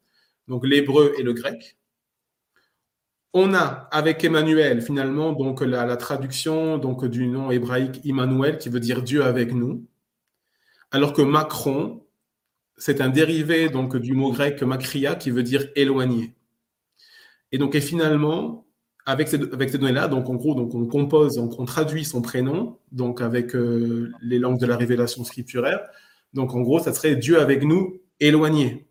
[0.47, 1.77] donc l'hébreu et le grec,
[3.35, 8.81] on a avec Emmanuel finalement donc la, traduction donc du nom hébraïque Immanuel qui veut
[8.81, 9.85] dire Dieu avec nous,
[10.91, 12.05] alors que Macron
[12.77, 16.35] c'est un dérivé donc du mot grec makria qui veut dire éloigné.
[17.53, 18.67] Et donc, et finalement,
[19.07, 22.21] avec ces, avec ces données-là, donc en gros, donc on compose, donc on traduit son
[22.21, 25.81] prénom, donc avec euh, les langues de la révélation scripturaire.
[26.33, 28.89] Donc en gros, ça serait Dieu avec nous, éloigné.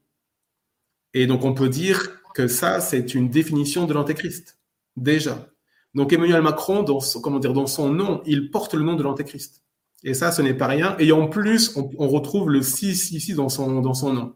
[1.13, 4.57] Et donc on peut dire que ça, c'est une définition de l'antéchrist,
[4.97, 5.47] déjà.
[5.95, 9.03] Donc Emmanuel Macron, dans son, comment dire, dans son nom, il porte le nom de
[9.03, 9.61] l'Antéchrist.
[10.03, 10.95] Et ça, ce n'est pas rien.
[10.99, 14.35] Et en plus, on, retrouve le 666 dans son, dans son nom.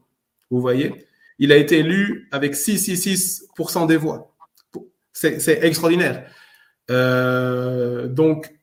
[0.49, 1.07] Vous voyez?
[1.39, 4.33] Il a été élu avec 666% des voix.
[5.11, 6.29] C'est extraordinaire.
[6.89, 8.56] Euh, donc,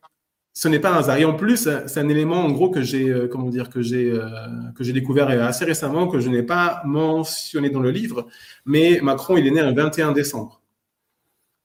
[0.57, 1.17] ce n'est pas un hasard.
[1.17, 4.09] Et en plus, c'est un élément, en gros, que j'ai, euh, comment dire, que j'ai,
[4.09, 4.25] euh,
[4.73, 8.27] que j'ai découvert assez récemment, que je n'ai pas mentionné dans le livre.
[8.65, 10.61] Mais Macron, il est né un 21 décembre.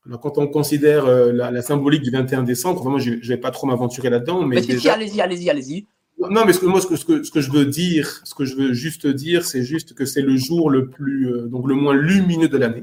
[0.06, 3.36] Alors, quand on considère euh, la, la, symbolique du 21 décembre, moi, je ne vais
[3.36, 4.44] pas trop m'aventurer là-dedans.
[4.44, 4.94] Mais, mais déjà...
[4.94, 5.86] allez-y, allez-y, allez-y.
[6.18, 8.34] Non, mais ce que, moi, ce que, ce, que, ce que, je veux dire, ce
[8.34, 11.68] que je veux juste dire, c'est juste que c'est le jour le plus, euh, donc
[11.68, 12.82] le moins lumineux de l'année.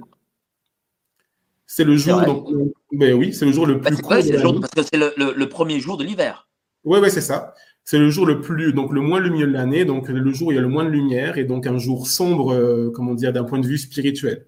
[1.69, 2.47] C'est le jour, donc,
[2.93, 4.13] mais oui, c'est le jour le bah, plus court.
[4.13, 6.47] Ouais, le jour, parce que c'est le, le, le, premier jour de l'hiver.
[6.85, 7.53] Oui, oui, c'est ça.
[7.83, 10.51] C'est le jour le plus, donc le moins lumineux de l'année, donc le jour où
[10.51, 13.33] il y a le moins de lumière, et donc un jour sombre, euh, comment dire,
[13.33, 14.47] d'un point de vue spirituel.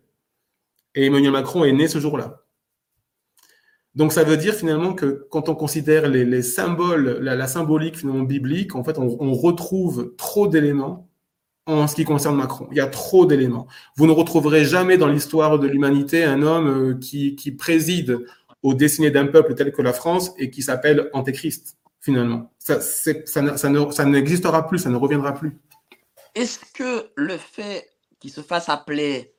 [0.96, 2.46] Et Emmanuel Macron est né ce jour-là.
[3.96, 7.98] Donc ça veut dire finalement que quand on considère les, les symboles, la, la, symbolique
[7.98, 11.09] finalement biblique, en fait, on, on retrouve trop d'éléments
[11.70, 12.68] en ce qui concerne Macron.
[12.72, 13.68] Il y a trop d'éléments.
[13.96, 18.26] Vous ne retrouverez jamais dans l'histoire de l'humanité un homme euh, qui, qui préside
[18.64, 22.52] aux destinées d'un peuple tel que la France et qui s'appelle Antéchrist, finalement.
[22.60, 25.58] Ça, ça, ça, ne, ça n'existera plus, ça ne reviendra plus.
[26.36, 27.90] Est-ce que le fait
[28.20, 29.34] qu'il se fasse appeler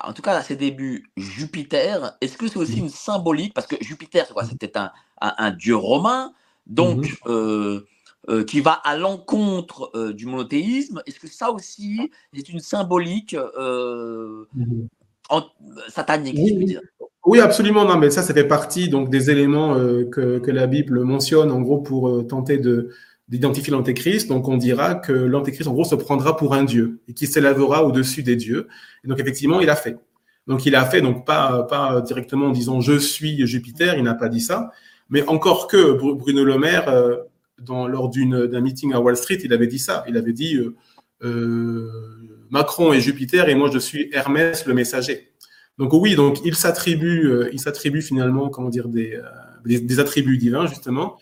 [0.00, 3.52] en tout cas à ses débuts, Jupiter, est-ce que c'est aussi une symbolique?
[3.52, 4.44] Parce que Jupiter, c'est quoi?
[4.44, 6.32] C'était un, un, un, dieu romain,
[6.66, 7.30] donc mm -hmm.
[7.30, 7.86] euh,
[8.28, 11.02] euh, qui va à l'encontre euh, du monothéisme.
[11.06, 14.86] Est-ce que ça aussi est une symbolique -hmm.
[15.30, 15.42] en,
[15.88, 16.80] satanique, oui, si je veux dire?
[17.26, 17.84] Oui, absolument.
[17.84, 19.74] Non, mais ça, ça fait partie donc des éléments
[20.14, 22.90] que, que, la Bible mentionne en gros pour tenter de
[23.28, 24.28] d'identifier l'antéchrist.
[24.28, 27.84] Donc, on dira que l'antéchrist, en gros, se prendra pour un dieu et qui s'élèvera
[27.84, 28.68] au-dessus des dieux.
[29.04, 29.96] Et donc, effectivement, il a fait.
[30.46, 34.14] Donc, il a fait, donc pas, pas directement en disant je suis Jupiter, il n'a
[34.14, 34.70] pas dit ça.
[35.10, 37.16] Mais encore que Bruno Le Maire, euh,
[37.60, 40.04] dans, lors d'un meeting à Wall Street, il avait dit ça.
[40.08, 40.76] Il avait dit euh,
[41.22, 41.90] euh,
[42.50, 45.32] Macron est Jupiter et moi je suis Hermès, le messager.
[45.78, 49.20] Donc oui, donc il s'attribue, il s'attribue finalement, comment dire, des,
[49.64, 51.18] des, des attributs divins justement.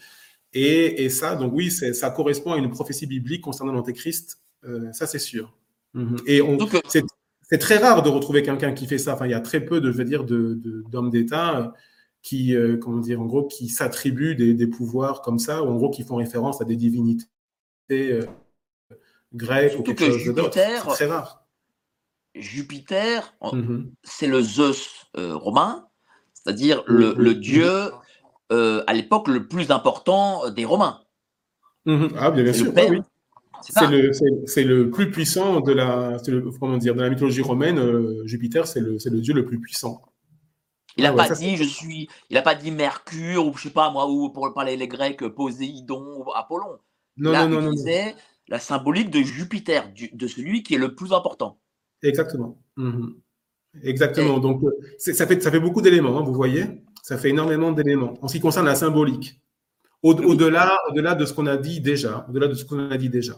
[0.54, 5.06] Et, et, ça, donc oui, ça correspond à une prophétie biblique concernant l'Antéchrist, euh, ça
[5.06, 5.54] c'est sûr.
[5.92, 6.22] Mm -hmm.
[6.26, 7.02] Et
[7.48, 9.14] c'est très rare de retrouver quelqu'un qui fait ça.
[9.14, 11.74] Enfin, il y a très peu, de, je veux dire, d'hommes d'État
[12.26, 15.76] qui, euh, comment dire, en gros, qui s'attribuent des, des, pouvoirs comme ça, ou en
[15.76, 17.28] gros qui font référence à des divinités
[17.94, 18.26] euh,
[19.32, 20.52] grecques Surtout ou quelque chose d'autre.
[20.52, 21.46] Jupiter, C'est très rare.
[22.34, 23.90] Jupiter, Mm -hmm.
[24.02, 25.86] c'est le Zeus euh, romain,
[26.34, 27.72] c'est-à-dire le, le dieu
[28.50, 30.96] à l'époque le plus important des Romains.
[31.86, 32.06] Mmh.
[32.22, 32.72] Ah, bien, bien sûr.
[32.90, 33.00] Oui.
[33.62, 35.90] C'est le, le, plus puissant de la,
[36.26, 37.78] le, comment dire, de la mythologie romaine.
[37.78, 39.94] Euh, Jupiter, c'est le, le dieu le plus puissant.
[40.97, 43.70] Il n'a ah, pas dit, je suis, il n'a pas dit Mercure ou je sais
[43.70, 46.78] pas moi, ou pour parler les Grecs, Poséidon ou Apollon.
[47.18, 48.14] Non, Là, non, non, il disait
[48.48, 51.59] la symbolique de Jupiter, du, de celui qui est le plus important.
[52.02, 52.59] Exactement.
[52.77, 53.09] Mmh.
[53.82, 54.39] Exactement.
[54.39, 54.40] Et...
[54.40, 54.62] Donc,
[54.98, 56.64] ça fait, ça fait beaucoup d'éléments, hein, vous voyez.
[57.02, 59.40] Ça fait énormément d'éléments en ce qui concerne la symbolique.
[60.02, 62.27] Au-delà au -delà de ce qu'on a dit déjà.
[62.28, 63.35] Au-delà de ce qu'on a dit déjà.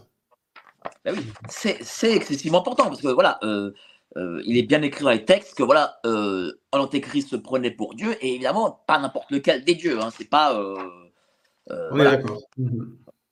[1.03, 3.71] Ben oui, c'est excessivement important parce que voilà, euh,
[4.17, 7.93] euh, il est bien écrit dans les textes que voilà, euh, l'antéchrist se prenait pour
[7.95, 9.99] Dieu et évidemment pas n'importe lequel des dieux.
[10.01, 10.59] Hein, c'est pas.
[10.59, 12.13] on voilà.
[12.13, 12.41] est d'accord.
[12.57, 12.83] Mmh.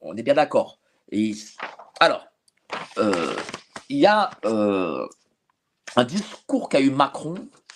[0.01, 0.79] On est bien d'accord.
[1.11, 1.33] Et
[1.99, 2.27] alors,
[3.89, 7.35] il y a un discours qu'a eu Macron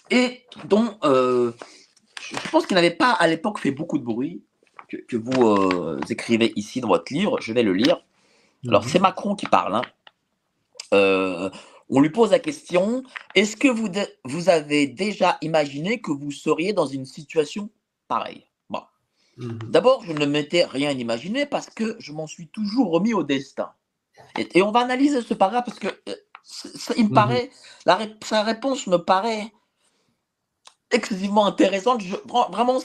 [0.10, 4.44] et dont je pense qu'il n'avait pas à l'époque fait beaucoup de bruit
[4.88, 7.40] que, que vous euh, écrivez ici dans votre livre.
[7.42, 8.04] Je vais le lire.
[8.68, 9.76] Alors, c'est Macron qui parle.
[9.76, 9.82] Hein.
[10.94, 11.50] Euh,
[11.92, 13.04] on lui pose la question
[13.36, 13.90] est-ce que vous,
[14.26, 17.70] vous avez déjà imaginé que vous seriez dans une situation
[18.08, 18.46] pareille?
[18.70, 18.82] Bon.
[19.38, 19.60] mmh.
[19.70, 23.72] D'abord, je ne m'étais rien imaginé parce que je m'en suis toujours remis au destin.
[24.38, 27.14] Et, et, on va analyser ce paragraphe parce que euh, ça, il me mmh.
[27.14, 27.50] paraît,
[27.86, 29.52] la, sa réponse me paraît
[30.92, 32.02] excessivement intéressante.
[32.02, 32.16] Je,
[32.52, 32.80] vraiment,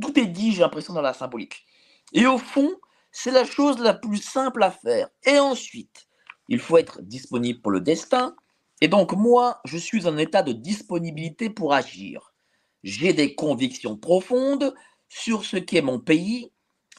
[0.00, 1.64] tout est dit, j'ai l'impression, dans la symbolique.
[2.12, 2.70] Et au fond,
[3.10, 5.08] c'est la chose la plus simple à faire.
[5.24, 6.06] Et ensuite,
[6.48, 8.34] il faut être disponible pour le destin.
[8.82, 12.34] Et donc, moi, je suis en état de disponibilité pour agir.
[12.82, 14.74] J'ai des convictions profondes
[15.08, 16.50] sur ce qu'est mon pays,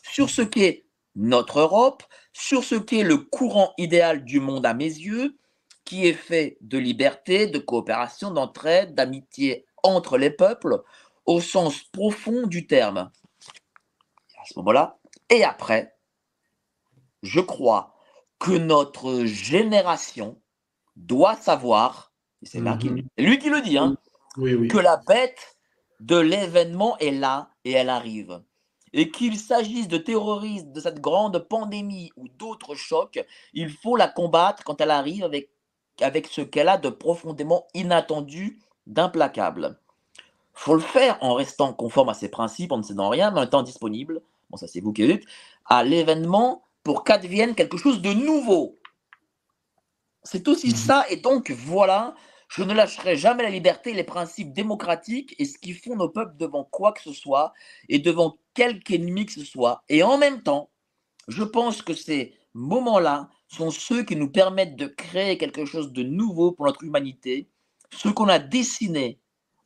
[0.01, 0.85] sur ce qu'est
[1.18, 5.38] notre Europe, sur ce qu'est le courant idéal du monde à mes yeux,
[5.84, 10.84] qui est fait de liberté, de coopération, d'entraide, d'amitié entre les peuples
[11.26, 13.11] au sens profond du terme.
[14.39, 14.99] À ce moment-là,
[15.30, 15.97] et après,
[17.23, 17.93] je crois
[18.39, 20.39] que notre génération
[20.95, 22.11] doit savoir,
[22.41, 23.06] et c'est mm -hmm.
[23.18, 23.95] lui qui le dit, hein,
[24.38, 24.68] oui, oui.
[24.68, 25.57] que la bête
[25.99, 28.41] de l'événement est là et elle arrive.
[28.91, 33.20] Et qu'il s'agisse de terrorisme, de cette grande pandémie ou d'autres chocs,
[33.53, 35.49] il faut la combattre quand elle arrive avec,
[36.02, 39.80] avec ce qu'elle a de profondément inattendu, d'implacable.
[40.53, 43.45] faut le faire en restant conforme à ses principes, en ne cédant rien, mais en
[43.45, 44.22] étant disponible,
[44.52, 45.26] bon ça c'est vous qui dites,
[45.65, 48.76] à l'événement pour qu'advienne quelque chose de nouveau.
[50.24, 50.76] C'est aussi Mhm.
[50.76, 52.16] ça, et donc voilà,
[52.50, 56.38] je ne lâcherai jamais la liberté, les principes démocratiques et ce qui font nos peuples
[56.38, 57.54] devant quoi que ce soit
[57.90, 59.84] et devant quelque ennemi que ce soit.
[59.90, 60.70] Et en même temps,
[61.30, 66.04] je pense que ces moments-là sont ceux qui nous permettent de créer quelque chose de
[66.04, 67.50] nouveau pour notre humanité,
[67.94, 69.20] ce qu'on a dessiné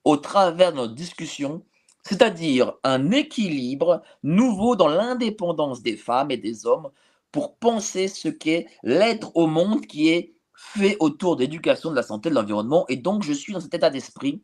[0.06, 1.66] au travers de notre discussion,
[2.04, 6.92] c'est-à-dire un équilibre nouveau dans l'indépendance des femmes et des hommes
[7.32, 12.30] pour penser ce qu'est l'être au monde qui est fait autour d'éducation, de la santé,
[12.30, 12.86] de l'environnement.
[12.90, 14.42] Et donc, je suis dans cet état d'esprit,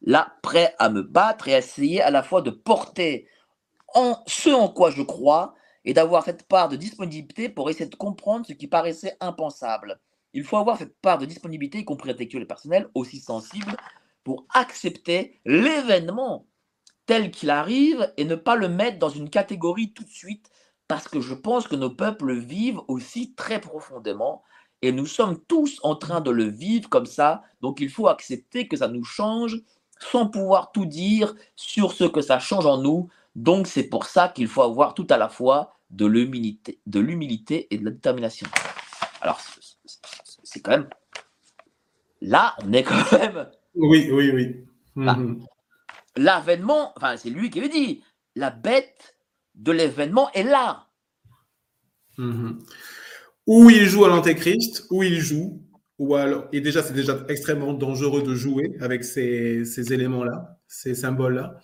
[0.00, 3.28] là, prêt à me battre et à essayer à la fois de porter
[3.94, 5.54] en ce en quoi je crois
[5.84, 10.00] et d'avoir cette part de disponibilité pour essayer de comprendre ce qui paraissait impensable.
[10.32, 13.76] Il faut avoir cette part de disponibilité, y compris intellectuelle et personnelle, aussi sensible,
[14.24, 16.46] pour accepter l'événement
[17.04, 20.48] tel qu'il arrive et ne pas le mettre dans une catégorie tout de suite,
[20.88, 24.42] parce que je pense que nos peuples vivent aussi très profondément
[24.82, 28.66] et nous sommes tous en train de le vivre comme ça, donc il faut accepter
[28.68, 29.60] que ça nous change
[30.00, 33.08] sans pouvoir tout dire sur ce que ça change en nous.
[33.36, 37.68] Donc c'est pour ça qu'il faut avoir tout à la fois de l'humilité, de l'humilité
[37.72, 38.48] et de la détermination.
[39.20, 39.40] Alors
[40.42, 40.88] c'est- quand même
[42.20, 44.64] là, on est quand même Oui, oui, oui.
[44.96, 45.46] Mhm.
[46.16, 48.02] l'avènement, enfin c'est lui qui le dit,
[48.34, 49.16] la bête
[49.54, 50.88] de l'événement est là.
[52.18, 52.58] Mhm.
[53.46, 55.62] Ou il joue à l'antéchrist, ou il joue,
[55.98, 60.94] ou alors, et déjà c'est déjà extrêmement dangereux de jouer avec ces, ces éléments-là, ces
[60.94, 61.58] symboles-là,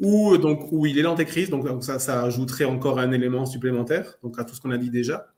[0.00, 4.38] ou donc où il est l'antéchrist, donc, ça, ça ajouterait encore un élément supplémentaire, donc
[4.38, 5.28] à tout ce qu'on a dit déjà.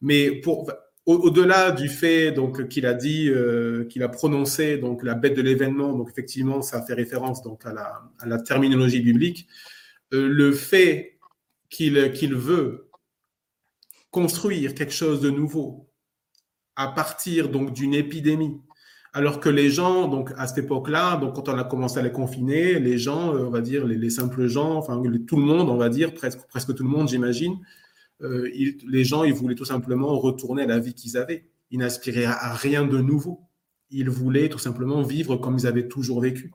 [0.00, 0.70] Mais pour
[1.06, 5.34] au- au-delà du fait donc qu'il a dit, euh, qu'il a prononcé donc la bête
[5.36, 9.48] de l'événement, donc effectivement ça fait référence donc à la, à la terminologie biblique,
[10.14, 11.18] euh, le fait
[11.70, 12.87] qu'il qu'il veut
[14.10, 15.90] construire quelque chose de nouveau
[16.76, 18.60] à partir donc d'une épidémie.
[19.12, 22.12] Alors que les gens, donc à cette époque-là, donc quand on a commencé à les
[22.12, 25.70] confiner, les gens, euh, on va dire les, les simples gens, enfin tout le monde,
[25.70, 27.58] on va dire presque presque tout le monde, j'imagine,
[28.22, 28.50] euh,
[28.86, 31.48] les gens, ils voulaient tout simplement retourner à la vie qu'ils avaient.
[31.70, 33.40] Ils n'aspiraient à, à rien de nouveau.
[33.90, 36.52] Ils voulaient tout simplement vivre comme ils avaient toujours vécu.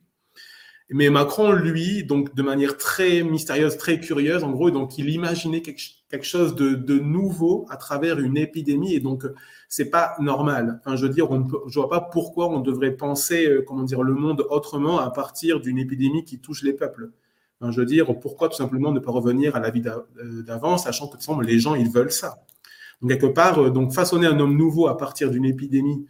[0.90, 5.62] Mais Macron, lui, donc de manière très mystérieuse, très curieuse, en gros, donc il imaginait
[5.62, 5.82] quelque,
[6.14, 9.26] quelque chose de, nouveau à travers une épidémie, et donc
[9.68, 10.80] c'est pas normal.
[10.86, 13.82] Enfin, je veux dire, on ne peut, vois pas pourquoi on devrait penser, euh, comment
[13.82, 17.10] dire, le monde autrement à partir d'une épidémie qui touche les peuples.
[17.60, 20.78] Enfin, je veux dire, pourquoi tout simplement ne pas revenir à la vie euh, d'avant,
[20.78, 22.44] sachant que façon, les gens, ils veulent ça.
[23.02, 26.06] Donc quelque part, euh, donc façonner un homme nouveau à partir d'une épidémie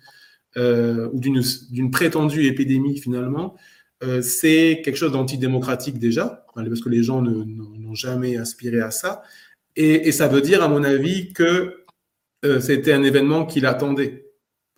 [0.57, 3.55] ou d'une prétendue épidémie finalement,
[4.21, 9.23] c'est quelque chose d'antidémocratique déjà, parce que les gens n'ont jamais aspiré à ça.
[9.75, 11.83] Et, ça veut dire, à mon avis, que
[12.45, 14.23] euh, c'était un événement qu'il attendait.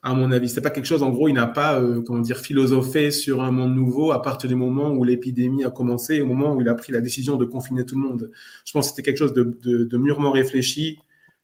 [0.03, 1.03] À mon avis, c'est pas quelque chose.
[1.03, 4.47] En gros, il n'a pas, euh, comment dire, philosophé sur un monde nouveau à partir
[4.47, 7.45] du moment où l'épidémie a commencé, au moment où il a pris la décision de
[7.45, 8.31] confiner tout le monde.
[8.65, 10.99] Je pense que c'était quelque chose de, mûrement réfléchi.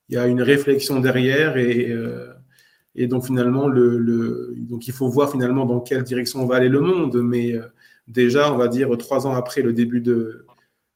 [0.10, 2.28] Il y a une réflexion derrière et, euh,
[3.07, 7.19] donc finalement, il faut voir finalement dans quelle direction va aller le monde.
[7.23, 7.64] Mais euh,
[8.07, 10.45] déjà, on va dire trois ans après le début de,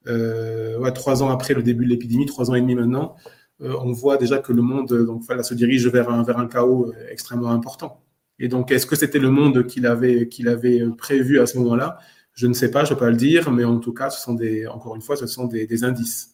[0.08, 3.16] ouais, trois ans après le début de l'épidémie, trois ans et demi maintenant,
[3.62, 6.38] euh, on voit déjà que le monde euh, donc voilà, se dirige vers un, vers
[6.38, 8.02] un chaos euh, extrêmement important.
[8.38, 11.58] Et donc, est-ce que c'était le monde qu'il avait, qu'il avait euh, prévu à ce
[11.60, 11.98] moment-là?
[12.34, 14.22] Je ne sais pas, je ne peux pas le dire, mais en tout cas, ce
[14.22, 16.34] sont des, encore une fois, ce sont des, des indices.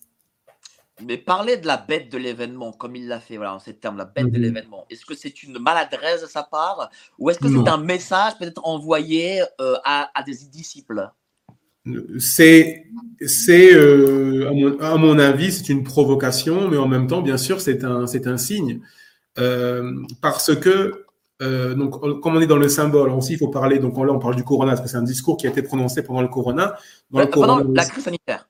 [1.05, 3.97] Mais parler de la bête de l'événement, comme il l'a fait, voilà, en ces termes,
[3.97, 4.43] la bête de Mhm.
[4.43, 6.89] l'événement, est-ce que c'est une maladresse de sa part?
[7.19, 11.07] Ou est-ce que c'est un message peut-être envoyé euh, à, à des disciples?
[12.19, 12.85] C'est,
[13.25, 17.37] c'est euh, à, mon, à mon avis, c'est une provocation, mais en même temps, bien
[17.37, 18.81] sûr, c'est un, c'est un signe.
[19.39, 19.91] Euh,
[20.21, 21.05] parce que,
[21.41, 24.19] euh, donc, comme on est dans le symbole, aussi, il faut parler, donc là, on
[24.19, 26.75] parle du corona, parce que c'est un discours qui a été prononcé pendant le corona.
[27.09, 28.47] Dans le Euh, Pendant corona, la crise sanitaire.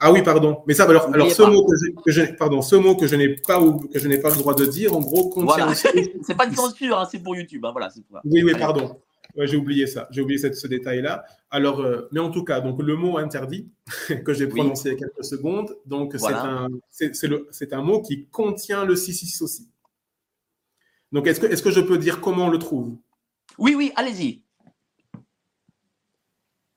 [0.00, 0.58] Ah oui, pardon.
[0.66, 1.48] Mais ça, alors, alors ce pas.
[1.50, 4.08] mot que je, que je- pardon, ce mot que je n'ai pas ou que je
[4.08, 5.70] n'ai pas le droit de dire, en gros, contient Voilà.
[5.70, 5.86] aussi.
[6.26, 7.64] c'est pas une censure, hein, c'est pour YouTube.
[7.64, 8.18] hein, voilà, c'est pour...
[8.24, 8.98] Oui, oui, pardon.
[9.36, 10.06] Ouais, j'ai oublié ça.
[10.10, 11.24] J'ai oublié cette- ce détail-là.
[11.50, 13.68] Alors, euh, mais en tout cas, donc le mot interdit
[14.24, 14.50] que j'ai Oui.
[14.52, 16.68] prononcé il y a quelques secondes, donc Voilà.
[16.90, 19.68] c'est un, un mot qui contient le 6 aussi.
[21.10, 22.96] Donc, est-ce que, est-ce que je peux dire comment on le trouve?
[23.58, 24.42] Oui, oui, allez-y.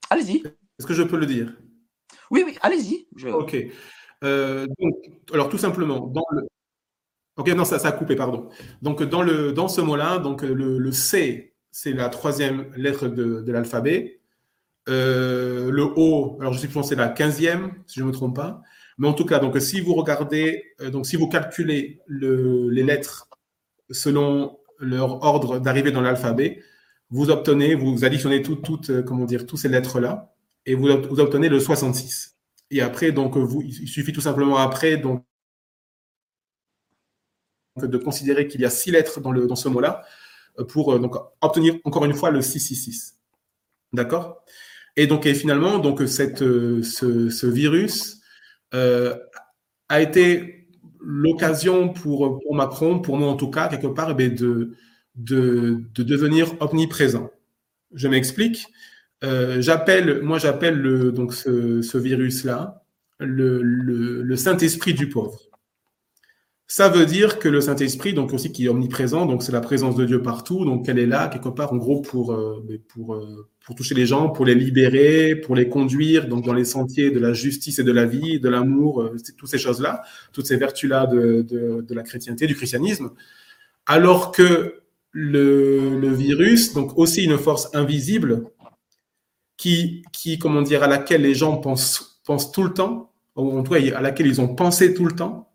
[0.09, 0.43] Allez-y.
[0.79, 1.55] Est-ce que je peux le dire?
[2.31, 3.07] Oui, oui, allez-y.
[3.15, 3.29] Je...
[3.29, 3.55] Ok.
[4.23, 4.95] Euh, donc,
[5.33, 6.43] alors tout simplement, dans le.
[7.35, 8.49] Ok, non, ça, ça a coupé, pardon.
[8.81, 13.51] Donc, dans, le, dans ce mot-là, donc le, le C, c'est la troisième lettre de,
[13.51, 14.19] l'alphabet.
[14.89, 18.35] Euh, le O, alors je sais que c'est la quinzième, si je ne me trompe
[18.35, 18.63] pas.
[18.97, 22.81] Mais en tout cas, donc si vous regardez, euh, donc si vous calculez le, les
[22.81, 23.29] lettres
[23.91, 26.63] selon leur ordre d'arrivée dans l'alphabet,
[27.11, 30.33] vous obtenez, vous additionnez toutes, toutes, euh, comment dire, toutes ces lettres-là,
[30.65, 32.39] et vous, vous, obtenez le 66.
[32.71, 35.23] Et après, donc, vous, il suffit tout simplement après, donc,
[37.77, 40.03] de considérer qu'il y a six lettres dans, le, dans ce mot-là
[40.63, 41.01] pour euh,
[41.41, 43.17] obtenir encore une fois le 666.
[43.93, 44.43] D'accord?
[44.95, 48.19] Et donc, et finalement, donc, cette, ce, ce virus
[48.73, 49.15] euh,
[49.89, 50.67] a été
[50.99, 54.73] l'occasion pour, Macron, pour nous en tout cas, quelque part, eh de,
[55.15, 57.29] de, de devenir omniprésent.
[57.93, 58.67] Je m'explique.
[59.23, 59.61] Euh,
[60.21, 62.83] moi j'appelle ce, virus-là
[63.19, 65.46] le Saint-Esprit du pauvre.
[66.69, 69.95] Ça veut dire que le Saint-Esprit, donc aussi qui est omniprésent, donc c'est la présence
[69.95, 73.47] de Dieu partout, donc elle est là quelque part en gros pour, euh, pour, euh,
[73.65, 77.19] pour toucher les gens, pour les libérer, pour les conduire donc dans les sentiers de
[77.19, 80.03] la justice et de la vie, de l'amour, euh, toutes ces choses-là,
[80.33, 83.11] toutes ces vertus-là de, de, de, la chrétienté, du christianisme.
[83.85, 84.81] Alors que
[85.11, 88.43] le, le, virus, donc aussi une force invisible,
[89.55, 93.63] qui, qui, comment dire, à laquelle les gens pensent, pensent tout le temps, ou en
[93.63, 95.46] tout cas à laquelle ils ont pensé tout le temps,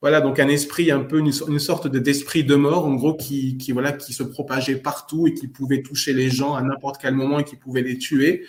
[0.00, 3.92] voilà, donc un esprit un peu une, sorte d'esprit de mort, en gros, qui, voilà,
[3.92, 7.44] qui se propageait partout et qui pouvait toucher les gens à n'importe quel moment et
[7.44, 8.46] qui pouvait les tuer.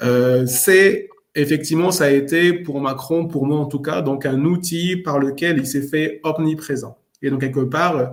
[0.00, 4.44] Euh, c'est effectivement, ça a été pour Macron, pour moi en tout cas, donc un
[4.44, 6.96] outil par lequel il s'est fait omniprésent.
[7.20, 8.06] Et donc quelque part, euh,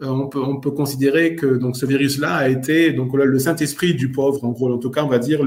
[0.00, 4.52] on peut, on peut considérer que ce virus-là a été le Saint-Esprit du pauvre, en
[4.52, 5.42] gros, en tout cas, on va dire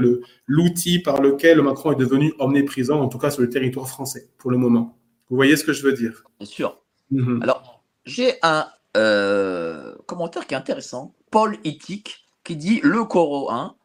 [0.46, 4.52] l'outil par lequel Macron est devenu omniprésent, en tout cas sur le territoire français pour
[4.52, 4.99] le moment.
[5.30, 6.24] Vous voyez ce que je veux dire?
[6.38, 6.78] Bien sûr.
[7.12, 7.42] Mmh.
[7.42, 8.66] Alors, j'ai un
[8.96, 11.14] euh, commentaire qui est intéressant.
[11.30, 13.76] Paul Éthique qui dit le coro 1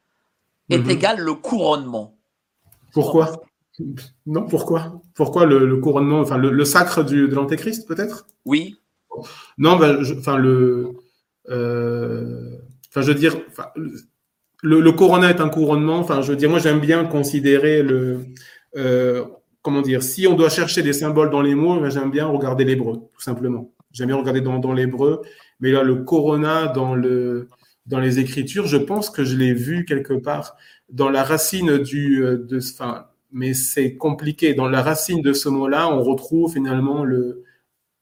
[0.72, 0.90] est mmh.
[0.90, 2.18] égal le couronnement.
[2.92, 3.44] Pourquoi?
[4.26, 5.02] Non, pourquoi?
[5.14, 8.26] Pourquoi le, le, couronnement, enfin le, le sacre du, de l'antéchrist peut-être?
[8.46, 8.80] Oui.
[9.58, 10.94] Non, ben, je, enfin le,
[11.50, 12.58] euh,
[12.90, 13.68] enfin je veux dire, enfin,
[14.64, 16.00] le, le couronnement est un couronnement.
[16.00, 18.26] Enfin, je veux dire, moi j'aime bien considérer le
[18.78, 19.26] euh,
[19.66, 22.98] comment dire, si on doit chercher des symboles dans les mots, j'aime bien regarder l'hébreu,
[23.12, 23.72] tout simplement.
[23.92, 25.24] J'aime bien regarder dans, l'hébreu,
[25.60, 27.50] mais là, le corona dans, le,
[27.88, 30.56] dans les Écritures, je pense que je l'ai vu quelque part
[30.90, 32.60] dans la racine du, euh, de,
[33.32, 34.54] mais c'est compliqué.
[34.54, 37.44] Dans la racine de ce mot-là, on retrouve finalement le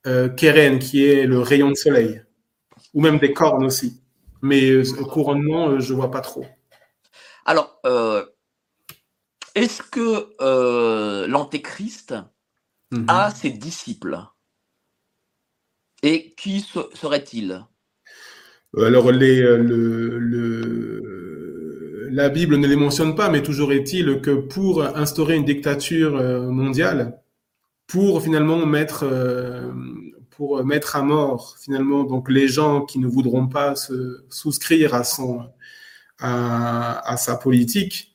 [0.05, 2.23] euh, keren, qui est le rayon de soleil,
[2.93, 4.01] ou même des cornes aussi.
[4.41, 6.45] Mais euh, couronnement, euh, je vois pas trop.
[7.45, 8.25] Alors, euh,
[9.55, 12.15] est-ce que euh, l'antéchrist
[12.91, 13.05] mmh.
[13.07, 14.19] a ses disciples?
[16.01, 17.63] Et qui se, serait-il?
[18.77, 24.83] Alors, les, le, le, la Bible ne les mentionne pas, mais toujours est-il que pour
[24.83, 26.21] instaurer une dictature
[26.51, 27.19] mondiale,
[27.87, 29.71] pour finalement mettre, euh,
[30.31, 35.03] pour mettre à mort finalement donc les gens qui ne voudront pas se souscrire à
[35.03, 35.47] son
[36.19, 38.13] à, à sa politique,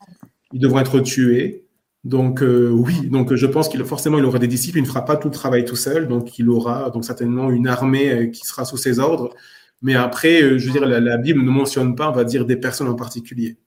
[0.52, 1.64] ils devront être tués.
[2.04, 5.04] Donc euh, oui, donc je pense qu'il forcément il aura des disciples, il ne fera
[5.04, 8.46] pas tout le travail tout seul, donc il aura donc certainement une armée euh, qui
[8.46, 9.34] sera sous ses ordres.
[9.82, 12.44] Mais après, euh, je veux dire, la, la, Bible ne mentionne pas, on va dire,
[12.44, 13.58] des personnes en particulier.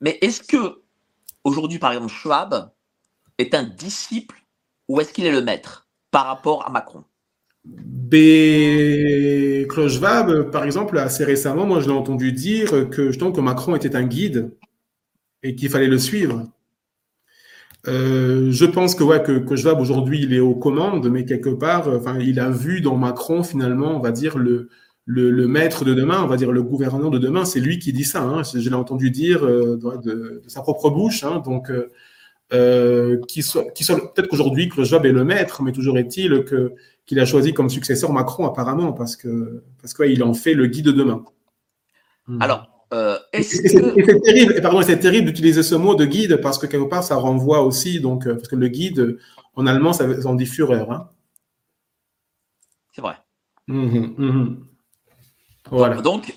[0.00, 0.82] Mais est-ce que
[1.44, 2.70] aujourd'hui, par exemple, Schwab
[3.38, 4.36] est un disciple
[4.88, 7.04] ou est-ce qu'il est le maître par rapport à Macron?
[7.64, 9.66] B.
[9.68, 13.76] Klaus Schwab, par exemple, assez récemment, moi je l'ai entendu dire que, justement, que Macron
[13.76, 14.50] était un guide
[15.42, 16.46] et qu'il fallait le suivre.
[17.86, 21.50] Euh, je pense que, ouais, que, que Schwab aujourd'hui il est aux commandes, mais quelque
[21.50, 24.68] part, enfin, il a vu dans Macron finalement, on va dire le,
[25.04, 27.44] le, le maître de demain, on va dire le gouverneur de demain.
[27.44, 28.22] C'est lui qui dit ça.
[28.22, 31.24] Hein, je l'ai entendu dire euh, de, de, sa propre bouche.
[31.24, 31.88] Hein, donc, euh,
[32.52, 36.44] euh qui soit, qui soit peut-être qu'aujourd'hui que Schwab est le maître, mais toujours est-il
[36.44, 36.72] que
[37.06, 40.66] qu'il a choisi comme successeur Macron apparemment parce que parce qu'il ouais, en fait le
[40.66, 41.24] guide de demain.
[42.40, 42.67] Alors.
[42.94, 44.24] Euh, c'est que...
[44.24, 47.60] terrible, pardon, c'est terrible d'utiliser ce mot de guide parce que quelque part ça renvoie
[47.60, 49.18] aussi donc euh, parce que le guide
[49.56, 50.86] en allemand ça, en dit Führer.
[50.88, 51.08] Hein.
[52.92, 53.16] C'est vrai.
[53.66, 54.66] Mmh, mmh.
[55.70, 56.00] Voilà.
[56.00, 56.34] Donc,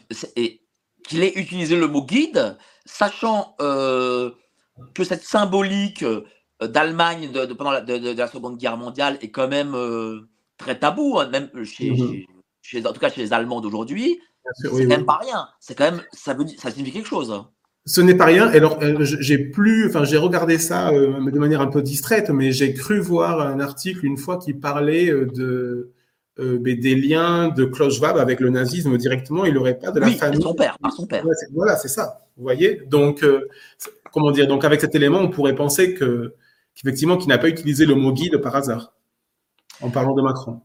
[1.08, 4.32] qu'il ait utilisé le mot guide, sachant euh,
[4.94, 6.04] que cette symbolique
[6.62, 10.30] d'Allemagne de, de, pendant la, de, de, la, Seconde Guerre mondiale est quand même euh,
[10.58, 11.98] très tabou, hein, même chez, mmh.
[11.98, 12.28] chez,
[12.62, 14.20] chez, en tout cas chez les Allemands d'aujourd'hui.
[14.54, 14.88] C'est oui, quand oui.
[14.88, 15.48] même pas rien.
[15.60, 17.46] C'est quand même, ça, veut, ça signifie quelque chose.
[17.86, 18.48] Ce n'est pas rien.
[18.48, 22.52] Alors, euh, j'ai plus, enfin, j'ai regardé ça euh, de manière un peu distraite, mais
[22.52, 25.92] j'ai cru voir un article une fois qui parlait euh, de
[26.38, 29.46] des liens de Klaus Schwab avec le nazisme directement.
[29.46, 30.42] Il n'aurait pas de la oui, famille.
[30.42, 31.24] son père, par son père.
[31.54, 32.26] voilà, c'est ça.
[32.36, 32.82] Vous voyez.
[32.88, 33.24] Donc,
[34.12, 36.34] comment dire Donc, avec cet élément, on pourrait penser que
[36.74, 38.94] qu'effectivement, qu'il n'a pas utilisé le mot guide par hasard
[39.82, 40.62] en parlant de Macron.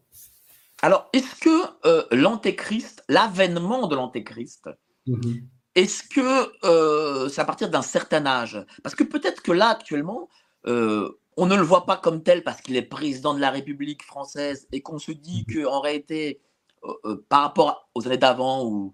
[0.87, 4.69] Alors, est-ce que l'antéchrist, l'avènement de l'antéchrist,
[5.09, 5.43] mm-hmm.
[5.75, 8.65] Est-ce que euh, c'est à partir d'un certain âge?
[8.83, 10.31] Parce que peut-être que là, actuellement,
[10.67, 14.05] euh, on ne le voit pas comme tel parce qu'il est président de la République
[14.05, 16.41] française et qu'on se dit mmh qu'en réalité,
[16.85, 18.93] euh, par rapport aux années d'avant, où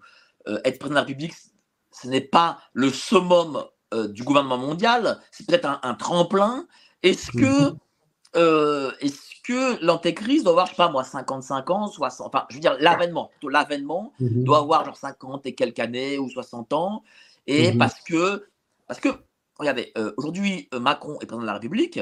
[0.65, 1.35] être président de la République,
[1.91, 3.63] ce n'est pas le summum
[4.09, 6.67] du gouvernement mondial, c'est peut-être un, tremplin.
[7.03, 7.75] Est-ce que,
[8.35, 12.55] mmh est que l'antéchrist doit avoir, je sais pas moi, 55 ans, 60, enfin, je
[12.55, 14.43] veux dire, l'avènement, plutôt l'avènement mhm.
[14.43, 17.03] doit avoir genre 50 et quelques années ou 60 ans.
[17.45, 17.77] Et mhm.
[17.77, 18.47] parce que,
[18.87, 19.09] parce que,
[19.59, 21.99] regardez, euh, aujourd'hui, euh, Macron est président de la République,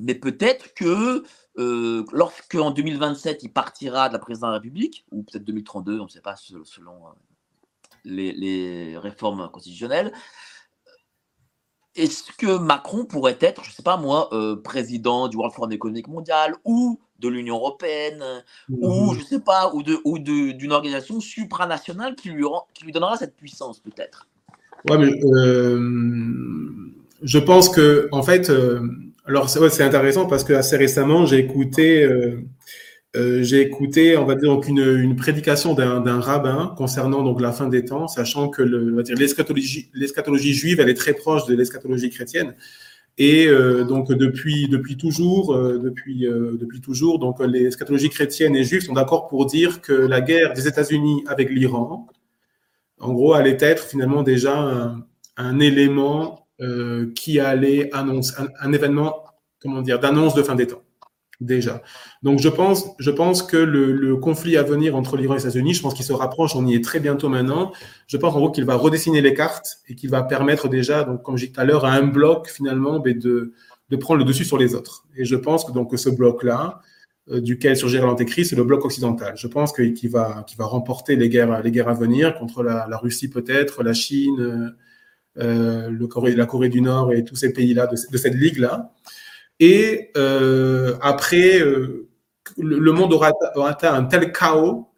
[0.00, 1.22] mais peut-être que
[1.58, 6.00] euh, lorsque en 2027, il partira de la présidence de la République, ou peut-être 2032,
[6.00, 7.02] on ne sait pas selon
[8.04, 10.12] les, les réformes constitutionnelles,
[11.96, 15.72] est-ce que Macron pourrait être, je ne sais pas moi, euh, président du World Forum
[15.72, 18.24] économique mondial ou de l'Union européenne
[18.68, 19.14] ou mhm.
[19.14, 22.44] je ne sais pas ou de ou d'une organisation supranationale qui lui
[22.74, 24.26] qui lui donnera cette puissance peut-être?
[24.88, 25.78] Ouais, mais euh,
[27.22, 28.80] je pense que en fait, euh,
[29.26, 32.08] alors c'est intéressant parce que assez récemment j'ai écouté
[33.14, 37.52] euh, j'ai écouté, on va dire, donc une, une prédication d'un rabbin concernant donc la
[37.52, 42.54] fin des temps, sachant que l'eschatologie juive, elle est très proche de l'eschatologie chrétienne.
[43.18, 48.56] Et euh, donc depuis depuis toujours, euh, depuis euh, depuis toujours, donc les eschatologies chrétiennes
[48.56, 52.06] et juives sont d'accord pour dire que la guerre des États-Unis avec l'Iran,
[52.98, 55.06] en gros, allait être finalement déjà un,
[55.36, 56.38] un élément
[57.16, 59.24] qui allait annoncer un, un événement,
[59.60, 60.82] comment dire, d'annonce de fin des temps
[61.44, 61.82] déjà.
[62.22, 65.74] Donc je pense, je pense que le, conflit à venir entre l'Iran et les États-Unis,
[65.74, 67.72] je pense qu'il se rapproche, on y est très bientôt maintenant.
[68.06, 71.22] Je pense en gros qu'il va redessiner les cartes et qu'il va permettre déjà, donc
[71.22, 73.52] comme j'ai dit tout à l'heure, à un bloc finalement ben, de,
[74.00, 75.04] prendre le dessus sur les autres.
[75.16, 76.80] Et je pense que donc ce bloc-là,
[77.30, 79.34] euh, duquel surgira l'antéchrist, c'est le bloc occidental.
[79.36, 84.74] Je pense qu'il va, remporter les guerres, à venir contre la, Russie peut-être, la Chine,
[85.38, 88.92] euh, Corée, la Corée du Nord et tous ces pays-là de cette ligue-là.
[89.64, 92.08] Et euh, après, euh,
[92.58, 93.30] le, monde aura,
[93.64, 94.88] atteint un tel chaos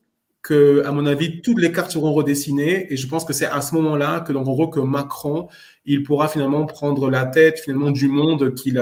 [0.42, 2.90] que, à mon avis, toutes les cartes seront redessinées.
[2.90, 5.48] Et je pense que c'est à ce moment-là que, donc, en gros, que Macron,
[5.84, 8.78] il pourra finalement prendre la tête finalement du monde qu'il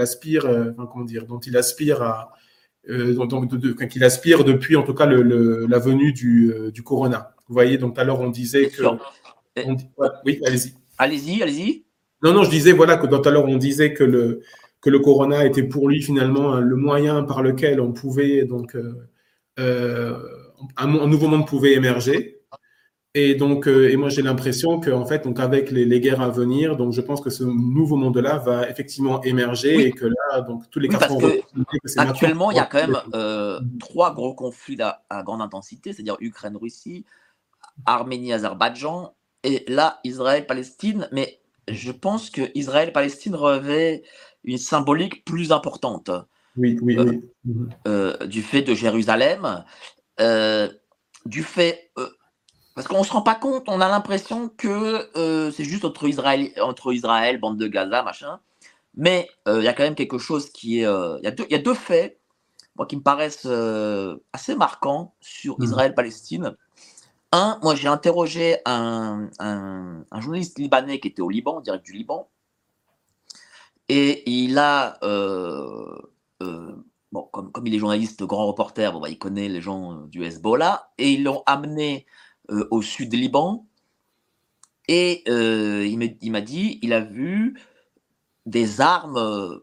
[0.00, 2.32] aspire, euh, comment dire, dont il aspire à,
[2.86, 7.34] donc, qu'il aspire depuis, en tout cas, le, la venue du, du Corona.
[7.48, 8.82] Vous voyez, donc, alors on disait que.
[10.26, 10.74] oui, allez-y.
[10.98, 11.86] Allez-y, allez-y.
[12.22, 14.42] Non, non, je disais, voilà, que tout à l'heure, on disait que le,
[14.86, 19.08] que le corona était pour lui finalement le moyen par lequel on pouvait donc euh,
[19.58, 20.16] euh,
[20.76, 22.40] un, nouveau monde pouvait émerger.
[23.12, 26.76] Et donc, euh, et moi j'ai l'impression qu'en fait, donc avec les, guerres à venir,
[26.76, 30.78] donc je pense que ce nouveau monde-là va effectivement émerger et que là, donc tous
[30.78, 35.24] les oui, parce que actuellement, il y a quand même trois gros conflits à, à
[35.24, 37.04] grande intensité, c'est-à-dire Ukraine-Russie,
[37.86, 41.08] Arménie-Azerbaïdjan et là Israël-Palestine.
[41.10, 44.04] Mais je pense que Israël-Palestine revêt
[44.46, 46.10] une symbolique plus importante.
[46.56, 47.20] Oui, oui, oui.
[47.86, 49.64] Euh, euh, du fait de Jérusalem,
[50.20, 50.68] euh,
[51.26, 51.90] du fait.
[52.74, 55.10] parce qu'on ne se rend pas compte, on a l'impression que
[55.52, 58.40] c'est juste entre Israël, entre Israël, bande de Gaza, machin.
[58.94, 60.86] Mais il y a quand même quelque chose qui est.
[61.22, 62.18] Il y, y, a deux faits,
[62.76, 63.48] moi, qui me paraissent
[64.32, 65.64] assez marquants sur mhm.
[65.64, 66.56] Israël-Palestine.
[67.32, 71.92] Un, moi, j'ai interrogé un, un, un, journaliste libanais qui était au Liban, direct du
[71.92, 72.30] Liban,
[73.88, 75.98] et il a, euh,
[76.42, 76.72] euh,
[77.12, 80.06] bon, comme, comme, il est journaliste, grand reporter, bon, bah, il connaît les gens euh,
[80.06, 82.06] du Hezbollah, et ils l'ont amené
[82.70, 83.66] au sud du Liban.
[84.88, 87.60] Et il m'a dit, il a vu
[88.44, 89.60] des armes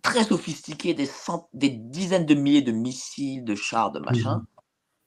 [0.00, 1.10] très sophistiquées, des,
[1.52, 4.46] des, dizaines de milliers de missiles, de chars, de machin, mmh.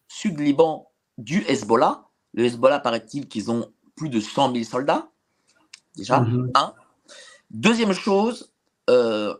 [0.09, 2.05] sud Liban du Hezbollah.
[2.33, 5.09] Le Hezbollah, paraît-il qu'ils ont plus de 100 000 soldats,
[5.95, 6.51] déjà, mmh.
[6.53, 6.73] un.
[7.51, 8.51] Deuxième chose,
[8.89, 9.35] euh,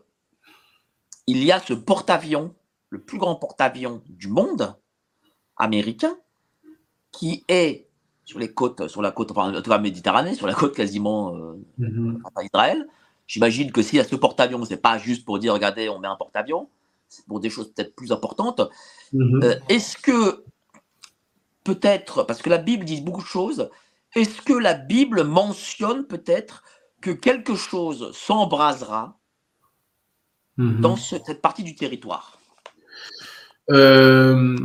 [1.26, 2.54] il y a ce porte-avions,
[2.88, 4.74] le plus grand porte-avions du monde
[5.56, 6.16] américain,
[7.12, 7.88] qui est
[8.24, 12.22] sur les côtes, sur la côte, enfin, la Méditerranée, sur la côte quasiment euh, mm
[12.42, 12.86] Israël.
[13.26, 16.08] J'imagine que s'il y a ce porte-avions, c'est pas juste pour dire regardez, on met
[16.08, 16.68] un porte-avions,
[17.08, 18.60] c'est pour des choses peut-être plus importantes.
[19.12, 19.42] Mhm.
[19.44, 20.44] Euh, est-ce que
[21.62, 23.70] peut-être, parce que la Bible dit beaucoup de choses,
[24.16, 26.64] Est-ce que la Bible mentionne peut-être
[27.00, 29.18] que quelque chose s'embrasera
[30.56, 30.80] Mhm.
[30.80, 32.38] dans ce- cette partie du territoire
[33.70, 34.56] Euh,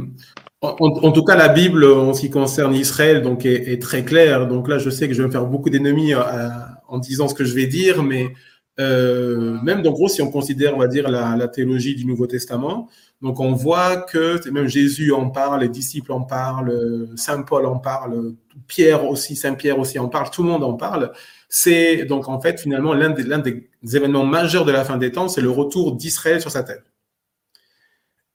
[0.61, 4.03] en, en tout cas, la Bible, en ce qui concerne Israël, donc est, est très
[4.03, 4.47] claire.
[4.47, 6.49] Donc là, je sais que je vais me faire beaucoup d'ennemis euh,
[6.87, 8.33] en disant ce que je vais dire, mais
[8.79, 12.25] euh, même, en gros, si on considère, on va dire, la, la théologie du Nouveau
[12.25, 12.89] Testament,
[13.21, 17.77] donc on voit que même Jésus en parle, les disciples en parlent, Saint Paul en
[17.77, 18.33] parle,
[18.67, 21.11] Pierre aussi, Saint Pierre aussi en parle, tout le monde en parle.
[21.49, 25.27] C'est donc en fait finalement l'un des, des événements majeurs de la fin des temps,
[25.27, 26.83] c'est le retour d'Israël sur sa terre.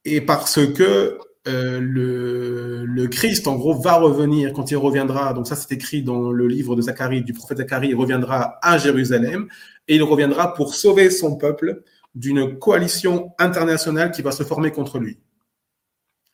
[0.05, 5.33] Et parce que euh, le, le Christ, en gros, va revenir quand il reviendra.
[5.33, 7.89] Donc ça, c'est écrit dans le livre de Zacharie, du prophète Zacharie.
[7.89, 9.47] Il reviendra à Jérusalem
[9.87, 11.81] et il reviendra pour sauver son peuple
[12.13, 15.19] d'une coalition internationale qui va se former contre lui.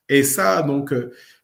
[0.10, 0.94] Et ça, donc,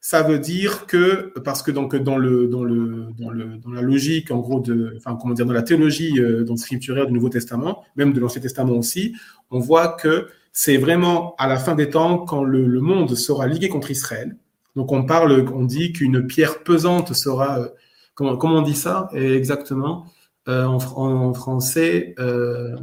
[0.05, 3.81] ça veut dire que parce que donc dans le dans le dans le dans la
[3.81, 7.29] logique, en gros, de, enfin comment dire, dans la théologie euh, dans scripturaire du Nouveau
[7.29, 9.15] Testament, même de l'Ancien Testament aussi,
[9.49, 13.47] on voit que c'est vraiment à la fin des temps quand le, le, monde sera
[13.47, 14.35] ligué contre Israël.
[14.75, 17.69] Donc on parle, on dit qu'une pierre pesante sera, euh,
[18.13, 20.07] comment, comment on dit ça exactement
[20.49, 22.75] euh, en, en, français euh,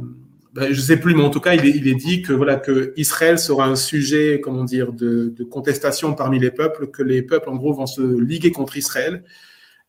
[0.53, 2.57] ben, Je sais plus, mais en tout cas il est, il est, dit que voilà
[2.57, 7.21] que Israël sera un sujet, comment dire, de, de, contestation parmi les peuples, que les
[7.21, 9.23] peuples en gros vont se liguer contre Israël.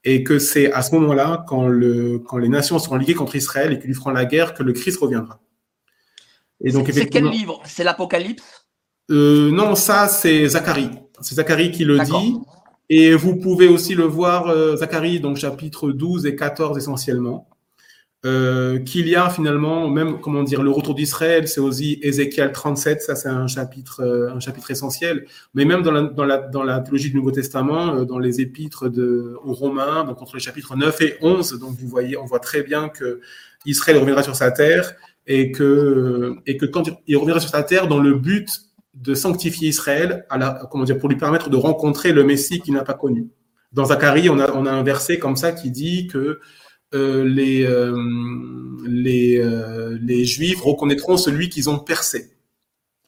[0.04, 3.72] Et que c'est à ce moment-là, quand, le, quand les nations seront liguées contre Israël
[3.72, 5.40] et qu'ils lui feront la guerre, que le Christ reviendra.
[6.64, 7.60] C'est quel livre?
[7.64, 8.66] C'est l'Apocalypse?
[9.10, 10.90] Euh, Non, ça, c'est Zacharie.
[11.20, 12.36] C'est Zacharie qui le dit.
[12.88, 17.48] Et vous pouvez aussi le voir, euh, Zacharie, donc chapitre 12 et 14 essentiellement.
[18.24, 23.02] Euh, qu'il y a finalement, même, comment dire, le retour d'Israël, c'est aussi Ézéchiel 37,
[23.02, 25.26] ça c'est un chapitre, euh, un chapitre essentiel.
[25.54, 28.88] Mais même dans la, dans la, dans théologie du Nouveau Testament, euh, dans les épîtres
[28.88, 32.38] de, aux Romains, donc entre les chapitres 9 et 11, donc vous voyez, on voit
[32.38, 33.20] très bien que
[33.66, 34.94] Israël reviendra sur sa terre
[35.26, 38.48] et que, et que quand il reviendra sur sa terre dans le but
[38.94, 40.26] de sanctifier Israël,
[40.70, 43.30] comment dire, pour lui permettre de rencontrer le Messie qu'il n'a pas connu.
[43.72, 46.38] Dans Zacharie, on a, on a un verset comme ça qui dit que
[46.92, 47.96] les, euh,
[48.86, 52.30] les, euh, les Juifs reconnaîtront celui qu'ils ont percé.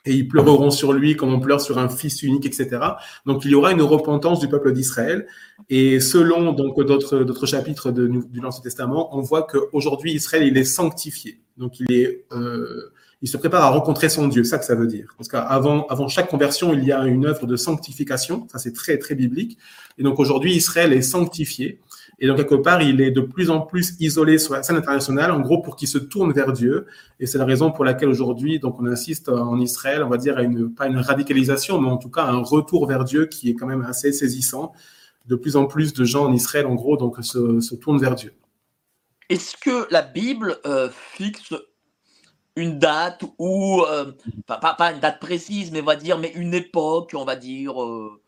[0.06, 2.78] Et ils pleureront sur lui comme on pleure sur un fils unique, etc.
[3.24, 5.26] Donc il y aura une repentance du peuple d'Israël.
[5.70, 10.58] Et selon donc d'autres d'autres chapitres de, du l'Ancien Testament, on voit qu'aujourd'hui Israël il
[10.58, 11.40] est sanctifié.
[11.56, 12.92] Donc il est euh,
[13.22, 15.14] il se prépare à rencontrer son Dieu, ça que ça veut dire.
[15.16, 18.98] Parce qu'avant avant chaque conversion, il y a une œuvre de sanctification, ça c'est très
[18.98, 19.56] très biblique.
[19.96, 21.80] Et donc aujourd'hui Israël est sanctifié.
[22.24, 25.30] Et donc, quelque part, il est de plus en plus isolé sur la scène internationale,
[25.30, 26.86] en gros, pour qu'il se tourne vers Dieu.
[27.20, 30.38] Et c'est la raison pour laquelle aujourd'hui, donc, on insiste en Israël, on va dire,
[30.38, 33.54] à une, pas une radicalisation, mais en tout cas, un retour vers Dieu qui est
[33.54, 34.72] quand même assez saisissant.
[35.26, 38.32] De plus en plus de gens en Israël, en gros, donc, se, tournent vers Dieu.
[39.28, 41.52] Est-ce que la Bible euh, fixe
[42.56, 44.12] une date ou, euh,
[44.46, 48.18] pas, une date précise, mais on va dire, mais une époque, on va dire euh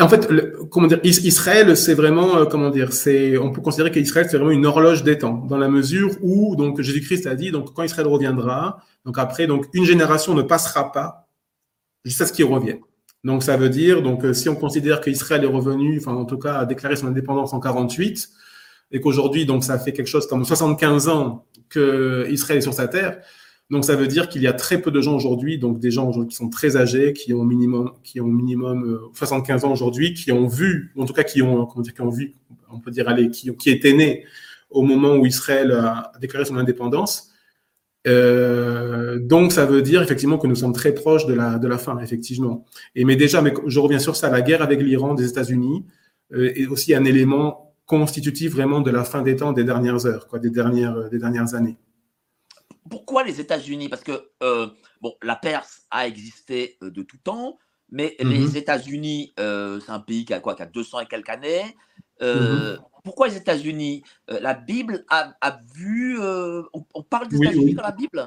[0.00, 0.28] en fait,
[0.70, 4.52] comment dire, Israël, c'est vraiment, euh, comment dire, c'est, on peut considérer qu'Israël, c'est vraiment
[4.52, 8.06] une horloge des temps, dans la mesure où, donc, Jésus-Christ a dit, donc, quand Israël
[8.06, 11.28] reviendra, donc après, donc, une génération ne passera pas
[12.04, 12.80] jusqu'à ce qu'il revienne.
[13.24, 16.54] Donc, ça veut dire, donc, si on considère qu'Israël est revenu, enfin, en tout cas,
[16.54, 18.28] a déclaré son indépendance en 48,
[18.92, 22.88] et qu'aujourd'hui, donc, ça fait quelque chose comme 75 ans que Israël est sur sa
[22.88, 23.20] terre,
[23.70, 26.10] donc ça veut dire qu'il y a très peu de gens aujourd'hui, donc des gens
[26.26, 30.32] qui sont très âgés, qui ont minimum, qui ont minimum euh, 75 ans aujourd'hui, qui
[30.32, 32.34] ont vu, en tout cas qui ont, comment dire, qui ont vu,
[32.72, 34.24] on peut dire, allez, qui, qui étaient nés
[34.70, 37.30] au moment où Israël a déclaré son indépendance.
[38.06, 41.78] Euh, donc ça veut dire effectivement que nous sommes très proches de la de la
[41.78, 42.64] fin, effectivement.
[42.96, 45.84] Et mais déjà, mais je reviens sur ça, la guerre avec l'Iran des États-Unis
[46.32, 50.26] euh, est aussi un élément constitutif vraiment de la fin des temps, des dernières heures,
[50.28, 51.76] quoi, des dernières des dernières années
[52.88, 53.88] pourquoi les États-Unis?
[53.88, 54.68] Parce que euh,
[55.00, 57.58] bon, la Perse a existé euh, de tout temps,
[57.90, 58.30] mais mm -hmm.
[58.32, 61.64] les États-Unis, euh, c'est un pays qui a quoi, qui a 200 et quelques années.
[62.20, 62.78] Mm -hmm.
[63.04, 64.02] Pourquoi les États-Unis?
[64.28, 66.18] La Bible a, a vu.
[66.76, 67.74] On, on, parle des oui, États-Unis oui.
[67.74, 68.20] dans la Bible?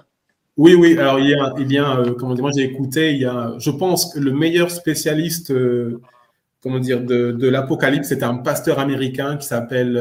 [0.63, 0.97] Oui, oui.
[0.97, 3.01] Alors il y a, il y a comment dire, moi j'ai écouté.
[3.15, 5.53] Il y a, je pense que le meilleur spécialiste,
[6.61, 9.93] comment dire, de, de l'Apocalypse, c'est un pasteur américain qui s'appelle,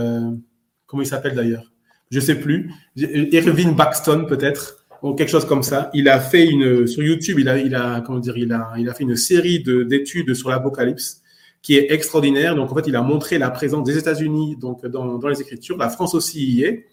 [0.86, 1.71] comment il s'appelle d'ailleurs?
[2.12, 5.90] Je sais plus, Irving Baxton peut-être, ou quelque chose comme ça.
[5.94, 9.04] Il a fait une sur YouTube, il a, comment dire, il a, il a fait
[9.04, 11.22] une série d'études sur l'Apocalypse
[11.62, 12.54] qui est extraordinaire.
[12.54, 15.78] Donc en fait, il a montré la présence des États-Unis dans, dans les Écritures.
[15.78, 16.86] La France aussi y est.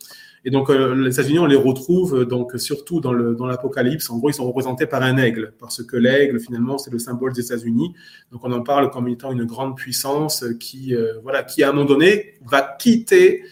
[0.46, 4.10] Et donc, euh, les États-Unis, on les retrouve donc surtout dans dans l'Apocalypse.
[4.10, 7.34] En gros, ils sont représentés par un aigle, parce que l'aigle, finalement, c'est le symbole
[7.34, 7.94] des États-Unis.
[8.32, 11.86] Donc, on en parle comme étant une grande puissance qui, voilà, qui à un moment
[11.86, 13.44] donné va quitter,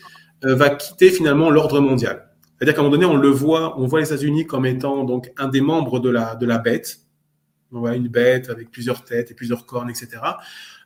[0.43, 2.29] va quitter finalement l'ordre mondial.
[2.57, 5.31] C'est-à-dire qu'à un moment donné, on le voit, on voit les États-Unis comme étant donc
[5.37, 6.99] un des membres de la bête.
[7.71, 10.09] On voit une bête avec plusieurs têtes et plusieurs cornes, etc.
[10.13, 10.15] Et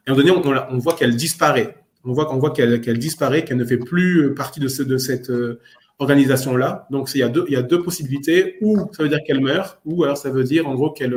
[0.09, 3.77] à un moment donné, on, voit qu'elle disparaît on voit qu'elle disparaît, qu'elle ne fait
[3.77, 5.59] plus partie de, ce, de cette euh,
[5.99, 6.87] organisation-là.
[6.89, 8.57] Donc, il y, a deux, possibilités.
[8.61, 11.13] Ou ça veut dire qu'elle meurt, ou alors ça veut dire en gros qu'elle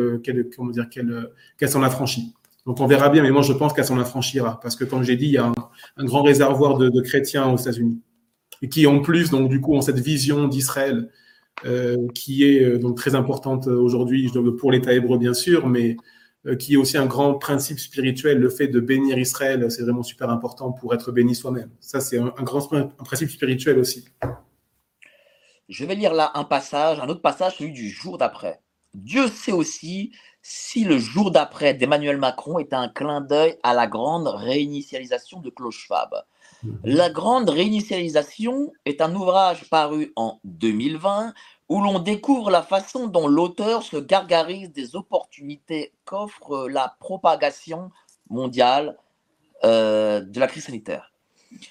[1.69, 2.35] s'en affranchit.
[2.66, 4.61] Donc, on verra bien, mais moi, je pense qu'elle s'en affranchira.
[4.61, 5.52] Parce que, comme j'ai dit, il y a
[5.97, 7.98] un, grand réservoir de, chrétiens aux États-Unis.
[8.65, 11.11] Et qui, en plus, donc, du coup, ont cette vision d'Israël
[11.66, 15.99] euh, qui est euh, très importante aujourd'hui pour l'État hébreu, bien sûr, mais
[16.47, 18.39] euh, qui est aussi un grand principe spirituel.
[18.39, 21.69] Le fait de bénir Israël, c'est vraiment super important pour être béni soi-même.
[21.78, 22.66] Ça, c'est un, grand
[23.05, 24.07] principe spirituel aussi.
[25.69, 28.61] Je vais lire là un passage, un autre passage, celui du jour d'après.
[28.95, 33.86] Dieu sait aussi si le jour d'après d'Emmanuel Macron est un clin d'œil à la
[33.86, 35.99] grande réinitialisation de Klaus mhm.
[36.82, 41.35] La grande réinitialisation est un ouvrage paru en 2020
[41.69, 47.91] où l'on découvre la façon dont l'auteur se gargarise des opportunités qu'offre la propagation
[48.31, 48.97] mondiale
[49.65, 51.12] euh, de la crise sanitaire.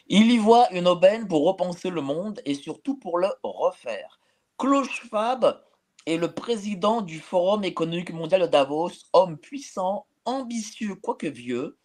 [0.08, 4.20] Il y voit une aubaine pour repenser le monde et surtout pour le refaire.
[4.58, 5.62] Klaus Schwab
[6.06, 11.78] est le président du Forum économique mondial de Davos, homme puissant, ambitieux quoique vieux,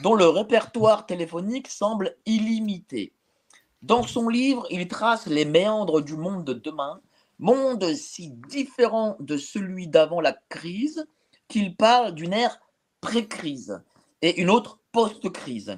[0.00, 3.12] dont le répertoire téléphonique semble illimité.
[3.82, 7.00] Dans son livre, il trace les méandres du monde de demain
[7.42, 11.04] monde si différent de celui d'avant la crise
[11.48, 12.60] qu'il parle d'une ère
[13.00, 13.82] pré-crise
[14.22, 15.76] et une autre post-crise.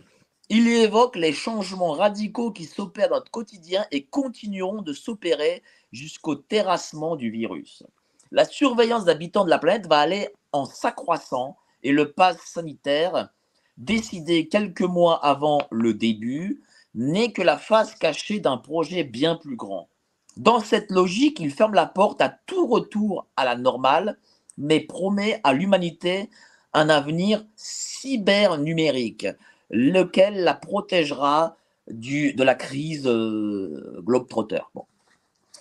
[0.50, 6.34] Il évoque les changements radicaux qui s'opèrent dans notre quotidien et continueront de s'opérer jusqu'au
[6.34, 7.82] terrassement du virus.
[8.30, 13.30] La surveillance d'habitants de la planète va aller en s'accroissant et le pass sanitaire,
[13.76, 16.62] décidé quelques mois avant le début,
[16.94, 19.88] n'est que la face cachée d'un projet bien plus grand.
[20.36, 24.18] Dans cette logique, il ferme la porte à tout retour à la normale,
[24.58, 26.30] mais promet à l'humanité
[26.72, 29.26] un avenir cyber-numérique,
[29.70, 31.56] lequel la protégera
[31.88, 34.60] de la crise euh, globe-trotter.
[34.74, 34.84] Bon.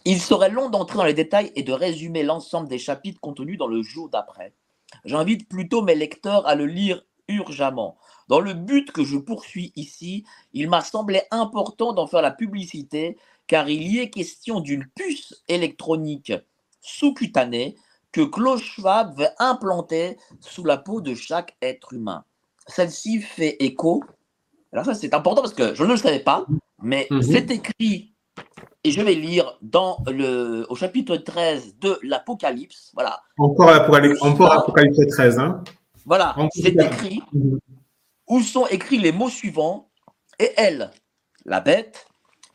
[0.05, 3.67] Il serait long d'entrer dans les détails et de résumer l'ensemble des chapitres contenus dans
[3.67, 4.53] le jour d'après.
[5.05, 7.97] J'invite plutôt mes lecteurs à le lire urgemment.
[8.27, 13.17] Dans le but que je poursuis ici, il m'a semblé important d'en faire la publicité
[13.47, 16.33] car il y est question d'une puce électronique
[16.81, 17.75] sous-cutanée
[18.11, 22.23] que Klaus Schwab veut implanter sous la peau de chaque être humain.
[22.67, 24.03] Celle-ci fait écho.
[24.71, 26.45] Alors ça c'est important parce que je ne le savais pas,
[26.81, 27.21] mais mhm.
[27.21, 28.13] c'est écrit
[28.83, 32.91] et je vais lire dans le, au chapitre 13 de l'Apocalypse.
[32.93, 33.21] Voilà.
[34.21, 35.39] Encore Apocalypse 13.
[35.39, 35.63] Hein
[36.05, 37.21] voilà, c'est écrit.
[38.33, 39.91] Où sont écrits les mots suivants.
[40.39, 40.89] Et elle,
[41.45, 42.07] la bête,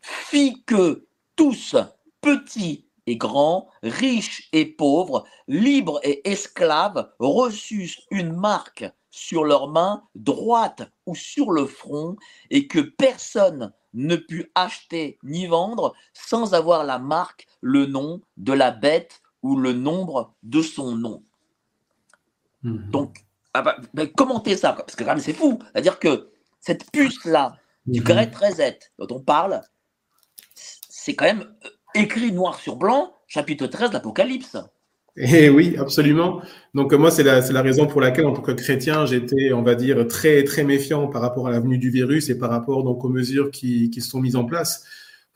[0.02, 1.06] fit que
[1.36, 1.76] tous,
[2.20, 10.02] petits et grands, riches et pauvres, libres et esclaves, reçussent une marque sur leur main
[10.16, 12.16] droite ou sur le front,
[12.50, 18.52] et que personne ne put acheter ni vendre sans avoir la marque, le nom de
[18.52, 21.22] la bête ou le nombre de son nom.
[22.64, 22.90] Mhm.
[22.90, 25.58] Donc, ah bah, bah, commentez ça, parce que quand même c'est fou.
[25.72, 26.28] C'est-à-dire que
[26.60, 27.56] cette puce-là,
[27.86, 28.02] du.
[28.02, 29.62] Great Reset dont on parle,
[30.54, 34.56] c'est quand même euh, écrit noir sur blanc, chapitre 13 de l'Apocalypse.
[35.16, 36.42] Eh oui, absolument.
[36.74, 39.74] Donc moi, c'est la, la, raison pour laquelle, en tant que chrétien, j'étais, on va
[39.74, 43.04] dire, très très méfiant par rapport à la venue du virus et par rapport donc
[43.04, 44.84] aux mesures qui, qui se sont mises en place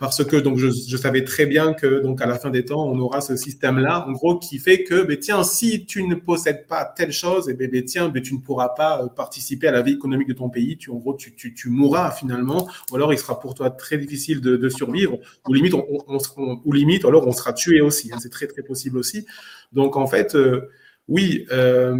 [0.02, 2.98] parce que donc je, savais très bien que donc à la fin des temps on
[2.98, 6.66] aura ce système là en gros qui fait que ben, tiens si tu ne possèdes
[6.66, 9.68] pas telle chose et eh ben, ben, tiens ben, tu ne pourras pas euh, participer
[9.68, 10.76] à la vie économique de ton pays.
[10.76, 12.68] Tu en gros tu, tu, mourras finalement.
[12.90, 15.20] Ou alors il sera pour toi très difficile de, de survivre.
[15.48, 18.64] Ou limite on, on, ou limite alors on sera tué aussi hein, c'est très très
[18.64, 19.24] possible aussi.
[19.72, 20.68] Donc en fait euh,
[21.06, 21.96] oui, euh,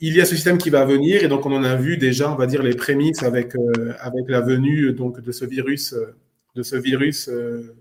[0.00, 1.24] il y a ce système qui va venir.
[1.24, 3.54] Et donc on en a vu déjà, on va dire, les prémices avec,
[4.00, 5.94] avec la venue donc, de ce virus
[6.54, 7.76] de ce virus euh,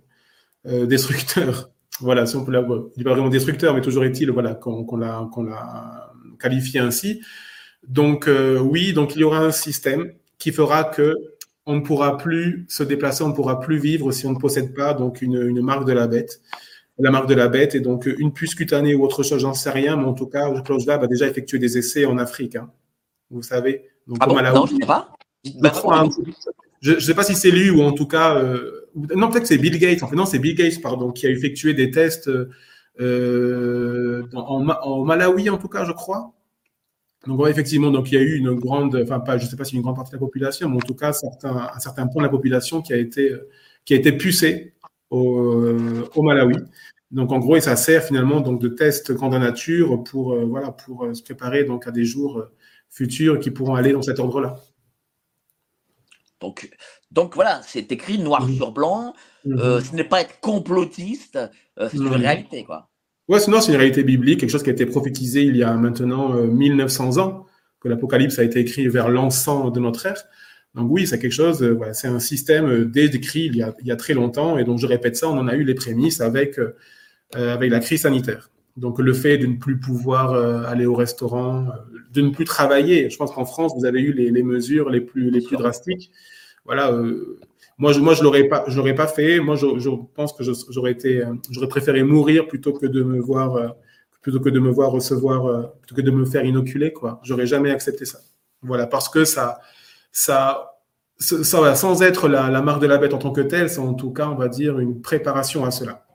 [0.65, 1.69] euh, destructeur.
[1.99, 6.14] Voilà, si on peut l'avoir, il pas vraiment destructeur, mais toujours est-il voilà, qu'on l'a
[6.39, 7.22] qualifié ainsi.
[7.88, 11.15] Donc euh, oui, donc il y aura un système qui fera que
[11.65, 14.76] on ne pourra plus se déplacer, on ne pourra plus vivre si on ne possède
[14.76, 16.39] pas donc une, une marque de la bête.
[16.99, 19.72] La marque de la bête est donc une puce cutanée ou autre chose, j'en sais
[19.72, 22.56] rien, mais en tout cas, Klaus Schwab a déjà effectué des essais en Afrique.
[22.56, 22.72] Hein.
[23.31, 23.89] vous savez.
[24.07, 25.15] Donc, ah bon, non, je ne sais pas.
[26.82, 29.48] Je ne sais pas si c'est lui ou en tout cas, euh, non, peut-être que
[29.48, 30.04] c'est Bill Gates.
[30.04, 32.30] En fait, non, c'est Bill Gates, pardon, qui a effectué des tests
[32.99, 36.34] euh, en, en, Malawi, en tout cas, je crois.
[37.26, 39.66] Donc, effectivement, donc il y a eu une grande, enfin, pas, je ne sais pas
[39.66, 42.22] si une grande partie de la population, mais en tout cas, certains, un certain point
[42.22, 43.36] de la population qui a été,
[43.84, 44.74] qui a été pucé
[45.10, 46.58] au, Malawi.
[47.12, 50.72] Donc, en gros, et ça sert finalement donc de test grandeur nature pour, euh, voilà,
[50.72, 52.52] pour euh, se préparer donc à des jours euh,
[52.90, 54.58] futurs qui pourront aller dans cet ordre-là.
[56.40, 56.70] Donc,
[57.12, 58.56] donc voilà, c'est écrit noir mhm.
[58.56, 59.14] sur blanc.
[59.46, 59.82] Mhm.
[59.82, 61.40] ce n'est pas être complotiste,
[61.78, 62.90] c'est une réalité, quoi.
[63.30, 65.74] Ouais, sinon c'est une réalité biblique, quelque chose qui a été prophétisé il y a
[65.74, 67.46] maintenant 1900 ans,
[67.82, 70.24] que l'Apocalypse a été écrit vers l'encens de notre ère.
[70.76, 73.92] Donc oui, c'est quelque chose, voilà, c'est un système décrit il y, a, il y,
[73.92, 76.58] a, très longtemps, et donc je répète ça, on en a eu les prémices avec
[77.36, 78.52] euh, avec la crise sanitaire.
[78.78, 82.46] Donc le fait de ne plus pouvoir euh, aller au restaurant, euh, de ne plus
[82.46, 83.10] travailler.
[83.10, 86.12] Je pense qu'en France, vous avez eu les, les, mesures les plus, les plus drastiques.
[86.66, 86.92] Voilà.
[87.78, 88.66] moi, je, moi, je l'aurais pas,
[88.96, 89.40] pas fait.
[89.40, 93.76] Moi, je, je pense que j'aurais été, j'aurais préféré mourir plutôt que de me voir,
[94.22, 97.20] plutôt que de me voir recevoir, plutôt que de me faire inoculer, quoi.
[97.24, 98.20] J'aurais jamais accepté ça.
[98.62, 99.60] Voilà, parce que ça,
[100.12, 100.74] ça,
[101.20, 103.94] ça, sans être la, la marque de la bête en tant que telle, c'est en
[103.94, 106.08] tout cas, on va dire, une préparation à cela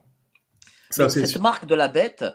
[0.93, 2.25] cette marque de la bête,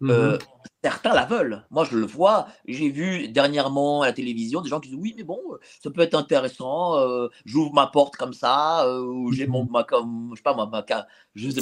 [0.00, 0.10] mhm.
[0.10, 0.38] euh,
[0.82, 1.64] certains la veulent.
[1.70, 2.46] Moi, je le vois.
[2.66, 5.38] J'ai vu dernièrement à la télévision des gens qui disent oui, mais bon,
[5.82, 6.96] ça peut être intéressant.
[6.98, 10.66] Euh, j'ouvre ma porte comme ça, euh, ou j'ai mon, ma, je sais pas, ma,
[10.66, 10.84] ma,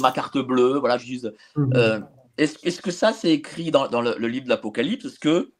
[0.01, 0.79] ma carte bleue.
[0.79, 0.97] Voilà,
[1.55, 2.07] mhm.
[2.37, 5.05] Est-ce que ça, c'est écrit dans, dans le, livre de l'Apocalypse?
[5.05, 5.51] Est-ce que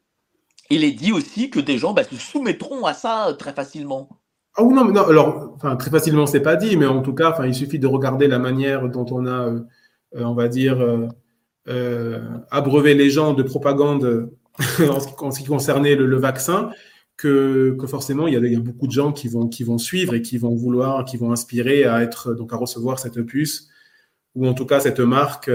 [0.69, 4.09] il est dit aussi que des gens bah, se soumettront à ça très facilement?
[4.55, 7.31] Ah non, mais non, alors, enfin, très facilement, c'est pas dit, mais en tout cas,
[7.31, 9.53] enfin, il suffit de regarder la manière dont on a
[10.15, 11.07] euh, on va dire, euh, euh,
[12.49, 14.29] abreuver les gens de propagande
[14.79, 16.69] en, ce qui, concernait le, vaccin,
[17.17, 21.05] que, forcément il y, a, beaucoup de gens qui vont, suivre et qui vont vouloir,
[21.05, 23.69] qui vont inspirer à être donc à recevoir cette puce
[24.35, 25.49] ou en tout cas cette marque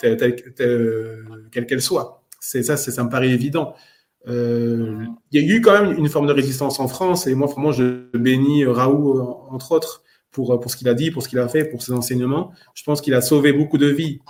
[0.00, 2.22] quelle qu'elle soit.
[2.40, 3.74] C'est ça, ça me paraît évident.
[4.26, 7.72] il y a eu quand même une forme de résistance en France et moi, vraiment,
[7.72, 11.48] je bénis Raoult, entre autres, pour, pour ce qu'il a dit, pour ce qu'il a
[11.48, 12.52] fait, pour ses enseignements.
[12.74, 14.20] Je pense qu'il a sauvé beaucoup de vies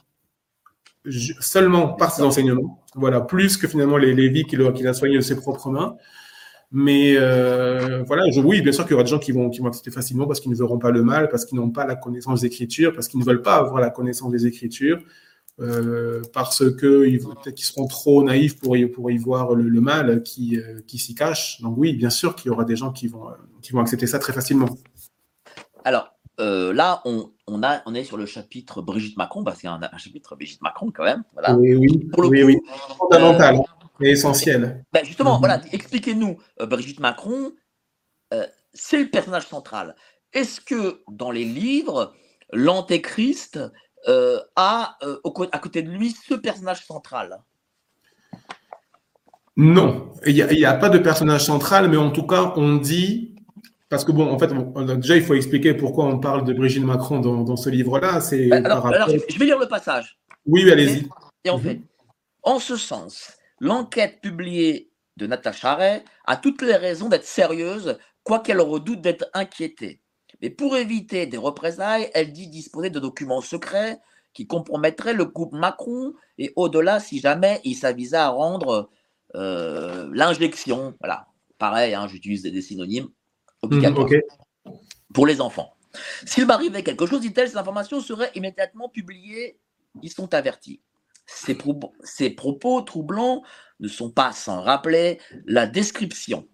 [1.41, 2.83] seulement par ses enseignements.
[2.95, 5.97] Voilà, plus que finalement les, les vies qu'il a soignées de ses propres mains.
[6.70, 9.61] Mais euh, voilà, je, oui, bien sûr qu'il y aura des gens qui vont, qui
[9.61, 11.97] vont accepter facilement parce qu'ils ne verront pas le mal, parce qu'ils n'ont pas la
[11.97, 14.99] connaissance des Écritures, parce qu'ils ne veulent pas avoir la connaissance des Écritures,
[15.61, 19.81] euh, parce qu'ils peut-être qu'ils seront trop naïfs pour y, pour y voir le, le
[19.81, 21.62] mal qui, euh, qui s'y cache.
[21.62, 23.29] Donc oui, bien sûr qu'il y aura des gens qui vont,
[23.62, 24.69] qui vont accepter ça très facilement.
[25.85, 29.69] Alors, euh, là, on, on, a, on est sur le chapitre Brigitte Macron, parce qu'il
[29.69, 31.24] y a un, chapitre Brigitte Macron quand même.
[31.32, 31.55] Voilà.
[31.55, 32.59] Oui, oui, oui, oui.
[32.97, 34.85] Fondamental euh, et essentiel.
[34.93, 35.40] Ben justement, mhm.
[35.40, 37.52] voilà, expliquez-nous, euh, Brigitte Macron,
[38.74, 39.97] c'est le personnage central.
[40.32, 42.12] Est-ce que dans les livres,
[42.52, 43.59] l'antéchrist
[44.56, 44.98] a
[45.52, 47.43] à côté de lui ce personnage central?
[49.56, 53.38] Non, il n'y a, a, pas de personnage central, mais en tout cas, on dit
[53.89, 54.51] parce que bon, en fait,
[54.97, 58.20] déjà, il faut expliquer pourquoi on parle de Brigitte Macron dans, ce livre-là.
[58.20, 58.90] C'est bah, alors,
[59.28, 60.19] je vais lire le passage.
[60.47, 61.09] Oui, allez-y.
[61.44, 61.81] Et en fait,
[62.43, 68.60] en ce sens, l'enquête publiée de Natacha Ray a toutes les raisons d'être sérieuse, quoiqu'elle
[68.60, 70.02] redoute d'être inquiétée.
[70.43, 73.98] Mais pour éviter des représailles, elle dit disposer de documents secrets
[74.35, 78.90] qui compromettraient le couple Macron et au-delà si jamais il s'avisait à rendre
[79.35, 80.94] euh, l'injection.
[81.01, 81.27] Voilà,
[81.59, 83.09] pareil, hein, j'utilise des synonymes
[83.62, 84.09] obligatoire
[85.12, 85.74] pour les enfants.
[86.26, 89.59] S'il m'arrivait quelque chose, dit-elle, ces informations seraient immédiatement publiées.
[90.02, 90.80] Ils sont avertis.
[91.26, 91.55] Ces,
[92.30, 93.43] propos troublants
[93.80, 96.48] ne sont pas sans rappeler la description.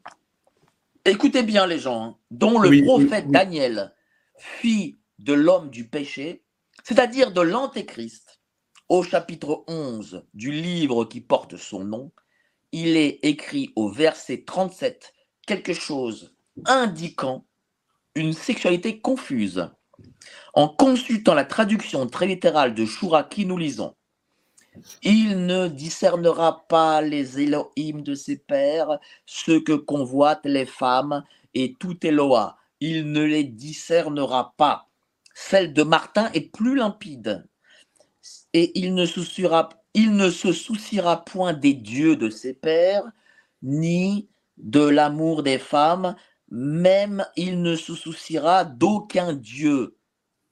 [1.05, 3.95] Écoutez bien les gens, hein, dont le prophète Daniel,
[4.37, 6.43] fuit de l'homme du péché,
[6.83, 8.41] c'est-à-dire de l'antéchrist,
[8.89, 12.13] au chapitre 11 du livre qui porte son nom,
[12.73, 15.15] il est écrit au verset 37
[15.47, 16.34] quelque chose
[16.67, 17.45] indiquant
[18.15, 19.69] une sexualité confuse.
[20.55, 23.95] En consultant la traduction très littérale de Chouraki, nous lisons
[25.03, 31.25] Il ne discernera pas les Elohim de ses pères, ceux que convoitent les femmes,
[31.55, 32.57] et tout Eloa.
[32.81, 34.89] Il ne les discernera pas.
[35.35, 37.47] Celle de Martin est plus limpide.
[38.53, 39.23] Et il ne se
[40.53, 43.05] souciera point des dieux de ses pères,
[43.63, 46.15] ni de l'amour des femmes,
[46.57, 49.97] même il ne se souciera d'aucun dieu.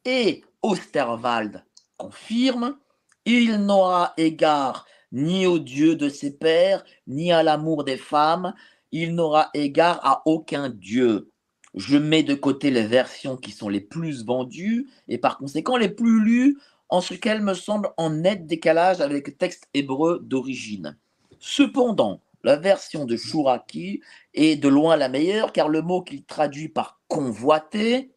[0.04, 1.64] Et Osterwald
[1.96, 2.76] confirme,
[3.24, 8.52] il n'aura égard ni au dieu de ses pères, ni à l'amour des femmes,
[8.90, 11.30] il n'aura égard à aucun dieu.
[11.74, 15.88] je mets de côté les versions qui sont les plus vendues et par conséquent les
[15.88, 16.58] plus lues,
[16.88, 20.98] en ce qu'elles me semblent en net décalage avec le texte hébreu d'origine.
[21.38, 24.00] Cependant, la version de Shuraki
[24.34, 28.12] est de loin la meilleure car le mot qu'il traduit par convoiter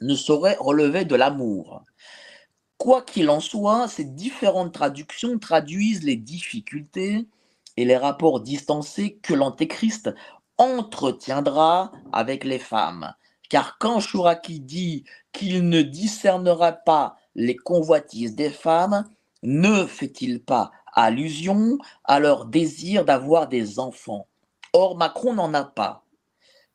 [0.00, 1.82] ne saurait relever de l'amour.
[2.76, 7.26] Quoi qu'il en soit, ces différentes traductions traduisent les difficultés
[7.76, 10.14] et les rapports distancés que l'Antéchrist
[10.58, 13.12] entretiendra avec les femmes.
[13.48, 19.04] Car quand Shuraki dit qu'il ne discernera pas les convoitises des femmes,
[19.42, 24.26] ne fait-il pas allusion à leur désir d'avoir des enfants
[24.72, 26.04] Or, Macron n'en a pas.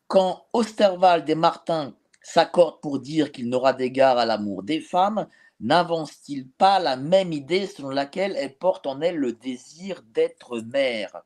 [0.07, 5.27] Quand Osterwald et Martin s'accordent pour dire qu'il n'aura d'égard à l'amour des femmes,
[5.59, 11.21] n'avance-t-il pas la même idée selon laquelle elle porte en elle le désir d'être mère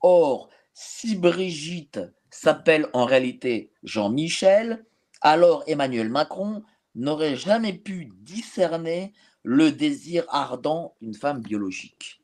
[0.00, 2.00] Or, si Brigitte
[2.30, 4.84] s'appelle en réalité Jean-Michel,
[5.20, 6.62] alors Emmanuel Macron
[6.94, 9.12] n'aurait jamais pu discerner
[9.46, 12.20] le désir ardent d'une femme biologique.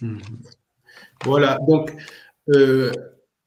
[0.00, 0.16] Hmm.
[1.26, 1.92] Voilà, donc
[2.56, 2.90] euh,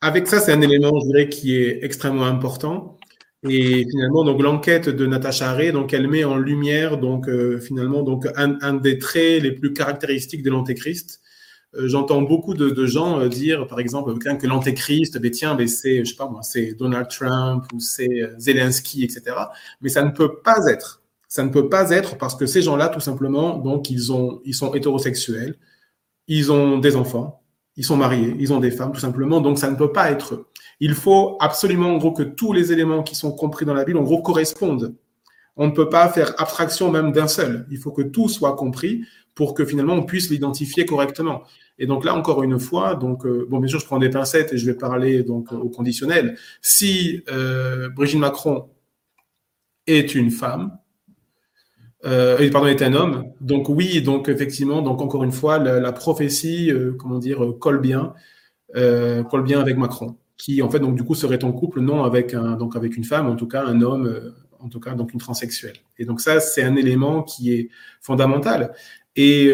[0.02, 2.99] avec ça, c'est un élément, je dirais, qui est extrêmement important.
[3.49, 8.02] Et finalement, donc l'enquête de Natacha Ray, donc elle met en lumière donc euh, finalement
[8.02, 11.22] donc un, des traits les plus caractéristiques de l'antéchrist,
[11.76, 16.12] euh, j'entends beaucoup de, gens dire, par exemple, que l'antéchrist, ben tiens, ben c'est, je
[16.12, 19.36] sais pas c'est Donald Trump ou c'est Zelensky, etc.
[19.82, 21.02] Mais ça ne peut pas être.
[21.36, 24.53] Ça ne peut pas être parce que ces gens-là, tout simplement, donc ils ont, ils
[24.53, 25.57] sont hétérosexuels,
[26.30, 27.44] ils ont des enfants,
[27.76, 29.41] ils sont mariés, ils ont des femmes, tout simplement.
[29.41, 30.48] Donc ça ne peut pas être.
[30.80, 33.99] Il faut absolument, en gros, que tous les éléments qui sont compris dans la Bible,
[33.99, 34.95] en gros, correspondent.
[35.57, 37.68] On ne peut pas faire abstraction même d'un seul.
[37.70, 39.03] Il faut que tout soit compris
[39.34, 41.44] pour que finalement on puisse l'identifier correctement.
[41.78, 44.53] Et donc là, encore une fois, donc euh, bon, bien sûr, je prends des pincettes
[44.53, 46.38] et je vais parler donc au conditionnel.
[46.62, 48.70] Si euh, Brigitte Macron
[49.86, 50.78] est une femme,
[52.06, 56.72] euh, pardon, est un homme, donc oui, donc effectivement, donc encore une fois, la, prophétie,
[56.72, 58.14] euh, comment dire, colle bien,
[58.73, 62.34] colle bien avec Macron, qui en fait donc du coup serait en couple non avec
[62.34, 65.19] un donc avec une femme, en tout cas un homme, en tout cas donc une
[65.19, 65.77] transsexuelle.
[65.98, 67.69] Et donc ça, c'est un élément qui est
[68.02, 68.73] fondamental.
[69.15, 69.53] Et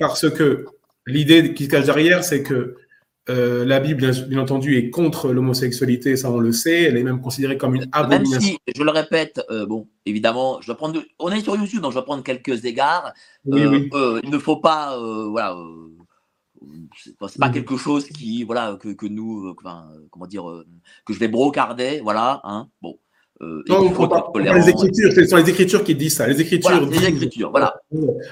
[0.00, 0.66] parce que
[1.06, 2.76] L'idée qui se cache derrière, c'est que
[3.28, 7.20] euh, la Bible, bien, entendu, est contre l'homosexualité, ça on le sait, elle est même
[7.20, 8.30] considérée comme une abomination.
[8.30, 11.80] Même si, je le répète, euh, bon, évidemment, je vais prendre, on est sur YouTube,
[11.80, 13.12] donc je vais prendre quelques égards.
[13.48, 14.96] Euh, il ne faut pas,
[15.28, 15.56] voilà,
[17.00, 20.44] c'est pas, quelque chose qui, voilà, que, que nous, comment dire,
[21.04, 22.96] que je vais brocarder, voilà, hein, bon.
[23.42, 23.92] Euh, non,
[24.34, 26.26] les écritures, ce sont les écritures qui disent ça.
[26.26, 27.74] Les écritures, disent, les écritures, voilà.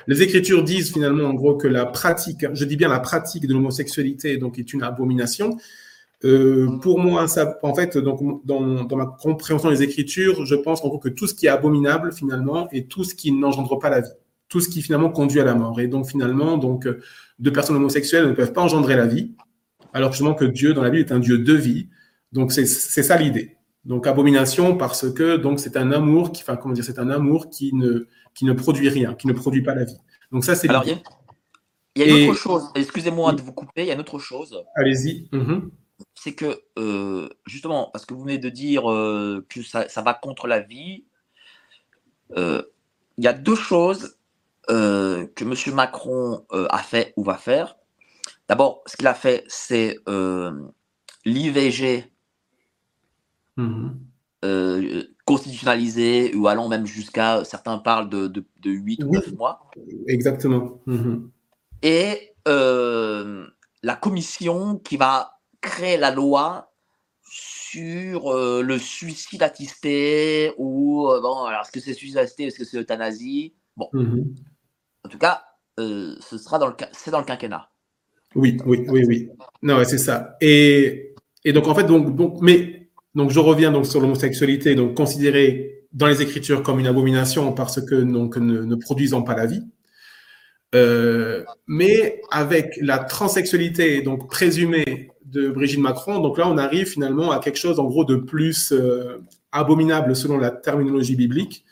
[0.06, 3.52] Les écritures disent finalement en gros que la pratique, je dis bien la pratique de
[3.52, 5.58] l'homosexualité, donc est une abomination.
[6.24, 10.82] Euh, pour moi, ça, en fait, donc dans, dans, ma compréhension des écritures, je pense
[10.82, 13.90] en gros que tout ce qui est abominable finalement est tout ce qui n'engendre pas
[13.90, 14.12] la vie,
[14.48, 15.78] tout ce qui finalement conduit à la mort.
[15.80, 16.88] Et donc finalement, donc
[17.38, 19.32] deux personnes homosexuelles ne peuvent pas engendrer la vie,
[19.92, 21.88] alors justement que Dieu dans la Bible est un Dieu de vie.
[22.32, 23.58] Donc c'est ça l'idée.
[23.84, 27.50] Donc abomination parce que donc c'est un amour qui, enfin comment dire, c'est un amour
[27.50, 29.98] qui ne qui ne produit rien, qui ne produit pas la vie.
[30.32, 30.68] Donc ça c'est.
[30.68, 31.00] Alors il
[31.96, 32.70] y, a une autre chose.
[32.74, 33.82] Excusez-moi de vous couper.
[33.82, 34.64] Il y a une autre chose.
[34.74, 35.28] Allez-y.
[35.32, 35.70] Mhm.
[36.14, 40.14] C'est que euh, justement parce que vous venez de dire euh, que ça, ça, va
[40.14, 41.04] contre la vie.
[42.36, 42.62] Euh,
[43.18, 44.16] il y a deux choses
[44.66, 45.74] que M.
[45.74, 47.76] Macron a fait ou va faire.
[48.48, 49.98] D'abord, ce qu'il a fait, c'est
[51.26, 52.13] l'IVG
[53.56, 54.00] Mhm.
[54.44, 59.70] Euh, constitutionnalisé ou allant même jusqu'à, certains parlent de, de, 8 ou 9 mois.
[60.06, 60.82] Exactement.
[60.84, 61.30] Mhm.
[61.82, 63.46] Et euh,
[63.82, 66.74] la commission qui va créer la loi
[67.22, 72.64] sur euh, le suicide assisté ou bon alors est-ce que c'est suicide assisté est-ce que
[72.64, 73.54] c'est euthanasie?
[73.78, 74.34] Bon mhm.
[75.04, 75.42] en tout cas
[75.78, 77.70] ce sera dans le c'est dans le quinquennat
[78.34, 79.28] oui oui oui oui
[79.62, 81.14] non c'est ça et,
[81.44, 82.83] et donc en fait donc donc mais
[83.14, 87.80] donc, je reviens donc sur l'homosexualité, donc considérée dans les Écritures comme une abomination parce
[87.80, 89.62] que donc ne, produisant pas la vie.
[90.74, 97.30] Euh, mais avec la transsexualité donc présumée de Brigitte Macron, donc là on arrive finalement
[97.30, 99.22] à quelque chose en gros de plus euh,
[99.52, 101.64] abominable selon la terminologie biblique,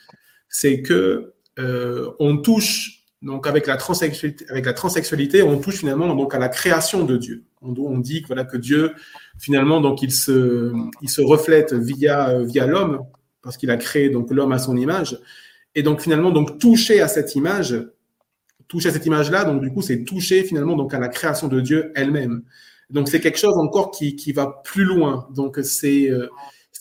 [0.49, 6.15] c'est que euh, on touche donc avec la transsexualité, avec la transsexualité, on touche finalement
[6.15, 7.45] donc à la création de Dieu.
[7.61, 8.93] On, on dit voilà que Dieu
[9.39, 13.01] finalement donc il se il se reflète via via l'homme
[13.43, 15.19] parce qu'il a créé donc l'homme à son image
[15.75, 17.83] et donc finalement donc toucher à cette image,
[18.69, 21.49] toucher à cette image là donc du coup c'est toucher finalement donc à la création
[21.49, 22.43] de Dieu elle-même.
[22.91, 25.29] Donc c'est quelque chose encore qui qui va plus loin.
[25.35, 26.11] Donc c'est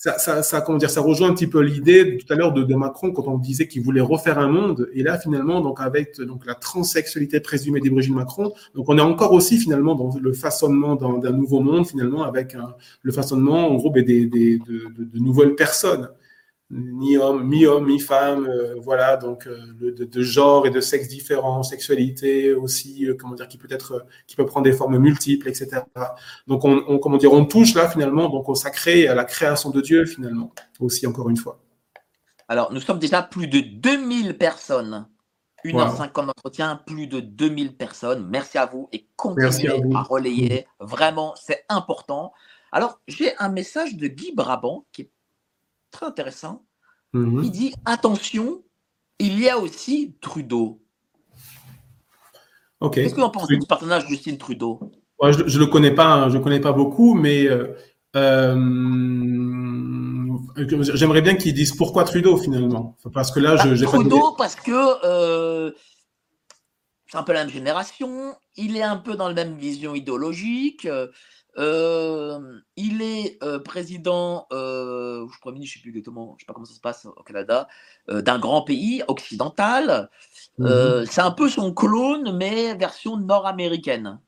[0.01, 2.73] ça, ça, ça, comment dire, ça rejoint un petit peu l'idée tout à l'heure de,
[2.73, 4.89] Macron quand on disait qu'il voulait refaire un monde.
[4.95, 9.01] Et là, finalement, donc avec donc la transsexualité présumée des Brigitte Macron, donc on est
[9.01, 12.73] encore aussi finalement dans le façonnement d'un nouveau monde finalement avec un,
[13.03, 16.09] le façonnement en gros ben, des, des de, de, de, nouvelles personnes
[16.71, 21.63] ni homme, mi-homme, mi-femme, euh, voilà, donc euh, de, de, genre et de sexe différents,
[21.63, 25.81] sexualité aussi, euh, comment dire, qui peut être, qui peut prendre des formes multiples, etc.
[26.47, 29.69] Donc on, on, comment dire, on touche là finalement donc au sacré à la création
[29.69, 31.59] de Dieu finalement aussi encore une fois.
[32.47, 35.07] Alors nous sommes déjà plus de 2000 personnes.
[35.63, 36.25] 1h50 wow.
[36.25, 38.27] d'entretien, plus de 2000 personnes.
[38.27, 39.95] Merci à vous et continuez à, vous.
[39.95, 40.65] à, relayer.
[40.79, 42.33] Vraiment, c'est important.
[42.71, 45.11] Alors, j'ai un message de Guy Brabant qui est
[45.91, 46.65] très intéressant.
[47.13, 47.43] Mmh.
[47.43, 48.63] Il dit attention,
[49.19, 50.81] il y a aussi Trudeau.
[52.79, 52.95] Ok.
[52.95, 54.79] Qu'est-ce que vous en pensez du personnage Justin Trudeau?
[55.19, 57.75] Ouais, Je ne le connais pas, je connais pas beaucoup, mais euh,
[58.15, 58.55] euh,
[60.95, 62.97] j'aimerais bien qu'ils disent pourquoi Trudeau finalement.
[63.13, 63.69] Parce que là, je.
[63.69, 65.71] Bah, Trudeau, pas parce que euh,
[67.07, 70.87] c'est un peu la même génération, il est un peu dans la même vision idéologique.
[71.57, 72.39] Euh,
[72.77, 76.53] il est euh, président, euh, je crois, je ne sais plus exactement, je sais pas
[76.53, 77.67] comment ça se passe au Canada,
[78.09, 80.09] d'un grand pays occidental.
[80.57, 81.05] Mmh.
[81.09, 84.19] C'est un peu son clone, mais version nord-américaine.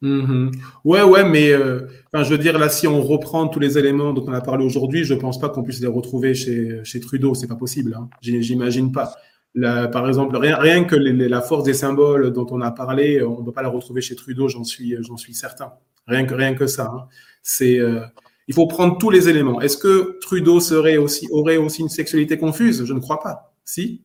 [0.00, 0.50] Mmh.
[0.84, 4.32] Ouais, ouais, mais je veux dire, là, si on reprend tous les éléments dont on
[4.32, 7.34] a parlé aujourd'hui, je ne pense pas qu'on puisse les retrouver chez, chez Trudeau.
[7.34, 7.96] C'est pas possible.
[7.98, 8.08] Hein.
[8.20, 9.16] J'imagine pas.
[9.56, 13.22] La, par exemple, rien, rien que les, la force des symboles dont on a parlé,
[13.22, 15.74] on ne peut pas la retrouver chez Trudeau, j'en suis, j'en suis certain.
[16.08, 16.92] Rien que, rien que ça.
[16.92, 17.08] Hein.
[17.42, 18.00] C'est, euh,
[18.48, 19.60] il faut prendre tous les éléments.
[19.60, 22.84] Est-ce que Trudeau serait aussi, aurait aussi une sexualité confuse?
[22.84, 23.54] Je ne crois pas.
[23.64, 24.02] Si?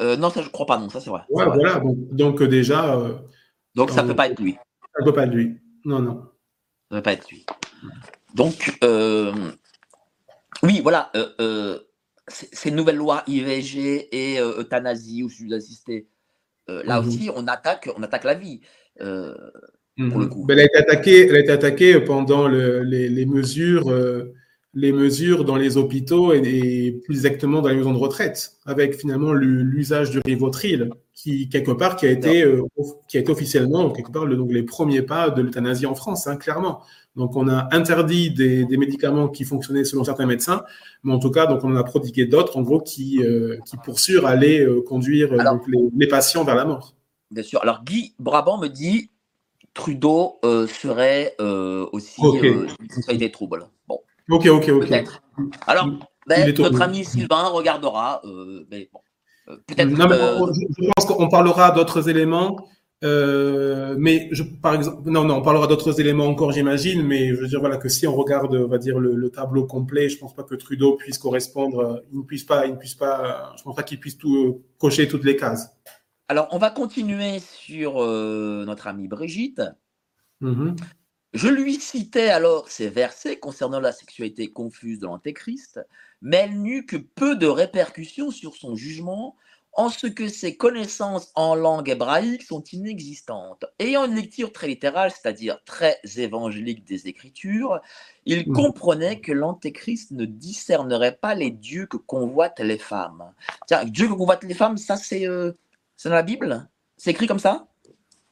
[0.00, 0.78] Euh, Non, ça, je ne crois pas.
[0.78, 1.20] Non, ça, c'est vrai.
[1.28, 1.78] Ouais, voilà.
[1.80, 2.96] Donc, donc déjà.
[2.96, 3.14] Euh,
[3.74, 4.54] donc, ça ne peut pas être lui.
[4.54, 5.58] Ça ne peut pas être lui.
[5.84, 6.22] Non, non.
[6.90, 7.44] Ça ne peut pas être lui.
[8.34, 9.32] Donc, euh,
[10.62, 11.12] oui, voilà.
[12.32, 16.06] Ces nouvelles lois IVG et euthanasie ou suicide assisté,
[16.68, 17.06] là mmh.
[17.06, 18.60] aussi, on attaque, on attaque la vie.
[19.98, 20.46] Mmh.
[20.48, 24.32] elle, a été attaquée, elle a été attaquée pendant le, les, les, mesures, euh,
[24.72, 28.94] les mesures dans les hôpitaux et, et, plus exactement dans les maisons de retraite, avec
[28.94, 32.62] finalement l'usage du Rivotril, qui quelque part qui a été, euh,
[33.06, 36.26] qui a été officiellement quelque part le, donc les premiers pas de l'euthanasie en France,
[36.26, 36.80] hein, clairement.
[37.14, 40.64] Donc on a interdit des, des, médicaments qui fonctionnaient selon certains médecins,
[41.04, 43.76] mais en tout cas donc on en a prodigué d'autres en gros qui, euh, qui
[43.76, 46.94] pour sûr allaient euh, conduire Alors, donc, les, les patients vers la mort.
[47.30, 47.60] Bien sûr.
[47.62, 49.10] Alors Guy Brabant me dit
[49.74, 52.54] Trudeau euh, serait euh, aussi okay.
[52.54, 52.66] euh,
[53.10, 53.66] une des troubles.
[53.88, 54.00] Bon.
[54.30, 55.04] Ok, ok, ok.
[55.66, 55.88] Alors,
[56.26, 58.20] ben, notre ami Sylvain regardera.
[58.24, 59.00] Euh, mais bon,
[59.48, 59.88] euh, peut-être.
[59.88, 62.56] Mais je, pense qu'on parlera d'autres éléments.
[63.02, 67.02] Mais je, par exemple, non, non, on parlera d'autres éléments encore, j'imagine.
[67.02, 69.66] Mais je veux dire, voilà, que si on regarde, on va dire le, le tableau
[69.66, 72.02] complet, je pense pas que Trudeau puisse correspondre.
[72.12, 73.54] Il ne puisse pas, il ne puisse pas.
[73.58, 75.70] Je pense pas qu'il puisse tout cocher toutes les cases.
[76.28, 79.62] Alors, on va continuer sur euh, notre amie Brigitte.
[80.40, 80.76] Mmh.
[81.34, 85.80] Je lui citais alors ces versets concernant la sexualité confuse de l'Antéchrist,
[86.20, 89.36] mais elle n'eut que peu de répercussions sur son jugement,
[89.74, 93.64] en ce que ses connaissances en langue hébraïque sont inexistantes.
[93.78, 97.80] Ayant une lecture très littérale, c'est-à-dire très évangélique des Écritures,
[98.26, 98.52] il mmh.
[98.52, 103.24] comprenait que l'Antéchrist ne discernerait pas les dieux que convoitent les femmes.
[103.66, 105.52] Tiens, Dieu que convoitent les femmes, ça c'est euh,
[105.96, 106.68] c'est dans la Bible?
[106.96, 107.66] C'est écrit comme ça?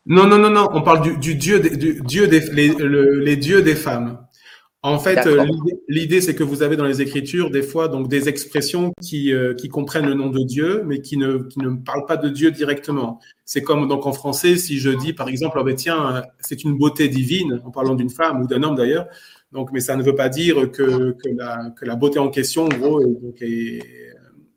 [0.07, 0.69] Non, non, non, non.
[0.73, 4.27] On parle du, du dieu, des, du dieu des, les, le, les, dieux des femmes.
[4.83, 5.45] En fait, euh,
[5.89, 9.53] l'idée, c'est que vous avez dans les Écritures des fois donc des expressions qui, euh,
[9.53, 12.51] qui comprennent le nom de Dieu, mais qui ne, qui ne parlent pas de Dieu
[12.51, 13.21] directement.
[13.45, 16.79] C'est comme donc en français, si je dis par exemple, oh, ben, tiens, c'est une
[16.79, 19.07] beauté divine, en parlant d'une femme ou d'un homme d'ailleurs.
[19.53, 22.65] Donc, mais ça ne veut pas dire que, que, la, que la beauté en question,
[22.65, 23.83] en gros, est, donc est,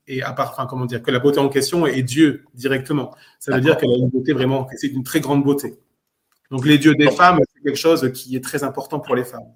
[0.08, 3.14] et à part, enfin, comment dire, que la beauté en question est Dieu directement.
[3.40, 5.76] Ça veut dire qu'elle a une beauté vraiment, c'est une très grande beauté.
[6.52, 9.48] Donc les dieux des femmes, c'est quelque chose qui est très important pour les femmes.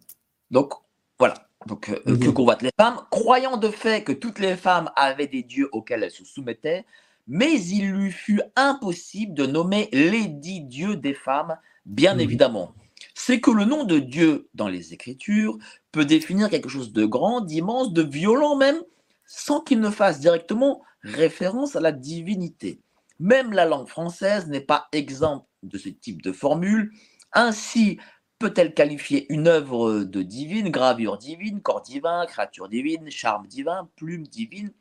[0.52, 0.74] Donc
[1.20, 1.36] voilà.
[1.66, 2.20] Donc euh, Mhm.
[2.20, 6.04] que convoitent les femmes, croyant de fait que toutes les femmes avaient des dieux auxquels
[6.04, 6.86] elles se soumettaient,
[7.28, 12.22] mais il lui fut impossible de nommer les dix dieux des femmes, bien Mhm.
[12.22, 12.74] évidemment.
[13.16, 15.58] C'est que le nom de Dieu dans les Écritures
[15.92, 18.82] peut définir quelque chose de grand, d'immense, de violent même,
[19.26, 22.80] sans qu'il ne fasse directement référence à la divinité.
[23.20, 26.92] Même la langue française n'est pas exempte de ce type de formule.
[27.34, 28.00] Ainsi
[28.40, 34.28] peut-elle qualifier une œuvre de divine, gravure divine, corps divin, créature divine, charme divin, plume
[34.28, 34.72] divine?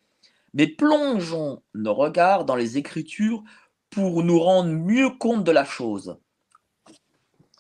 [0.55, 3.43] Mais plongeons nos regards dans les Écritures
[3.91, 6.19] pour nous rendre mieux compte de la chose.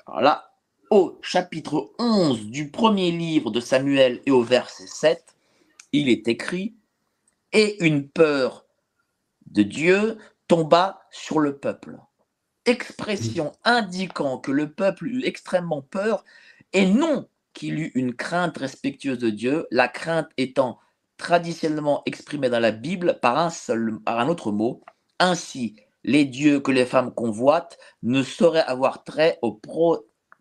[0.06, 0.52] Alors là,
[0.90, 5.36] au chapitre 11 du premier livre de Samuel et au verset 7,
[5.92, 6.76] il est écrit
[7.52, 8.66] Et une peur
[9.46, 10.18] de Dieu
[10.48, 11.98] tomba sur le peuple.
[12.66, 16.24] Expression indiquant que le peuple eut extrêmement peur
[16.72, 20.78] et non qu'il eut une crainte respectueuse de Dieu, la crainte étant
[21.16, 24.82] traditionnellement exprimée dans la Bible par un, autre mot.
[25.18, 29.60] Ainsi, les dieux que les femmes convoitent ne sauraient avoir trait au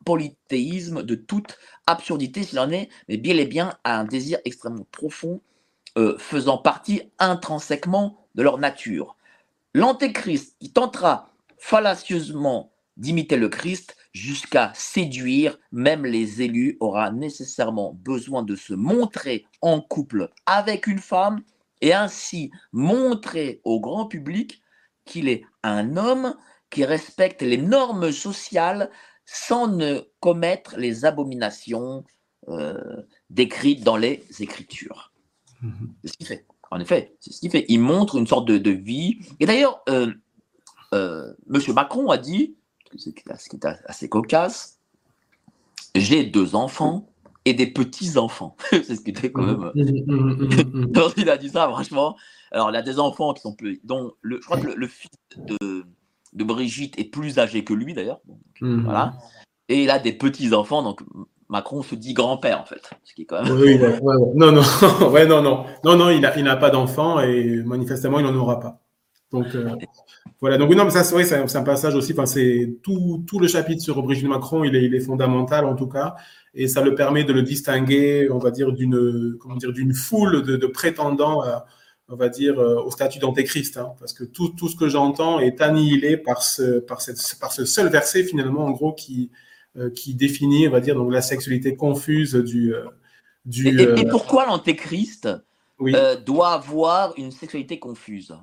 [0.04, 1.58] polythéisme de toute
[1.88, 5.42] absurdité s'il en est, mais bien et bien à un désir extrêmement profond,
[5.98, 9.16] euh, faisant partie intrinsèquement de leur nature.
[9.74, 11.30] L'antéchrist qui tentera
[11.66, 19.48] fallacieusement d'imiter le Christ jusqu'à séduire même les élus aura nécessairement besoin de se montrer
[19.62, 21.42] en couple avec une femme
[21.82, 24.62] et ainsi montrer au grand public
[25.06, 26.36] qu'il est un homme
[26.70, 28.92] qui respecte les normes sociales
[29.26, 32.04] sans ne commettre les abominations
[32.48, 33.02] euh,
[33.32, 35.12] décrites dans les Écritures.
[35.64, 35.96] Mhm.
[36.04, 36.46] C'est ce qu'il fait.
[36.70, 37.66] En effet, c'est ce qu'il fait.
[37.70, 39.18] Il montre une sorte de, vie.
[39.40, 40.14] Et d'ailleurs, euh,
[40.96, 41.62] euh, M.
[41.74, 42.56] Macron a dit,
[42.96, 44.80] ce qui est assez cocasse,
[45.94, 47.10] j'ai deux enfants
[47.46, 48.56] et des petits-enfants.
[48.70, 49.72] c'est ce qui était quand même.
[50.98, 52.16] Euh, il a dit ça, franchement.
[52.52, 53.82] Alors, il a des enfants qui sont plus.
[53.84, 55.86] dont le, je crois que le, fils de,
[56.34, 58.22] de, Brigitte est plus âgé que lui, d'ailleurs.
[58.62, 59.14] Voilà.
[59.68, 61.02] Et il a des petits-enfants, donc
[61.50, 62.90] Macron se dit grand-père, en fait.
[63.04, 63.58] Ce qui est quand même.
[63.58, 63.78] Oui,
[64.36, 64.62] Non, non,
[65.12, 65.66] ouais, non, non.
[65.84, 68.85] Non, non, il n'a il pas d'enfant et manifestement, il n'en aura pas.
[69.32, 69.70] Donc, euh,
[70.40, 70.58] voilà.
[70.58, 72.14] Donc, non, mais ça, c'est un, passage aussi.
[72.14, 75.76] Enfin, c'est tout, tout, le chapitre sur Brigitte Macron, il est, il est fondamental, en
[75.76, 76.16] tout cas.
[76.54, 80.44] Et ça le permet de le distinguer, on va dire, d'une, comment dire, d'une foule
[80.44, 81.44] de, prétendants,
[82.08, 83.78] on va dire, euh, au statut d'antéchrist.
[83.78, 83.94] Hein.
[84.00, 87.66] parce que tout, tout ce que j'entends est annihilé par ce, par, cette, par ce
[87.66, 89.32] seul verset, finalement, en gros, qui,
[89.78, 92.74] euh, qui définit, on va dire, donc la sexualité confuse du.
[92.74, 92.86] Euh,
[93.46, 95.30] du et, et, pourquoi l'antéchrist
[96.26, 98.36] doit avoir une sexualité confuse?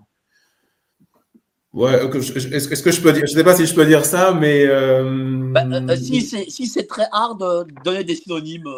[1.73, 4.67] Ouais, est-ce que je peux dire, je sais pas si je peux dire ça, mais.
[4.67, 8.69] Bah, si c'est très hard de donner des synonymes,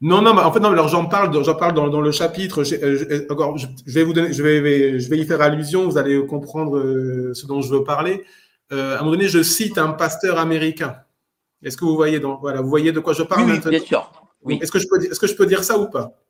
[0.00, 2.62] non, non, mais en fait, non, alors j'en parle, j'en parle dans, dans, le chapitre.
[2.62, 5.88] Je, je, vais vous donner, je vais, je vais y faire allusion.
[5.88, 8.24] Vous allez comprendre ce dont je veux parler.
[8.72, 10.96] Euh, à un moment donné, je cite un pasteur américain.
[11.62, 14.12] Est-ce que vous voyez, donc, voilà, vous voyez de quoi je parle oui, Bien sûr.
[14.42, 14.58] Oui.
[14.62, 16.12] Est-ce que, je peux, est-ce que je peux dire ça ou pas?
[16.12, 16.27] euh,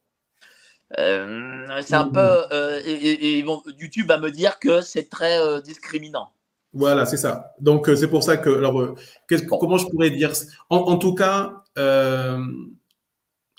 [0.96, 2.20] C'est un peu.
[2.52, 3.44] Euh, et,
[3.78, 6.30] YouTube va me dire que c'est très discriminant.
[6.72, 7.54] Voilà, c'est ça.
[7.60, 8.50] Donc, c'est pour ça que.
[8.50, 8.94] Alors,
[9.60, 10.32] comment je pourrais dire
[10.70, 11.62] en, tout cas,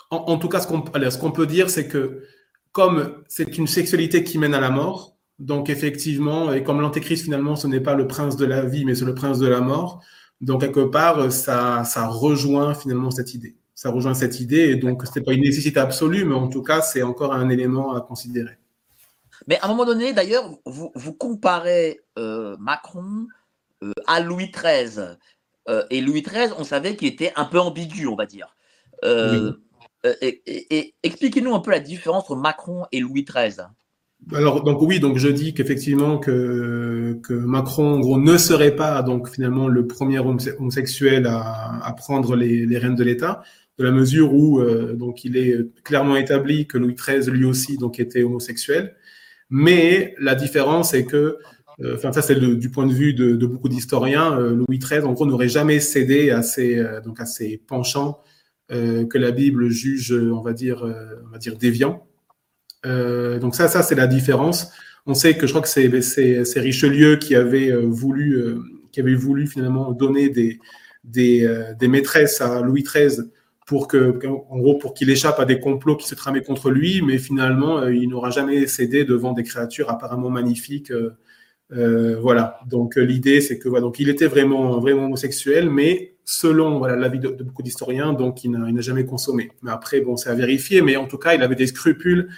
[0.09, 2.23] en, tout cas, ce qu'on, ce qu'on peut dire, c'est que
[2.71, 7.55] comme c'est une sexualité qui mène à la mort, donc effectivement, et comme l'antéchrist finalement,
[7.55, 10.03] ce n'est pas le prince de la vie, mais c'est le prince de la mort.
[10.41, 13.55] Donc quelque part, ça, ça rejoint finalement cette idée.
[13.81, 16.61] Ça rejoint cette idée, et donc ce n'est pas une nécessité absolue, mais en tout
[16.61, 18.57] cas, c'est encore un élément à considérer.
[19.47, 23.27] Mais à un moment donné, d'ailleurs, vous, vous comparez euh, Macron
[23.81, 25.15] euh, à Louis XIII.
[25.69, 28.53] Euh, et Louis XIII, on savait qu'il était un peu ambigu, on va dire.
[29.05, 33.63] et, et expliquez-nous un peu la différence entre Macron et Louis XIII.
[34.33, 39.01] Alors donc oui, donc je dis qu'effectivement que, que Macron en gros ne serait pas
[39.03, 43.41] donc finalement le premier homosexuel à, à prendre les, les rênes de l'État,
[43.79, 47.77] de la mesure où euh, donc il est clairement établi que Louis XIII lui aussi
[47.77, 48.95] donc était homosexuel,
[49.49, 51.37] mais la différence est que
[51.81, 54.37] euh, Enfin, ça, c'est du point de vue de, beaucoup d'historiens.
[54.37, 58.21] Euh, Louis XIII, en gros, n'aurait jamais cédé à ses, donc à ses penchants
[58.69, 60.83] que la Bible juge, on va dire,
[61.25, 62.05] on va dire déviants.
[62.83, 64.71] Donc ça, ça c'est la différence.
[65.07, 68.43] On sait que je crois que c'est Richelieu qui avait voulu,
[68.91, 70.59] qui avait voulu finalement donner des,
[71.05, 71.49] des,
[71.79, 73.31] des maîtresses à Louis XIII
[73.69, 74.19] pour que,
[74.49, 77.87] en gros, pour qu'il échappe à des complots qui se tramaient contre lui, mais finalement,
[77.87, 80.91] il n'aura jamais cédé devant des créatures apparemment magnifiques.
[81.71, 82.59] Euh, voilà.
[82.67, 87.19] Donc l'idée, c'est que voilà, donc il était vraiment vraiment homosexuel, mais selon voilà l'avis
[87.19, 89.51] de, de, beaucoup d'historiens, donc il n'a jamais consommé.
[89.61, 90.81] Mais après, bon, c'est à vérifier.
[90.81, 92.29] Mais en tout cas, il avait des scrupules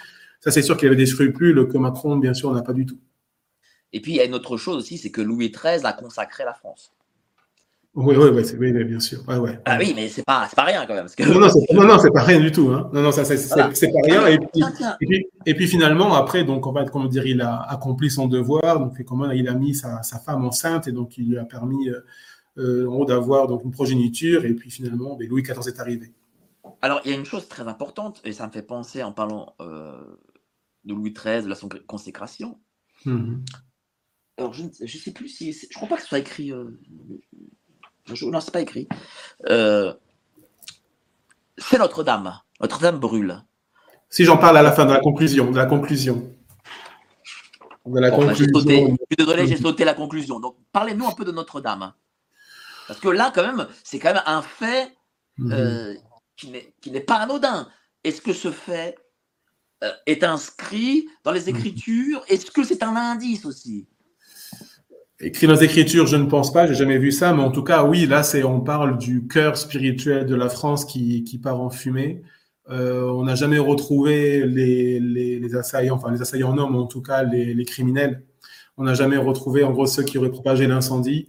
[0.42, 2.98] ça, c'est sûr qu'il avait des scrupules que Macron, bien sûr, n'a pas du tout.
[3.92, 6.44] Et puis, il y a une autre chose aussi, c'est que Louis XIII a consacré
[6.44, 6.92] la France.
[7.94, 9.22] Oui, oui, oui, oui bien sûr.
[9.28, 11.06] Ouais, Ah oui, mais c'est pas, pas rien quand même.
[11.28, 12.70] Non, non, c'est, non, non, pas rien du tout.
[12.70, 12.88] Hein.
[12.92, 13.70] Non, non, ça, c'est, pas
[14.04, 14.26] rien.
[14.28, 14.62] Et puis,
[15.00, 18.80] et puis, et, puis, finalement, après, donc, comment dire, il a accompli son devoir.
[18.80, 21.90] Donc, comment il a mis sa, sa, femme enceinte et donc il lui a permis
[21.90, 22.00] euh,
[22.58, 24.46] euh d'avoir donc une progéniture.
[24.46, 26.14] Et puis finalement, ben, Louis XIV est arrivé.
[26.80, 29.54] Alors, il y a une chose très importante, et ça me fait penser en parlant
[29.60, 30.00] euh,
[30.84, 31.56] de Louis XIII, de la
[31.86, 32.58] consécration.
[33.04, 33.44] Mhm.
[34.38, 35.52] Alors, je ne sais plus si.
[35.52, 36.52] Je crois pas que ce soit écrit.
[36.52, 36.80] Euh,
[38.06, 38.88] Je, non, c'est pas écrit.
[39.48, 39.94] Euh,
[41.58, 42.40] c'est Notre-Dame.
[42.60, 43.42] Notre-Dame brûle.
[44.10, 46.30] Si j'en parle à la fin de la conclusion, de la conclusion.
[47.86, 48.46] De la bon, conclusion.
[48.52, 50.38] Sauté, je suis désolé, j'ai sauté la conclusion.
[50.38, 51.92] Donc, parlez-nous un peu de Notre-Dame.
[52.86, 54.92] Parce que là, quand même, c'est quand même un fait
[55.40, 55.94] euh,
[56.36, 57.68] qui n'est pas anodin.
[58.04, 58.96] Est-ce que ce fait
[59.82, 62.22] euh, est inscrit dans les Écritures?
[62.28, 63.88] Est-ce que c'est un indice aussi?
[65.24, 67.62] Écrit dans les Écritures, je ne pense pas, j'ai jamais vu ça, mais en tout
[67.62, 72.22] cas, oui, là, on parle du cœur spirituel de la France qui, part en fumée.
[72.70, 77.54] Euh, on n'a jamais retrouvé les, assaillants, enfin les assaillants hommes, en tout cas les,
[77.54, 78.24] les criminels.
[78.76, 81.28] On n'a jamais retrouvé, en gros, ceux qui auraient propagé l'incendie.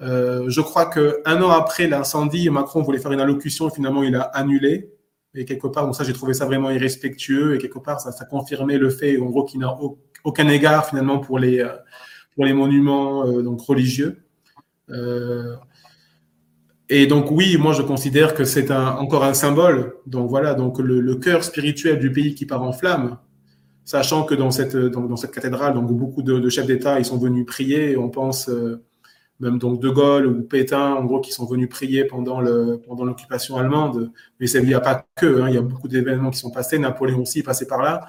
[0.00, 4.16] Euh, je crois que un an après l'incendie, Macron voulait faire une allocution, finalement, il
[4.16, 4.90] a annulé.
[5.34, 7.54] Et quelque part, donc ça, j'ai trouvé ça vraiment irrespectueux.
[7.54, 9.76] Et quelque part, ça, ça confirmait le fait, en gros, qu'il n'a
[10.24, 11.68] aucun égard finalement pour les euh,
[12.38, 14.22] pour les monuments euh, donc religieux.
[14.90, 15.56] Euh,
[16.88, 19.96] et donc oui, moi je considère que c'est un, encore un symbole.
[20.06, 23.18] Donc voilà, donc le, cœur spirituel du pays qui part en flammes,
[23.84, 27.44] sachant que dans cette dans, cette cathédrale, donc beaucoup de, chefs d'État ils sont venus
[27.44, 27.96] prier.
[27.96, 28.84] On pense euh,
[29.40, 33.04] même donc De Gaulle ou Pétain, en gros, qui sont venus prier pendant le pendant
[33.04, 34.12] l'occupation allemande.
[34.38, 36.78] Mais il n'y a pas que, hein, il y a beaucoup d'événements qui sont passés.
[36.78, 38.06] Napoléon aussi est passé par là,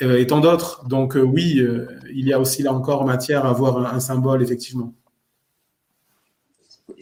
[0.00, 0.86] et tant d'autres.
[0.86, 4.00] Donc euh, oui, euh, il y a aussi là encore matière à avoir un, un
[4.00, 4.94] symbole effectivement.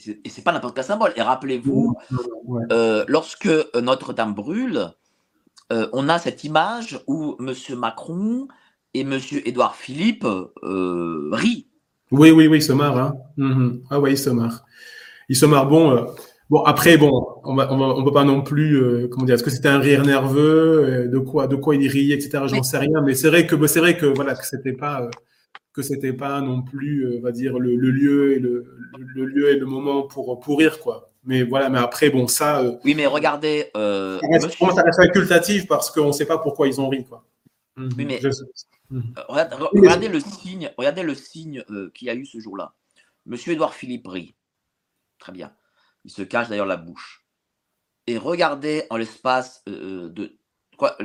[0.07, 1.13] Et c'est pas n'importe quel symbole.
[1.17, 1.97] Et rappelez-vous,
[2.45, 2.63] ouais.
[2.71, 4.93] euh, lorsque Notre-Dame brûle,
[5.73, 7.55] euh, on a cette image où M.
[7.77, 8.47] Macron
[8.95, 9.19] et M.
[9.45, 11.67] Édouard Philippe euh, rient
[12.13, 12.99] oui, oui, oui, il se marre.
[12.99, 13.17] Hein.
[13.37, 13.79] Mmh.
[13.91, 14.65] Ah ouais, il se marre.
[15.29, 15.67] Il se marre.
[15.67, 16.05] Bon, euh,
[16.51, 19.43] bon après, bon, on ne on, on peut pas non plus, euh, comment dire, est-ce
[19.43, 22.45] que c'était un rire nerveux, euh, de quoi, de quoi il riait, etc.
[22.47, 23.01] J'en sais rien.
[23.03, 25.09] Mais c'est vrai que, c'est vrai que voilà, que c'était pas,
[25.73, 28.65] que c'était pas non plus, on va dire, le, le lieu et le,
[29.15, 31.11] le, lieu et le moment pour pour rire, quoi.
[31.25, 32.63] Mais voilà, mais après, bon, ça.
[32.85, 33.71] oui, mais regardez.
[33.75, 34.75] ça reste, monsieur...
[34.75, 37.25] ça reste facultatif parce qu'on ne sait pas pourquoi ils ont ri, quoi.
[37.77, 37.89] Mmh.
[37.99, 38.21] Oui, mais.
[38.21, 38.29] Je...
[38.91, 39.01] Mmh.
[39.29, 42.73] Regardez, regardez, le signe, regardez le signe euh, qu'il y a eu ce jour-là.
[43.27, 44.35] Monsieur Édouard Philippe rit.
[45.19, 45.53] Très bien.
[46.07, 47.27] Il se cache d'ailleurs la bouche.
[48.07, 50.39] Et regardez en l'espace euh, de.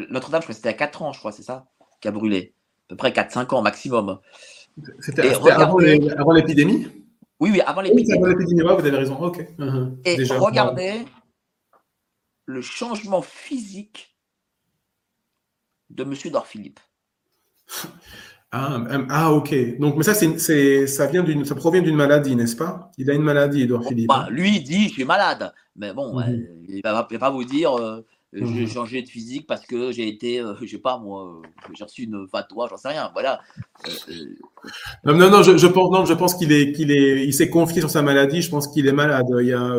[0.10, 1.66] Notre-Dame, je crois que c'était à 4 ans, je crois, c'est ça
[2.02, 2.54] Qui a brûlé.
[2.86, 4.20] À peu près 4-5 ans maximum.
[5.00, 5.80] C'était avant
[6.32, 6.88] l'épidémie?
[7.40, 8.12] Oui, oui, avant l'épidémie.
[8.12, 9.18] Oui, avant l'épidémie, vous avez raison.
[9.20, 9.40] Ok.
[9.40, 9.98] Uh -huh.
[10.06, 11.04] Et Déjà, regardez
[12.46, 14.16] le changement physique
[15.90, 16.80] de Monsieur Édouard Philippe.
[18.54, 19.80] Ah, ah, ok.
[19.80, 22.92] Donc, mais ça, c'est, ça, vient d'une, ça provient d'une maladie, n'est-ce pas?
[22.98, 24.10] Il a une maladie, Edouard Philippe.
[24.10, 25.54] Bah, lui, il dit, je suis malade.
[25.76, 26.28] Mais bon, mm -hmm.
[26.28, 28.56] ouais, il ne va, pas vous dire, euh, -hmm.
[28.56, 31.42] j'ai changé de physique parce que j'ai été, euh, je sais pas moi,
[31.74, 33.10] j'ai reçu une fatwa, j'en sais rien.
[33.14, 33.42] Voilà.
[33.88, 33.92] Euh,
[35.04, 37.50] non, non, non, je, je pense, non, je pense qu'il est, qu'il est, il s'est
[37.50, 38.42] confié sur sa maladie.
[38.42, 39.26] Je pense qu'il est malade.
[39.40, 39.76] Il y a,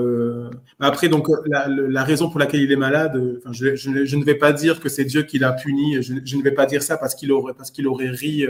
[0.81, 4.25] après, donc, la, la, raison pour laquelle il est malade, enfin, je, je, je, ne
[4.25, 6.03] vais pas dire que c'est Dieu qui l'a puni.
[6.03, 8.47] Je, ne vais pas dire ça parce qu'il aurait, parce qu'il aurait ri,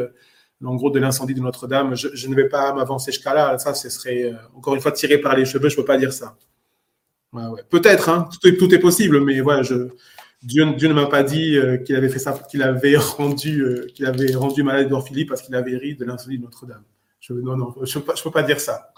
[0.64, 1.94] en gros, de l'incendie de Notre-Dame.
[1.94, 3.58] Je, ne vais pas m'avancer jusqu'à là.
[3.58, 5.68] Ça, ce serait, encore une fois, tiré par les cheveux.
[5.68, 6.36] Je peux pas dire ça.
[7.32, 7.62] Ouais, ouais.
[7.70, 9.88] Peut-être, hein, tout, est, tout est possible, mais voilà, je,
[10.42, 13.86] Dieu, Dieu ne m'a pas dit euh, qu'il avait fait ça, qu'il avait rendu, euh,
[13.94, 16.82] qu'il avait rendu malade Edouard Philippe parce qu'il avait ri de l'incendie de Notre-Dame.
[17.20, 18.92] Je, non, non, je ne peux, peux, pas dire ça.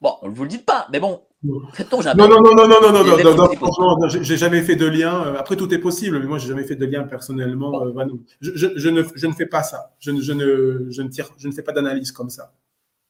[0.00, 1.22] Bon, vous le dites pas, mais bon.
[1.44, 5.34] Non, non, non, non, non, non, non, non, non, franchement, j'ai jamais fait de lien.
[5.38, 7.70] Après, tout est possible, mais moi, j'ai jamais fait de lien personnellement.
[7.70, 8.00] Bon.
[8.00, 8.06] Euh,
[8.40, 9.94] je, je, je, ne, je ne fais pas ça.
[10.00, 12.52] Je, je, ne, je, ne, tire, je ne fais pas d'analyse comme ça.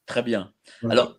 [0.06, 0.52] Très bien.
[0.90, 1.16] Alors,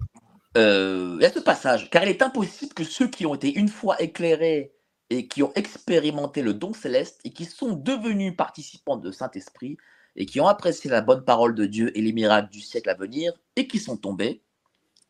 [0.57, 3.53] euh, il y a ce passage, car il est impossible que ceux qui ont été
[3.53, 4.73] une fois éclairés
[5.09, 9.77] et qui ont expérimenté le don céleste et qui sont devenus participants de Saint-Esprit
[10.15, 12.95] et qui ont apprécié la bonne parole de Dieu et les miracles du siècle à
[12.95, 14.43] venir et qui sont tombés,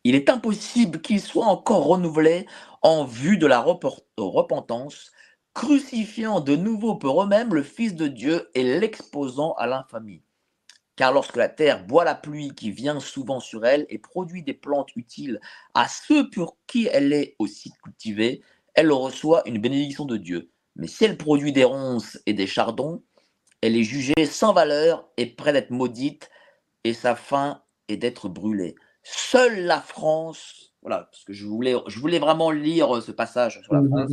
[0.03, 2.47] il est impossible qu'ils soient encore renouvelés
[2.83, 5.11] en vue de la repentance,
[5.53, 10.23] crucifiant de nouveau pour eux-mêmes le Fils de Dieu et l'exposant à l'infamie.
[10.95, 14.53] Car lorsque la terre boit la pluie qui vient souvent sur elle et produit des
[14.53, 15.41] plantes utiles
[15.73, 18.41] à ceux pour qui elle est aussi cultivée,
[18.73, 20.51] elle reçoit une bénédiction de Dieu.
[20.75, 23.03] Mais si elle produit des ronces et des chardons,
[23.61, 26.29] elle est jugée sans valeur et près d'être maudite,
[26.83, 28.75] et sa fin est d'être brûlée.
[29.03, 33.73] Seule la France, voilà, parce que je voulais, je voulais vraiment lire ce passage sur
[33.73, 34.11] la France,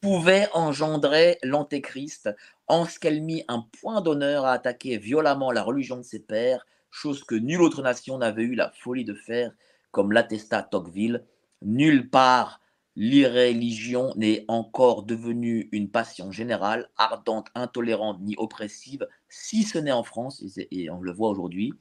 [0.00, 2.30] pouvait engendrer l'antéchrist
[2.68, 6.64] en ce qu'elle mit un point d'honneur à attaquer violemment la religion de ses pères,
[6.92, 9.50] chose que nulle autre nation n'avait eu la folie de faire,
[9.90, 11.24] comme l'attesta Tocqueville.
[11.60, 12.60] Nulle part
[12.94, 20.04] l'irréligion n'est encore devenue une passion générale, ardente, intolérante ni oppressive, si ce n'est en
[20.04, 21.72] France, et, et on le voit aujourd'hui.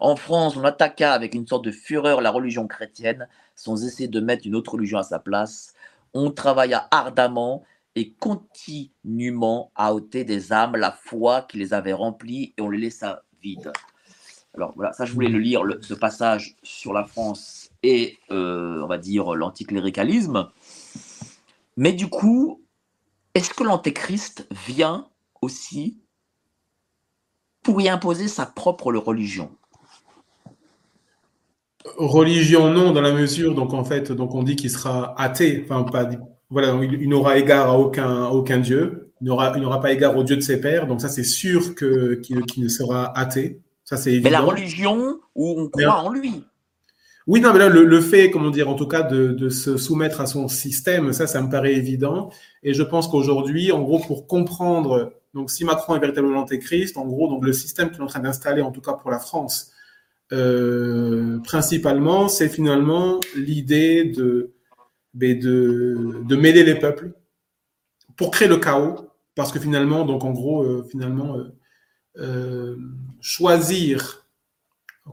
[0.00, 3.28] En France, on attaqua avec une sorte de fureur la religion chrétienne
[3.58, 5.74] sans essayer de mettre une autre religion à sa place.
[6.14, 7.64] On travailla ardemment
[7.96, 12.78] et continuellement à ôter des âmes la foi qui les avait remplies et on les
[12.78, 13.72] laissa vides.
[14.54, 18.86] Alors voilà, ça je voulais le lire, ce passage sur la France et euh, on
[18.86, 20.48] va dire l'anticléricalisme.
[21.76, 22.62] Mais du coup,
[23.34, 25.08] est-ce que l'antéchrist vient
[25.42, 25.98] aussi
[27.64, 29.50] pour y imposer sa propre religion?
[31.98, 35.82] Religion non, dans la mesure donc en fait donc on dit qu'il sera athée, enfin
[35.82, 36.08] pas
[36.50, 40.22] voilà, il, n'aura égard à aucun, aucun dieu, il n'aura, il n'aura pas égard au
[40.22, 43.60] dieu de ses pères, donc ça c'est sûr que, qu'il, ne sera athée.
[43.84, 44.24] Ça, c'est évident.
[44.24, 46.44] Mais la religion où on croit en lui.
[47.26, 50.22] Oui, non, mais là, le, fait, comment dire, en tout cas, de, de, se soumettre
[50.22, 52.30] à son système, ça, ça me paraît évident.
[52.62, 57.06] Et je pense qu'aujourd'hui, en gros, pour comprendre, donc si Macron est véritablement l'antéchrist, en
[57.06, 59.70] gros, donc le système qu'il est en train d'installer, en tout cas pour la France,
[60.32, 64.54] euh, principalement, c'est finalement l'idée de
[65.14, 67.12] de, de mêler les peuples
[68.16, 71.36] pour créer le chaos, parce que finalement, donc en gros, euh, finalement,
[72.18, 72.76] euh,
[73.20, 74.26] choisir,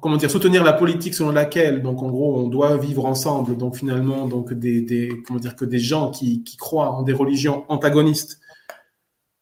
[0.02, 3.76] comment dire, soutenir la politique selon laquelle, donc en gros, on doit vivre ensemble, donc
[3.76, 8.40] finalement, donc des, comment dire, que des gens qui, qui, croient en des religions antagonistes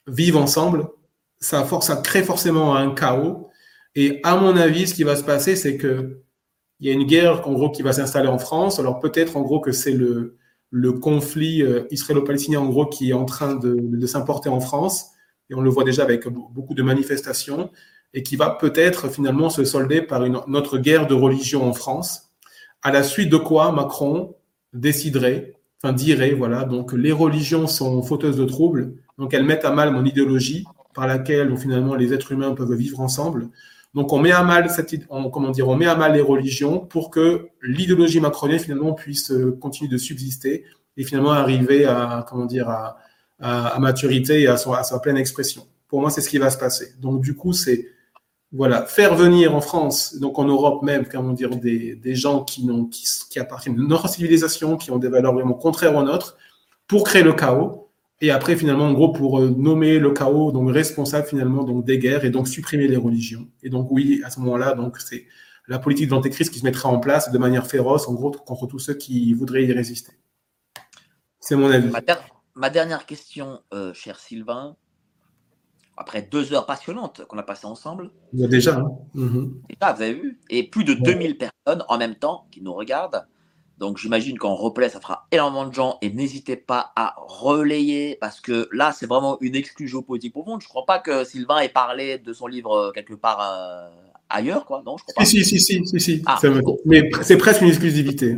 [0.07, 0.89] vivent ensemble,
[1.39, 3.49] ça, force, ça crée forcément un chaos.
[3.95, 6.23] Et à mon avis, ce qui va se passer, c'est que
[6.79, 8.79] il y a une guerre en gros qui va s'installer en France.
[8.79, 13.25] Alors peut-être en gros que c'est le conflit euh, israélo-palestinien, en gros, qui est en
[13.25, 15.11] train de, s'importer en France,
[15.49, 17.71] et on le voit déjà avec beaucoup de manifestations,
[18.13, 22.31] et qui va peut-être finalement se solder par une, notre guerre de religion en France,
[22.81, 24.35] à la suite de quoi Macron
[24.73, 29.71] déciderait, enfin dirait, voilà, donc les religions sont fauteuses de troubles, donc elles mettent à
[29.71, 33.49] mal mon idéologie, par laquelle finalement les êtres humains peuvent vivre ensemble.
[33.93, 37.49] Donc on met à mal cette, on, on met à mal les religions pour que
[37.61, 40.65] l'idéologie macronienne finalement puisse euh, continuer de subsister
[40.97, 42.97] et finalement arriver à comment dire à,
[43.39, 45.67] à, maturité et à, à, sa pleine expression.
[45.87, 46.93] Pour moi, c'est ce qui va se passer.
[46.99, 47.87] Donc du coup, c'est
[48.51, 52.67] voilà faire venir en France, donc en Europe même, comment dire, des, des gens qui,
[53.31, 56.37] qui, appartiennent de notre civilisation, qui ont des valeurs vraiment contraires aux nôtres,
[56.87, 57.82] pour créer le chaos
[58.23, 61.99] et après, finalement, en gros, pour euh, nommer le chaos, donc responsable finalement donc des
[61.99, 63.49] guerres et donc supprimer les religions.
[63.63, 65.25] Et donc oui, à ce moment-là, donc c'est
[65.67, 68.65] la politique de l'antéchrist qui se mettra en place de manière féroce, en gros, contre
[68.65, 70.13] tous ceux qui voudraient y résister.
[71.41, 71.91] C'est mon avis.
[72.55, 74.77] Ma, dernière question, euh, cher Sylvain,
[75.97, 78.09] après deux heures passionnantes qu'on a passées ensemble.
[78.31, 78.77] Il y a déjà.
[78.77, 78.89] Hein.
[79.15, 79.63] Mhm.
[79.67, 83.27] Déjà, vous avez vu Et plus de 2000 personnes en même temps qui nous regardent.
[83.83, 88.39] Donc j'imagine qu'en replay, ça fera énormément de gens et n'hésitez pas à relayer parce
[88.39, 90.61] que là, c'est vraiment une exclue géopolitique profonde.
[90.61, 93.89] Je ne crois pas que Sylvain ait parlé de son livre euh, quelque part euh,
[94.29, 94.83] ailleurs, quoi.
[94.85, 95.25] Non, je crois pas.
[95.25, 96.23] Si, si, si, si, si.
[96.25, 96.39] Ah,
[96.85, 98.37] mais c'est presque une exclusivité.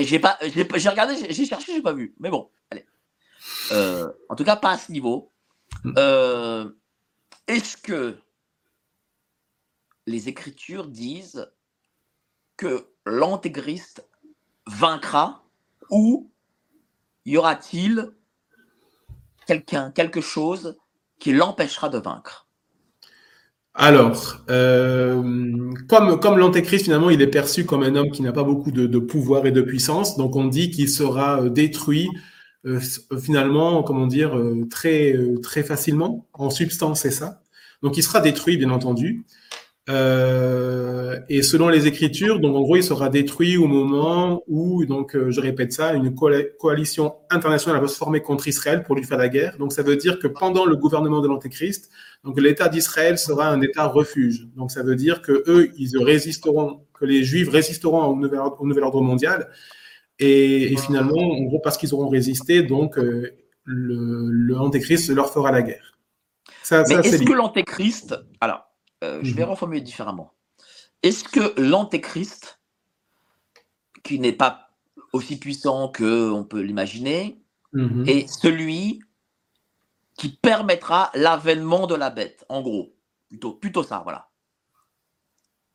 [0.00, 2.14] j'ai pas, j'ai regardé, j'ai cherché, j'ai pas vu.
[2.18, 2.86] Mais bon, allez.
[3.72, 5.30] Euh, en tout cas, pas à ce niveau.
[5.84, 6.70] Hmm.
[7.48, 8.16] Est-ce que
[10.06, 11.46] les Écritures disent
[12.56, 14.06] que l'antéchrist
[14.66, 15.42] vaincra
[15.90, 16.30] ou
[17.24, 18.10] y aura-t-il
[19.46, 20.76] quelqu'un, quelque chose
[21.18, 22.46] qui l'empêchera de vaincre?
[23.74, 28.44] Alors, euh, comme, comme l'antéchrist, finalement, il est perçu comme un homme qui n'a pas
[28.44, 32.10] beaucoup de, pouvoir et de puissance, donc on dit qu'il sera euh, détruit
[32.66, 32.80] euh,
[33.18, 34.38] finalement, comment dire,
[34.70, 36.26] très, très facilement.
[36.34, 37.40] En substance, c'est ça.
[37.82, 39.24] Donc il sera détruit, bien entendu.
[39.88, 45.16] Euh, et selon les Écritures, donc en gros, il sera détruit au moment où, donc
[45.16, 49.18] euh, je répète ça, une coalition internationale va se former contre Israël pour lui faire
[49.18, 49.58] la guerre.
[49.58, 51.90] Donc ça veut dire que pendant le gouvernement de l'Antéchrist,
[52.22, 54.46] donc l'État d'Israël sera un État refuge.
[54.54, 58.66] Donc ça veut dire que eux, ils résisteront, que les Juifs résisteront au nouvel, au
[58.66, 59.48] nouvel ordre mondial.
[60.20, 63.30] Et, et, finalement, en gros, parce qu'ils auront résisté, donc euh,
[63.66, 65.98] l'Antéchrist leur fera la guerre.
[66.62, 68.71] Ça, Mais est-ce que l'Antéchrist, alors
[69.02, 69.50] euh, je vais mhm.
[69.50, 70.32] reformuler différemment.
[71.02, 72.60] Est-ce que l'antéchrist,
[74.02, 74.70] qui n'est pas
[75.12, 77.38] aussi puissant qu'on peut l'imaginer,
[77.72, 78.08] mhm.
[78.08, 79.02] est celui
[80.16, 82.94] qui permettra l'avènement de la bête, en gros?
[83.28, 84.28] Plutôt, plutôt ça, voilà.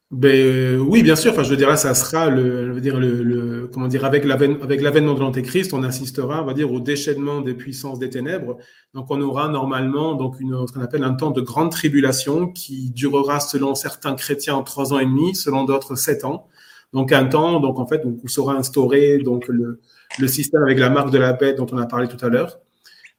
[0.10, 1.34] Ben, oui, bien sûr.
[1.34, 4.24] Enfin, je veux dire, là, ça sera le, je veux dire, le, comment dire, avec
[4.24, 8.58] l'avènement de l'Antéchrist, on assistera, on va dire, au déchaînement des puissances des ténèbres.
[8.94, 12.90] Donc, on aura normalement donc une, ce qu'on appelle un temps de grande tribulation qui
[12.92, 16.48] durera, selon certains chrétiens, trois ans et demi, selon d'autres, sept ans.
[16.94, 19.82] Donc, un temps, donc en fait, où sera instauré donc le,
[20.20, 22.60] le système avec la marque de la bête dont on a parlé tout à l'heure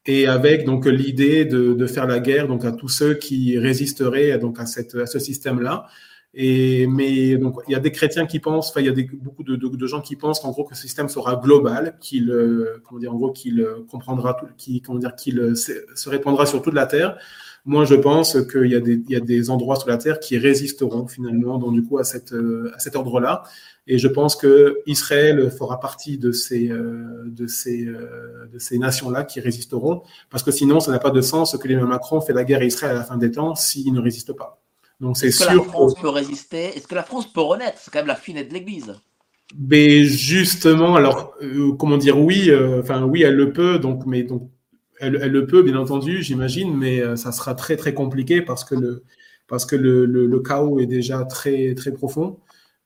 [0.06, 4.38] et avec donc l'idée de, de, faire la guerre donc à tous ceux qui résisteraient
[4.38, 5.86] donc à, cette, à ce système-là.
[6.34, 9.42] Et, mais donc, il y a des chrétiens qui pensent, enfin, il y a beaucoup
[9.42, 14.34] de, gens qui pensent qu'en gros, que ce système sera global, qu'il, euh, euh, comprendra
[14.34, 17.18] tout, qu'il, euh, se répandra sur toute la terre.
[17.64, 18.76] Moi, je pense qu'il y,
[19.16, 22.32] a des, endroits sur la terre qui résisteront finalement, donc du coup, à, cet
[22.94, 23.42] ordre-là.
[23.86, 26.70] Et je pense que Israël fera partie de ces,
[28.72, 32.34] nations-là qui résisteront, parce que sinon, ça n'a pas de sens que Emmanuel Macron fait
[32.34, 34.62] la guerre à Israël à la fin des temps s'il ne résiste pas.
[35.00, 35.48] Donc c'est sûr.
[35.48, 36.76] Que la France peut résister?
[36.76, 37.78] Est-ce que la France peut renaître?
[37.78, 38.94] C'est quand même la finette de l'Église.
[39.58, 43.78] Mais justement, alors euh, comment dire oui, euh, enfin oui, elle le peut.
[43.78, 44.50] Donc, mais donc
[45.00, 48.64] elle, elle le peut bien entendu, j'imagine, mais euh, ça sera très très compliqué parce
[48.64, 49.04] que le
[49.46, 52.38] parce que le, le, le chaos est déjà très très profond.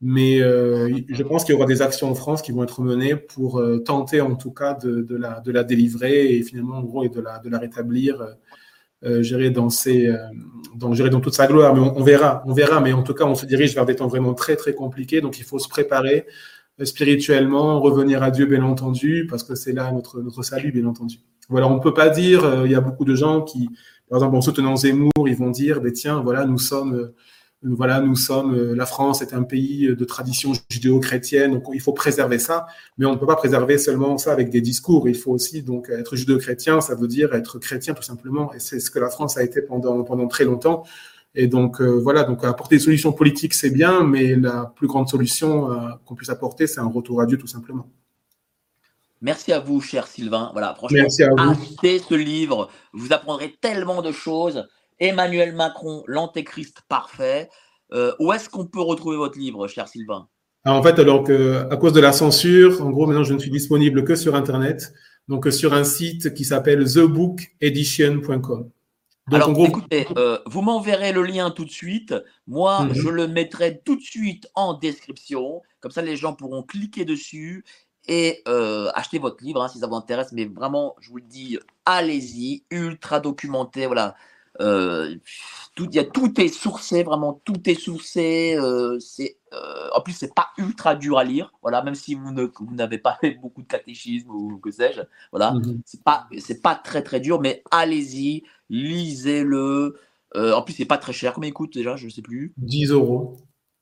[0.04, 3.62] Mais je pense qu'il y aura des actions en France qui vont être menées pour
[3.84, 7.08] tenter en tout cas de, de, la, de la délivrer et finalement en gros et
[7.08, 8.20] de la, de la rétablir
[9.22, 10.18] gérer dans ses, euh,
[10.74, 11.74] dans, toute sa gloire.
[11.74, 12.80] Mais on, verra, on verra.
[12.80, 15.20] Mais en tout cas, on se dirige vers des temps vraiment très, très compliqués.
[15.20, 16.26] Donc, il faut se préparer
[16.80, 20.86] euh, spirituellement, revenir à Dieu, bien entendu, parce que c'est là notre, notre salut, bien
[20.86, 21.18] entendu.
[21.48, 23.68] Voilà, on ne peut pas dire, euh, il y a beaucoup de gens qui,
[24.08, 27.12] par exemple, en soutenant Zemmour, ils vont dire, ben, tiens, voilà, nous sommes
[27.62, 31.92] voilà, nous sommes, euh, la France est un pays de tradition judéo-chrétienne, donc il faut
[31.92, 32.66] préserver ça,
[32.98, 35.08] mais on ne peut pas préserver seulement ça avec des discours.
[35.08, 38.80] Il faut aussi donc être judéo-chrétien, ça veut dire être chrétien tout simplement, et c'est
[38.80, 40.84] ce que la France a été pendant pendant très longtemps.
[41.34, 45.08] Et donc euh, voilà, donc apporter des solutions politiques c'est bien, mais la plus grande
[45.08, 47.88] solution euh, qu'on puisse apporter, c'est un retour à Dieu tout simplement.
[49.20, 50.50] Merci à vous, cher Sylvain.
[50.52, 51.50] Voilà, franchement, Merci à vous.
[51.52, 54.66] achetez ce livre, vous apprendrez tellement de choses.
[55.02, 57.50] Emmanuel Macron, l'antéchrist parfait.
[57.92, 60.28] Euh, où est-ce qu'on peut retrouver votre livre, cher Sylvain?
[60.64, 63.38] Alors, En fait, alors que, à cause de la censure, en gros, maintenant, je ne
[63.40, 64.94] suis disponible que sur Internet,
[65.28, 68.70] donc sur un site qui s'appelle thebookedition.com.
[69.32, 72.14] Alors, en gros, écoutez, euh, vous m'enverrez le lien tout de suite.
[72.46, 72.94] Moi, mm-hmm.
[72.94, 75.62] je le mettrai tout de suite en description.
[75.80, 77.64] Comme ça, les gens pourront cliquer dessus
[78.08, 80.32] et euh, acheter votre livre hein, si ça vous intéresse.
[80.32, 83.86] Mais vraiment, je vous le dis, allez-y, ultra documenté.
[83.86, 84.14] Voilà,
[84.60, 85.16] euh,
[85.74, 88.54] tout, y a, tout est sourcé, vraiment tout est sourcé.
[88.56, 91.52] Euh, c'est, euh, en plus, c'est pas ultra dur à lire.
[91.62, 95.00] Voilà, même si vous, ne, vous n'avez pas fait beaucoup de catéchisme ou que sais-je.
[95.30, 95.80] Voilà, mm-hmm.
[95.84, 99.96] c'est pas c'est pas très très dur, mais allez-y, lisez-le.
[100.34, 101.34] En plus, c'est pas très cher.
[101.34, 102.54] Combien écoute déjà Je sais plus?
[102.56, 103.36] 10 euros.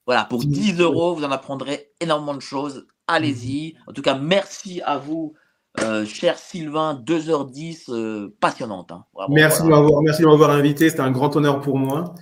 [0.06, 2.86] Voilà, pour 10 euros, vous en apprendrez énormément de choses.
[3.06, 3.76] Allez-y.
[3.86, 5.34] En tout cas, merci à vous
[5.78, 8.90] euh, cher Sylvain, 2h10, euh, passionnante.
[8.90, 9.04] Hein.
[9.14, 9.76] Vraiment, merci, voilà.
[9.76, 12.14] de m'avoir, merci de m'avoir invité, c'était un grand honneur pour moi.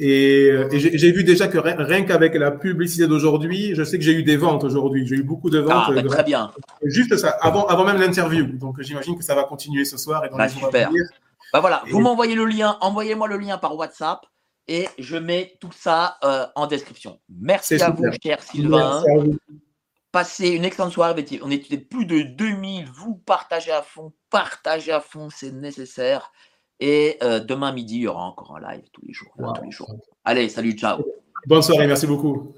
[0.00, 3.98] Et, euh, et j'ai, vu déjà que rien, rien, qu'avec la publicité d'aujourd'hui, je sais
[3.98, 5.06] que j'ai eu des ventes aujourd'hui.
[5.06, 5.86] J'ai eu beaucoup de ventes.
[5.88, 6.52] Ah, bah, très bien.
[6.84, 8.46] Juste ça, avant, avant même l'interview.
[8.46, 10.24] Donc j'imagine que ça va continuer ce soir.
[10.24, 10.90] Et dans bah, les super.
[11.52, 11.90] Bah, voilà, et...
[11.90, 14.20] vous m'envoyez le lien, envoyez-moi le lien par WhatsApp
[14.68, 17.18] et je mets tout ça euh, en description.
[17.28, 18.10] Merci C'est à super.
[18.10, 19.02] vous, cher Sylvain.
[19.04, 19.38] Merci à vous.
[20.10, 21.24] Passez une excellente soirée.
[21.42, 22.86] On était plus de 2000.
[22.86, 26.32] Vous partagez à fond, partagez à fond, c'est nécessaire.
[26.80, 29.32] Et euh, demain midi, il y aura encore un live tous les jours.
[29.36, 29.52] Wow.
[29.52, 29.94] Tous les jours.
[30.24, 31.04] Allez, salut, ciao.
[31.46, 32.54] Bonne soirée, merci beaucoup.